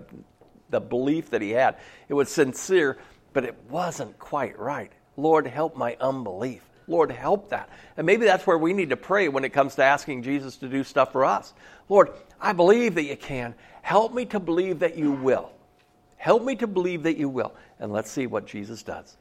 the 0.70 0.80
belief 0.80 1.32
that 1.32 1.42
he 1.42 1.52
had. 1.52 1.78
It 2.08 2.14
was 2.14 2.30
sincere, 2.30 2.98
but 3.34 3.44
it 3.44 3.56
wasn't 3.70 4.18
quite 4.18 4.58
right. 4.58 4.92
Lord, 5.18 5.46
help 5.46 5.76
my 5.76 5.98
unbelief. 6.00 6.64
Lord, 6.88 7.12
help 7.12 7.50
that. 7.50 7.70
And 7.98 8.06
maybe 8.06 8.26
that's 8.26 8.48
where 8.48 8.58
we 8.58 8.72
need 8.72 8.92
to 8.92 8.98
pray 8.98 9.28
when 9.28 9.44
it 9.44 9.50
comes 9.50 9.76
to 9.76 9.84
asking 9.84 10.24
Jesus 10.24 10.56
to 10.58 10.70
do 10.70 10.86
stuff 10.86 11.12
for 11.12 11.26
us. 11.26 11.54
Lord, 11.90 12.12
I 12.40 12.54
believe 12.54 12.96
that 12.96 13.04
you 13.04 13.18
can. 13.18 13.54
Help 13.82 14.14
me 14.14 14.26
to 14.28 14.40
believe 14.40 14.80
that 14.80 14.98
you 14.98 15.12
will. 15.12 15.52
Help 16.16 16.44
me 16.44 16.56
to 16.56 16.68
believe 16.68 17.04
that 17.04 17.18
you 17.18 17.30
will. 17.30 17.54
And 17.80 17.92
let's 17.92 18.12
see 18.12 18.28
what 18.28 18.48
Jesus 18.48 18.84
does. 18.84 19.16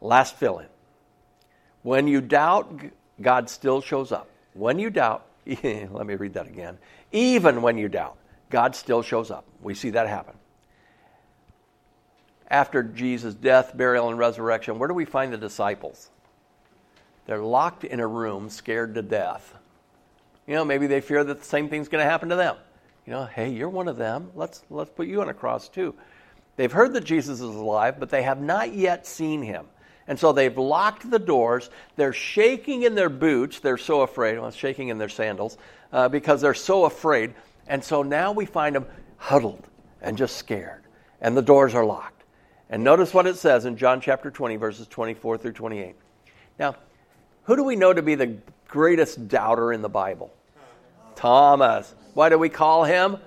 Last 0.00 0.36
fill 0.36 0.58
in. 0.58 0.66
When 1.82 2.08
you 2.08 2.20
doubt, 2.20 2.72
God 3.20 3.48
still 3.48 3.80
shows 3.80 4.12
up. 4.12 4.28
When 4.54 4.78
you 4.78 4.90
doubt, 4.90 5.26
let 5.46 6.06
me 6.06 6.14
read 6.14 6.34
that 6.34 6.46
again. 6.46 6.78
Even 7.12 7.62
when 7.62 7.78
you 7.78 7.88
doubt, 7.88 8.16
God 8.50 8.74
still 8.74 9.02
shows 9.02 9.30
up. 9.30 9.44
We 9.62 9.74
see 9.74 9.90
that 9.90 10.08
happen. 10.08 10.34
After 12.50 12.82
Jesus' 12.82 13.34
death, 13.34 13.76
burial, 13.76 14.08
and 14.08 14.18
resurrection, 14.18 14.78
where 14.78 14.88
do 14.88 14.94
we 14.94 15.04
find 15.04 15.32
the 15.32 15.38
disciples? 15.38 16.10
They're 17.26 17.42
locked 17.42 17.84
in 17.84 18.00
a 18.00 18.06
room, 18.06 18.48
scared 18.48 18.94
to 18.94 19.02
death. 19.02 19.54
You 20.46 20.54
know, 20.54 20.64
maybe 20.64 20.86
they 20.86 21.02
fear 21.02 21.22
that 21.22 21.38
the 21.38 21.44
same 21.44 21.68
thing's 21.68 21.88
going 21.88 22.02
to 22.02 22.10
happen 22.10 22.30
to 22.30 22.36
them. 22.36 22.56
You 23.04 23.12
know, 23.12 23.26
hey, 23.26 23.50
you're 23.50 23.68
one 23.68 23.86
of 23.86 23.98
them. 23.98 24.30
Let's, 24.34 24.62
let's 24.70 24.90
put 24.90 25.06
you 25.06 25.20
on 25.20 25.28
a 25.28 25.34
cross 25.34 25.68
too. 25.68 25.94
They've 26.58 26.72
heard 26.72 26.92
that 26.94 27.04
Jesus 27.04 27.38
is 27.40 27.54
alive, 27.54 28.00
but 28.00 28.10
they 28.10 28.22
have 28.22 28.40
not 28.40 28.74
yet 28.74 29.06
seen 29.06 29.42
him. 29.42 29.66
And 30.08 30.18
so 30.18 30.32
they've 30.32 30.58
locked 30.58 31.08
the 31.08 31.20
doors. 31.20 31.70
They're 31.94 32.12
shaking 32.12 32.82
in 32.82 32.96
their 32.96 33.08
boots. 33.08 33.60
They're 33.60 33.78
so 33.78 34.00
afraid. 34.00 34.40
Well, 34.40 34.50
shaking 34.50 34.88
in 34.88 34.98
their 34.98 35.08
sandals 35.08 35.56
uh, 35.92 36.08
because 36.08 36.40
they're 36.40 36.54
so 36.54 36.84
afraid. 36.84 37.32
And 37.68 37.84
so 37.84 38.02
now 38.02 38.32
we 38.32 38.44
find 38.44 38.74
them 38.74 38.86
huddled 39.18 39.68
and 40.02 40.18
just 40.18 40.36
scared. 40.36 40.82
And 41.20 41.36
the 41.36 41.42
doors 41.42 41.76
are 41.76 41.84
locked. 41.84 42.24
And 42.68 42.82
notice 42.82 43.14
what 43.14 43.28
it 43.28 43.36
says 43.36 43.64
in 43.64 43.76
John 43.76 44.00
chapter 44.00 44.28
20, 44.28 44.56
verses 44.56 44.88
24 44.88 45.38
through 45.38 45.52
28. 45.52 45.94
Now, 46.58 46.74
who 47.44 47.54
do 47.54 47.62
we 47.62 47.76
know 47.76 47.92
to 47.92 48.02
be 48.02 48.16
the 48.16 48.36
greatest 48.66 49.28
doubter 49.28 49.72
in 49.72 49.80
the 49.80 49.88
Bible? 49.88 50.34
Thomas. 51.14 51.94
Why 52.14 52.30
do 52.30 52.36
we 52.36 52.48
call 52.48 52.82
him? 52.82 53.18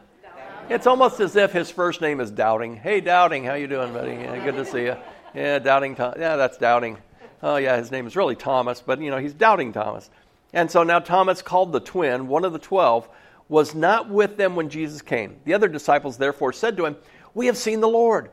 It's 0.71 0.87
almost 0.87 1.19
as 1.19 1.35
if 1.35 1.51
his 1.51 1.69
first 1.69 1.99
name 1.99 2.21
is 2.21 2.31
Doubting. 2.31 2.77
Hey, 2.77 3.01
Doubting, 3.01 3.43
how 3.43 3.55
you 3.55 3.67
doing, 3.67 3.91
buddy? 3.91 4.11
Yeah, 4.11 4.41
good 4.41 4.55
to 4.55 4.63
see 4.63 4.83
you. 4.83 4.95
Yeah, 5.35 5.59
Doubting. 5.59 5.95
Tom- 5.95 6.13
yeah, 6.17 6.37
that's 6.37 6.57
Doubting. 6.57 6.97
Oh, 7.43 7.57
yeah, 7.57 7.75
his 7.75 7.91
name 7.91 8.07
is 8.07 8.15
really 8.15 8.37
Thomas, 8.37 8.79
but 8.79 9.01
you 9.01 9.11
know 9.11 9.17
he's 9.17 9.33
Doubting 9.33 9.73
Thomas. 9.73 10.09
And 10.53 10.71
so 10.71 10.83
now 10.83 10.99
Thomas, 10.99 11.41
called 11.41 11.73
the 11.73 11.81
twin, 11.81 12.29
one 12.29 12.45
of 12.45 12.53
the 12.53 12.57
twelve, 12.57 13.09
was 13.49 13.75
not 13.75 14.09
with 14.09 14.37
them 14.37 14.55
when 14.55 14.69
Jesus 14.69 15.01
came. 15.01 15.41
The 15.43 15.55
other 15.55 15.67
disciples 15.67 16.15
therefore 16.15 16.53
said 16.53 16.77
to 16.77 16.85
him, 16.85 16.95
"We 17.33 17.47
have 17.47 17.57
seen 17.57 17.81
the 17.81 17.89
Lord." 17.89 18.31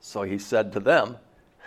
So 0.00 0.22
he 0.22 0.38
said 0.38 0.72
to 0.72 0.80
them, 0.80 1.18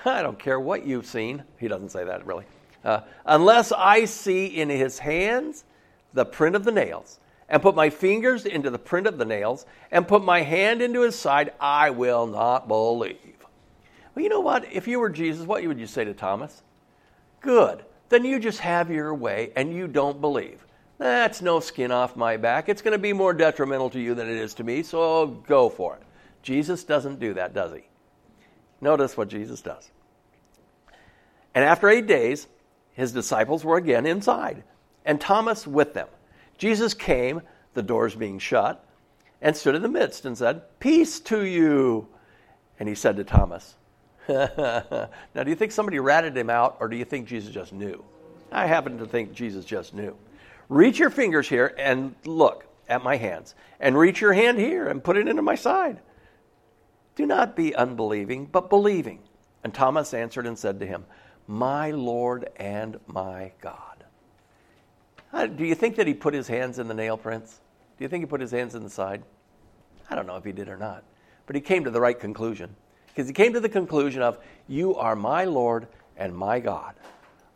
"I 0.03 0.23
don't 0.23 0.39
care 0.39 0.59
what 0.59 0.83
you've 0.83 1.05
seen." 1.05 1.43
He 1.59 1.67
doesn't 1.67 1.89
say 1.89 2.03
that 2.05 2.25
really. 2.25 2.45
Uh, 2.83 3.01
unless 3.23 3.71
I 3.71 4.05
see 4.05 4.47
in 4.47 4.69
his 4.69 4.97
hands 4.97 5.63
the 6.11 6.25
print 6.25 6.55
of 6.55 6.63
the 6.63 6.71
nails 6.71 7.19
and 7.49 7.61
put 7.61 7.75
my 7.75 7.89
fingers 7.89 8.45
into 8.45 8.69
the 8.69 8.79
print 8.79 9.07
of 9.07 9.17
the 9.17 9.25
nails 9.25 9.65
and 9.91 10.07
put 10.07 10.23
my 10.23 10.41
hand 10.41 10.81
into 10.81 11.01
his 11.01 11.17
side, 11.17 11.53
I 11.59 11.91
will 11.91 12.27
not 12.27 12.67
believe. 12.67 13.17
Well, 14.13 14.23
you 14.23 14.29
know 14.29 14.41
what? 14.41 14.71
If 14.71 14.87
you 14.87 14.99
were 14.99 15.09
Jesus, 15.09 15.45
what 15.45 15.63
would 15.65 15.79
you 15.79 15.87
say 15.87 16.03
to 16.05 16.13
Thomas? 16.13 16.63
Good. 17.41 17.83
Then 18.09 18.25
you 18.25 18.39
just 18.39 18.59
have 18.59 18.89
your 18.89 19.13
way 19.13 19.51
and 19.55 19.73
you 19.73 19.87
don't 19.87 20.19
believe. 20.19 20.65
That's 20.97 21.41
no 21.41 21.59
skin 21.59 21.91
off 21.91 22.15
my 22.15 22.37
back. 22.37 22.69
It's 22.69 22.81
going 22.81 22.93
to 22.93 22.97
be 22.97 23.13
more 23.13 23.33
detrimental 23.33 23.89
to 23.91 23.99
you 23.99 24.15
than 24.15 24.27
it 24.29 24.37
is 24.37 24.55
to 24.55 24.63
me, 24.63 24.81
so 24.83 25.27
go 25.27 25.69
for 25.69 25.95
it. 25.95 26.01
Jesus 26.41 26.83
doesn't 26.83 27.19
do 27.19 27.35
that, 27.35 27.53
does 27.53 27.73
he? 27.73 27.87
Notice 28.81 29.15
what 29.15 29.27
Jesus 29.27 29.61
does. 29.61 29.91
And 31.53 31.63
after 31.63 31.89
eight 31.89 32.07
days, 32.07 32.47
his 32.93 33.11
disciples 33.11 33.63
were 33.63 33.77
again 33.77 34.05
inside, 34.05 34.63
and 35.05 35.21
Thomas 35.21 35.67
with 35.67 35.93
them. 35.93 36.07
Jesus 36.57 36.93
came, 36.93 37.41
the 37.73 37.83
doors 37.83 38.15
being 38.15 38.39
shut, 38.39 38.83
and 39.41 39.55
stood 39.55 39.75
in 39.75 39.81
the 39.81 39.87
midst 39.87 40.25
and 40.25 40.37
said, 40.37 40.61
Peace 40.79 41.19
to 41.21 41.45
you. 41.45 42.07
And 42.79 42.89
he 42.89 42.95
said 42.95 43.15
to 43.17 43.23
Thomas, 43.23 43.75
Now, 44.29 45.09
do 45.43 45.49
you 45.49 45.55
think 45.55 45.71
somebody 45.71 45.99
ratted 45.99 46.35
him 46.35 46.49
out, 46.49 46.77
or 46.79 46.87
do 46.87 46.97
you 46.97 47.05
think 47.05 47.27
Jesus 47.27 47.53
just 47.53 47.73
knew? 47.73 48.03
I 48.51 48.65
happen 48.65 48.97
to 48.97 49.05
think 49.05 49.33
Jesus 49.33 49.65
just 49.65 49.93
knew. 49.93 50.15
Reach 50.69 50.99
your 50.99 51.09
fingers 51.09 51.47
here 51.47 51.73
and 51.77 52.15
look 52.25 52.65
at 52.89 53.03
my 53.03 53.15
hands, 53.15 53.55
and 53.79 53.97
reach 53.97 54.21
your 54.21 54.33
hand 54.33 54.59
here 54.59 54.87
and 54.87 55.03
put 55.03 55.17
it 55.17 55.27
into 55.27 55.41
my 55.41 55.55
side. 55.55 55.99
Do 57.15 57.25
not 57.25 57.55
be 57.55 57.75
unbelieving, 57.75 58.45
but 58.45 58.69
believing. 58.69 59.19
And 59.63 59.73
Thomas 59.73 60.13
answered 60.13 60.45
and 60.45 60.57
said 60.57 60.79
to 60.79 60.85
him, 60.85 61.05
My 61.47 61.91
Lord 61.91 62.49
and 62.57 62.99
my 63.07 63.53
God. 63.61 63.86
Do 65.33 65.65
you 65.65 65.75
think 65.75 65.95
that 65.97 66.07
he 66.07 66.13
put 66.13 66.33
his 66.33 66.47
hands 66.47 66.79
in 66.79 66.87
the 66.87 66.93
nail 66.93 67.17
prints? 67.17 67.59
Do 67.97 68.03
you 68.03 68.07
think 68.07 68.23
he 68.23 68.25
put 68.25 68.41
his 68.41 68.51
hands 68.51 68.75
in 68.75 68.83
the 68.83 68.89
side? 68.89 69.23
I 70.09 70.15
don't 70.15 70.27
know 70.27 70.37
if 70.37 70.43
he 70.43 70.51
did 70.51 70.69
or 70.69 70.77
not. 70.77 71.03
But 71.45 71.55
he 71.55 71.61
came 71.61 71.83
to 71.83 71.91
the 71.91 72.01
right 72.01 72.17
conclusion. 72.17 72.75
Because 73.07 73.27
he 73.27 73.33
came 73.33 73.53
to 73.53 73.59
the 73.59 73.69
conclusion 73.69 74.21
of, 74.21 74.37
You 74.67 74.95
are 74.95 75.15
my 75.15 75.45
Lord 75.45 75.87
and 76.15 76.35
my 76.35 76.59
God. 76.59 76.95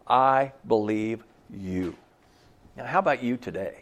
I 0.08 0.54
believe 0.68 1.24
you. 1.50 1.96
Now, 2.76 2.86
how 2.86 3.00
about 3.00 3.22
you 3.22 3.38
today? 3.38 3.76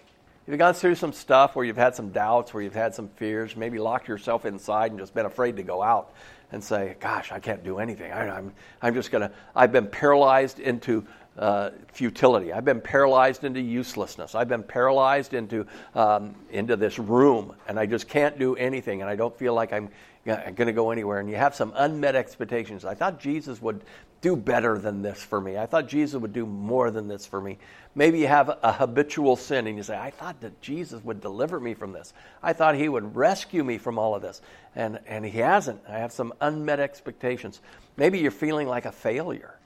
Have 0.45 0.53
you 0.53 0.57
gone 0.57 0.73
through 0.73 0.95
some 0.95 1.13
stuff 1.13 1.55
where 1.55 1.63
you've 1.63 1.77
had 1.77 1.95
some 1.95 2.09
doubts, 2.09 2.53
where 2.53 2.63
you've 2.63 2.73
had 2.73 2.95
some 2.95 3.07
fears, 3.07 3.55
maybe 3.55 3.77
locked 3.77 4.07
yourself 4.07 4.45
inside 4.45 4.91
and 4.91 4.99
just 4.99 5.13
been 5.13 5.27
afraid 5.27 5.57
to 5.57 5.63
go 5.63 5.81
out 5.81 6.11
and 6.51 6.63
say, 6.63 6.97
Gosh, 6.99 7.31
I 7.31 7.39
can't 7.39 7.63
do 7.63 7.79
anything. 7.79 8.11
I, 8.11 8.29
I'm, 8.29 8.51
I'm 8.81 8.93
just 8.93 9.11
going 9.11 9.21
to, 9.29 9.31
I've 9.55 9.71
been 9.71 9.87
paralyzed 9.87 10.59
into 10.59 11.05
uh, 11.39 11.71
futility. 11.93 12.51
I've 12.51 12.65
been 12.65 12.81
paralyzed 12.81 13.45
into 13.45 13.61
uselessness. 13.61 14.35
I've 14.35 14.49
been 14.49 14.63
paralyzed 14.63 15.33
into, 15.33 15.65
um, 15.95 16.35
into 16.51 16.75
this 16.75 16.99
room, 16.99 17.55
and 17.67 17.79
I 17.79 17.85
just 17.85 18.09
can't 18.09 18.37
do 18.37 18.55
anything, 18.57 19.01
and 19.01 19.09
I 19.09 19.15
don't 19.15 19.35
feel 19.37 19.53
like 19.53 19.71
I'm 19.71 19.89
going 20.25 20.67
to 20.67 20.73
go 20.73 20.91
anywhere. 20.91 21.19
And 21.19 21.29
you 21.29 21.37
have 21.37 21.55
some 21.55 21.71
unmet 21.75 22.15
expectations. 22.15 22.83
I 22.85 22.93
thought 22.93 23.19
Jesus 23.19 23.61
would 23.61 23.83
do 24.21 24.35
better 24.35 24.77
than 24.77 25.01
this 25.01 25.23
for 25.23 25.39
me. 25.39 25.57
I 25.57 25.65
thought 25.65 25.87
Jesus 25.87 26.19
would 26.19 26.33
do 26.33 26.45
more 26.45 26.91
than 26.91 27.07
this 27.07 27.25
for 27.25 27.39
me. 27.39 27.57
Maybe 27.95 28.19
you 28.19 28.27
have 28.27 28.49
a 28.61 28.73
habitual 28.73 29.37
sin 29.37 29.65
and 29.65 29.77
you 29.77 29.83
say, 29.83 29.97
I 29.97 30.11
thought 30.11 30.41
that 30.41 30.59
Jesus 30.61 31.01
would 31.05 31.21
deliver 31.21 31.57
me 31.59 31.73
from 31.73 31.93
this. 31.93 32.13
I 32.43 32.51
thought 32.51 32.75
he 32.75 32.89
would 32.89 33.15
rescue 33.15 33.63
me 33.63 33.77
from 33.77 33.97
all 33.97 34.13
of 34.13 34.21
this. 34.21 34.41
And, 34.75 34.99
and 35.07 35.25
he 35.25 35.39
hasn't. 35.39 35.81
I 35.87 35.99
have 35.99 36.11
some 36.11 36.33
unmet 36.41 36.81
expectations. 36.81 37.61
Maybe 37.95 38.19
you're 38.19 38.31
feeling 38.31 38.67
like 38.67 38.85
a 38.85 38.91
failure. 38.91 39.58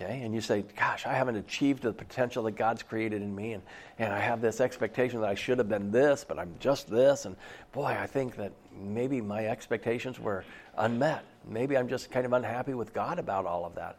Okay, 0.00 0.20
and 0.22 0.32
you 0.32 0.40
say, 0.40 0.64
Gosh, 0.76 1.06
I 1.06 1.14
haven't 1.14 1.34
achieved 1.36 1.82
the 1.82 1.92
potential 1.92 2.44
that 2.44 2.52
God's 2.52 2.84
created 2.84 3.20
in 3.20 3.34
me, 3.34 3.54
and, 3.54 3.62
and 3.98 4.12
I 4.12 4.20
have 4.20 4.40
this 4.40 4.60
expectation 4.60 5.20
that 5.20 5.28
I 5.28 5.34
should 5.34 5.58
have 5.58 5.68
been 5.68 5.90
this, 5.90 6.24
but 6.26 6.38
I'm 6.38 6.54
just 6.60 6.88
this. 6.88 7.24
And 7.24 7.34
boy, 7.72 7.86
I 7.86 8.06
think 8.06 8.36
that 8.36 8.52
maybe 8.80 9.20
my 9.20 9.46
expectations 9.46 10.20
were 10.20 10.44
unmet. 10.76 11.24
Maybe 11.48 11.76
I'm 11.76 11.88
just 11.88 12.12
kind 12.12 12.26
of 12.26 12.32
unhappy 12.32 12.74
with 12.74 12.94
God 12.94 13.18
about 13.18 13.44
all 13.44 13.64
of 13.64 13.74
that. 13.74 13.98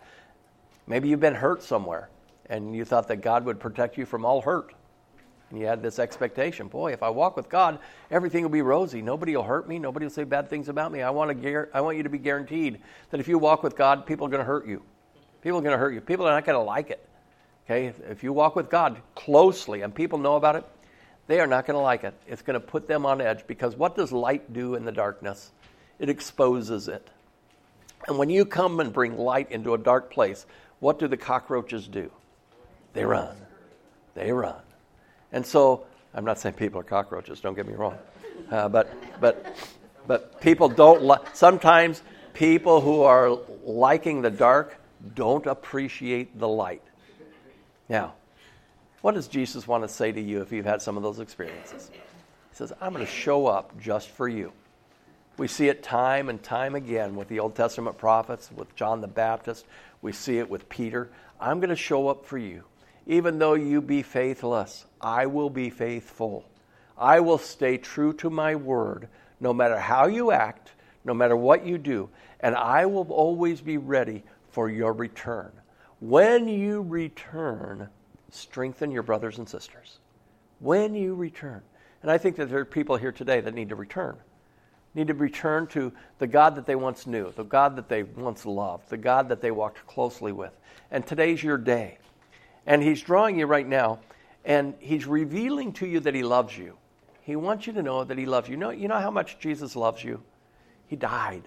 Maybe 0.88 1.10
you've 1.10 1.20
been 1.20 1.36
hurt 1.36 1.64
somewhere 1.64 2.10
and 2.46 2.74
you 2.74 2.86
thought 2.86 3.08
that 3.10 3.18
God 3.18 3.44
would 3.46 3.60
protect 3.60 3.98
you 3.98 4.06
from 4.06 4.24
all 4.24 4.42
hurt. 4.42 4.74
And 5.50 5.60
you 5.60 5.66
had 5.66 5.82
this 5.82 6.00
expectation 6.00 6.68
boy, 6.68 6.94
if 6.94 7.04
I 7.04 7.10
walk 7.10 7.36
with 7.36 7.50
God, 7.50 7.80
everything 8.10 8.44
will 8.44 8.50
be 8.50 8.62
rosy. 8.62 9.02
Nobody 9.02 9.36
will 9.36 9.44
hurt 9.44 9.68
me. 9.68 9.80
Nobody 9.80 10.06
will 10.06 10.12
say 10.12 10.24
bad 10.24 10.50
things 10.50 10.70
about 10.70 10.92
me. 10.92 11.02
I 11.02 11.10
want, 11.10 11.42
to, 11.42 11.68
I 11.74 11.82
want 11.82 11.98
you 11.98 12.04
to 12.04 12.10
be 12.10 12.20
guaranteed 12.20 12.80
that 13.10 13.20
if 13.20 13.28
you 13.28 13.38
walk 13.38 13.64
with 13.64 13.76
God, 13.76 14.06
people 14.06 14.28
are 14.28 14.30
going 14.30 14.40
to 14.40 14.46
hurt 14.46 14.66
you. 14.68 14.82
People 15.42 15.60
are 15.60 15.62
going 15.62 15.74
to 15.74 15.78
hurt 15.78 15.94
you. 15.94 16.02
People 16.02 16.28
are 16.28 16.32
not 16.32 16.46
going 16.46 16.58
to 16.58 16.64
like 16.64 16.90
it. 16.90 17.08
Okay? 17.66 17.94
If 18.10 18.24
you 18.24 18.34
walk 18.34 18.56
with 18.56 18.70
God 18.70 19.02
closely 19.16 19.82
and 19.82 19.94
people 19.94 20.20
know 20.20 20.36
about 20.36 20.56
it, 20.56 20.66
they 21.28 21.40
are 21.40 21.48
not 21.48 21.68
going 21.68 21.76
to 21.76 21.82
like 21.82 22.04
it. 22.04 22.14
It's 22.28 22.42
going 22.42 22.60
to 22.60 22.66
put 22.66 22.88
them 22.88 23.06
on 23.06 23.22
edge 23.22 23.46
because 23.46 23.76
what 23.76 23.96
does 23.96 24.12
light 24.12 24.52
do 24.52 24.76
in 24.76 24.86
the 24.86 24.92
darkness? 24.92 25.52
It 26.00 26.10
exposes 26.10 26.88
it. 26.88 27.08
And 28.08 28.18
when 28.18 28.30
you 28.30 28.46
come 28.46 28.80
and 28.80 28.92
bring 28.92 29.18
light 29.18 29.52
into 29.52 29.74
a 29.74 29.78
dark 29.78 30.10
place, 30.10 30.46
what 30.80 30.98
do 30.98 31.08
the 31.08 31.18
cockroaches 31.18 31.88
do? 31.88 32.12
They 32.94 33.06
run. 33.06 33.36
They 34.16 34.32
run. 34.32 34.62
And 35.32 35.46
so, 35.46 35.86
I'm 36.14 36.26
not 36.26 36.40
saying 36.40 36.56
people 36.56 36.80
are 36.80 36.84
cockroaches, 36.84 37.40
don't 37.40 37.56
get 37.56 37.68
me 37.68 37.74
wrong. 37.74 37.98
Uh, 38.50 38.68
but, 38.68 38.92
but, 39.22 39.56
but 40.08 40.42
people 40.42 40.70
don't, 40.70 41.04
li- 41.04 41.18
sometimes 41.34 42.02
people 42.34 42.82
who 42.82 43.02
are 43.02 43.38
liking 43.64 44.22
the 44.22 44.32
dark 44.32 44.79
don't 45.16 45.46
appreciate 45.46 46.38
the 46.40 46.48
light. 46.48 46.84
Now, 47.88 48.14
what 49.02 49.16
does 49.16 49.28
Jesus 49.28 49.68
want 49.68 49.84
to 49.84 49.88
say 49.88 50.12
to 50.12 50.22
you 50.22 50.42
if 50.42 50.52
you've 50.52 50.66
had 50.66 50.82
some 50.82 50.98
of 50.98 51.04
those 51.04 51.20
experiences? 51.20 51.90
He 51.94 52.56
says, 52.56 52.74
I'm 52.82 52.94
going 52.94 53.06
to 53.06 53.12
show 53.12 53.48
up 53.48 53.80
just 53.80 54.10
for 54.10 54.28
you. 54.28 54.52
We 55.38 55.48
see 55.48 55.70
it 55.70 55.82
time 55.82 56.28
and 56.28 56.44
time 56.44 56.76
again 56.76 57.16
with 57.16 57.30
the 57.30 57.40
Old 57.40 57.56
Testament 57.56 57.98
prophets, 57.98 58.50
with 58.54 58.76
John 58.76 59.00
the 59.00 59.08
Baptist. 59.08 59.66
We 60.02 60.12
see 60.12 60.38
it 60.38 60.50
with 60.50 60.68
Peter. 60.68 61.10
I'm 61.40 61.62
going 61.62 61.70
to 61.70 61.78
show 61.78 62.10
up 62.10 62.26
for 62.26 62.38
you. 62.38 62.64
Even 63.08 63.40
though 63.40 63.54
you 63.54 63.82
be 63.82 64.02
faithless, 64.02 64.86
I 65.00 65.28
will 65.28 65.50
be 65.50 65.70
faithful. 65.70 66.44
I 66.98 67.22
will 67.22 67.38
stay 67.38 67.78
true 67.78 68.12
to 68.14 68.30
my 68.30 68.56
word, 68.56 69.08
no 69.40 69.54
matter 69.54 69.80
how 69.80 70.08
you 70.08 70.32
act, 70.32 70.72
no 71.06 71.14
matter 71.14 71.38
what 71.38 71.66
you 71.66 71.78
do, 71.78 72.10
and 72.42 72.54
I 72.56 72.86
will 72.86 73.10
always 73.10 73.62
be 73.62 73.78
ready 73.78 74.24
for 74.52 74.70
your 74.70 74.94
return. 74.94 75.52
When 76.00 76.48
you 76.48 76.82
return, 76.82 77.90
strengthen 78.32 78.92
your 78.92 79.04
brothers 79.04 79.38
and 79.38 79.48
sisters. 79.48 80.00
When 80.60 80.96
you 80.96 81.16
return. 81.16 81.62
And 82.02 82.12
I 82.12 82.18
think 82.18 82.38
that 82.38 82.50
there 82.50 82.60
are 82.60 82.66
people 82.66 82.96
here 82.96 83.12
today 83.12 83.42
that 83.42 83.54
need 83.54 83.70
to 83.70 83.76
return. 83.76 84.18
Need 84.96 85.08
to 85.08 85.14
return 85.14 85.68
to 85.68 85.92
the 86.18 86.28
God 86.28 86.56
that 86.56 86.66
they 86.66 86.76
once 86.76 87.06
knew, 87.06 87.32
the 87.36 87.44
God 87.44 87.76
that 87.76 87.90
they 87.90 88.04
once 88.04 88.46
loved, 88.46 88.90
the 88.90 88.98
God 88.98 89.30
that 89.30 89.42
they 89.42 89.52
walked 89.52 89.86
closely 89.86 90.32
with. 90.32 90.52
And 90.90 91.06
today's 91.06 91.44
your 91.44 91.58
day. 91.58 92.00
And 92.66 92.82
He's 92.82 93.02
drawing 93.02 93.38
you 93.38 93.46
right 93.46 93.68
now, 93.68 94.00
and 94.46 94.74
He's 94.80 95.06
revealing 95.06 95.74
to 95.74 95.88
you 95.88 96.00
that 96.02 96.16
He 96.16 96.24
loves 96.24 96.58
you. 96.58 96.78
He 97.22 97.36
wants 97.36 97.68
you 97.68 97.74
to 97.74 97.84
know 97.84 98.04
that 98.04 98.18
He 98.18 98.26
loves 98.26 98.48
you. 98.48 98.54
You 98.54 98.60
know, 98.60 98.70
you 98.72 98.88
know 98.88 99.00
how 99.00 99.12
much 99.12 99.38
Jesus 99.40 99.76
loves 99.76 100.04
you? 100.04 100.24
He 100.88 100.96
died. 100.96 101.44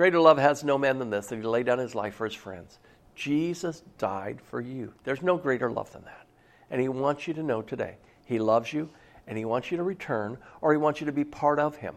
Greater 0.00 0.18
love 0.18 0.38
has 0.38 0.64
no 0.64 0.78
man 0.78 0.98
than 0.98 1.10
this, 1.10 1.26
that 1.26 1.36
He 1.36 1.42
laid 1.42 1.66
down 1.66 1.78
His 1.78 1.94
life 1.94 2.14
for 2.14 2.24
His 2.24 2.32
friends. 2.32 2.78
Jesus 3.14 3.82
died 3.98 4.40
for 4.40 4.58
you. 4.58 4.94
There's 5.04 5.20
no 5.20 5.36
greater 5.36 5.70
love 5.70 5.92
than 5.92 6.04
that. 6.04 6.26
And 6.70 6.80
He 6.80 6.88
wants 6.88 7.28
you 7.28 7.34
to 7.34 7.42
know 7.42 7.60
today 7.60 7.98
He 8.24 8.38
loves 8.38 8.72
you 8.72 8.88
and 9.26 9.36
He 9.36 9.44
wants 9.44 9.70
you 9.70 9.76
to 9.76 9.82
return 9.82 10.38
or 10.62 10.72
He 10.72 10.78
wants 10.78 11.00
you 11.00 11.04
to 11.04 11.12
be 11.12 11.24
part 11.24 11.58
of 11.58 11.76
Him. 11.76 11.94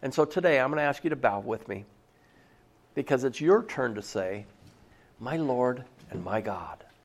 And 0.00 0.14
so 0.14 0.24
today 0.24 0.60
I'm 0.60 0.70
going 0.70 0.76
to 0.78 0.84
ask 0.84 1.02
you 1.02 1.10
to 1.10 1.16
bow 1.16 1.40
with 1.40 1.66
me 1.66 1.86
because 2.94 3.24
it's 3.24 3.40
your 3.40 3.64
turn 3.64 3.96
to 3.96 4.02
say, 4.02 4.46
My 5.18 5.36
Lord 5.36 5.82
and 6.12 6.22
my 6.22 6.40
God. 6.40 6.84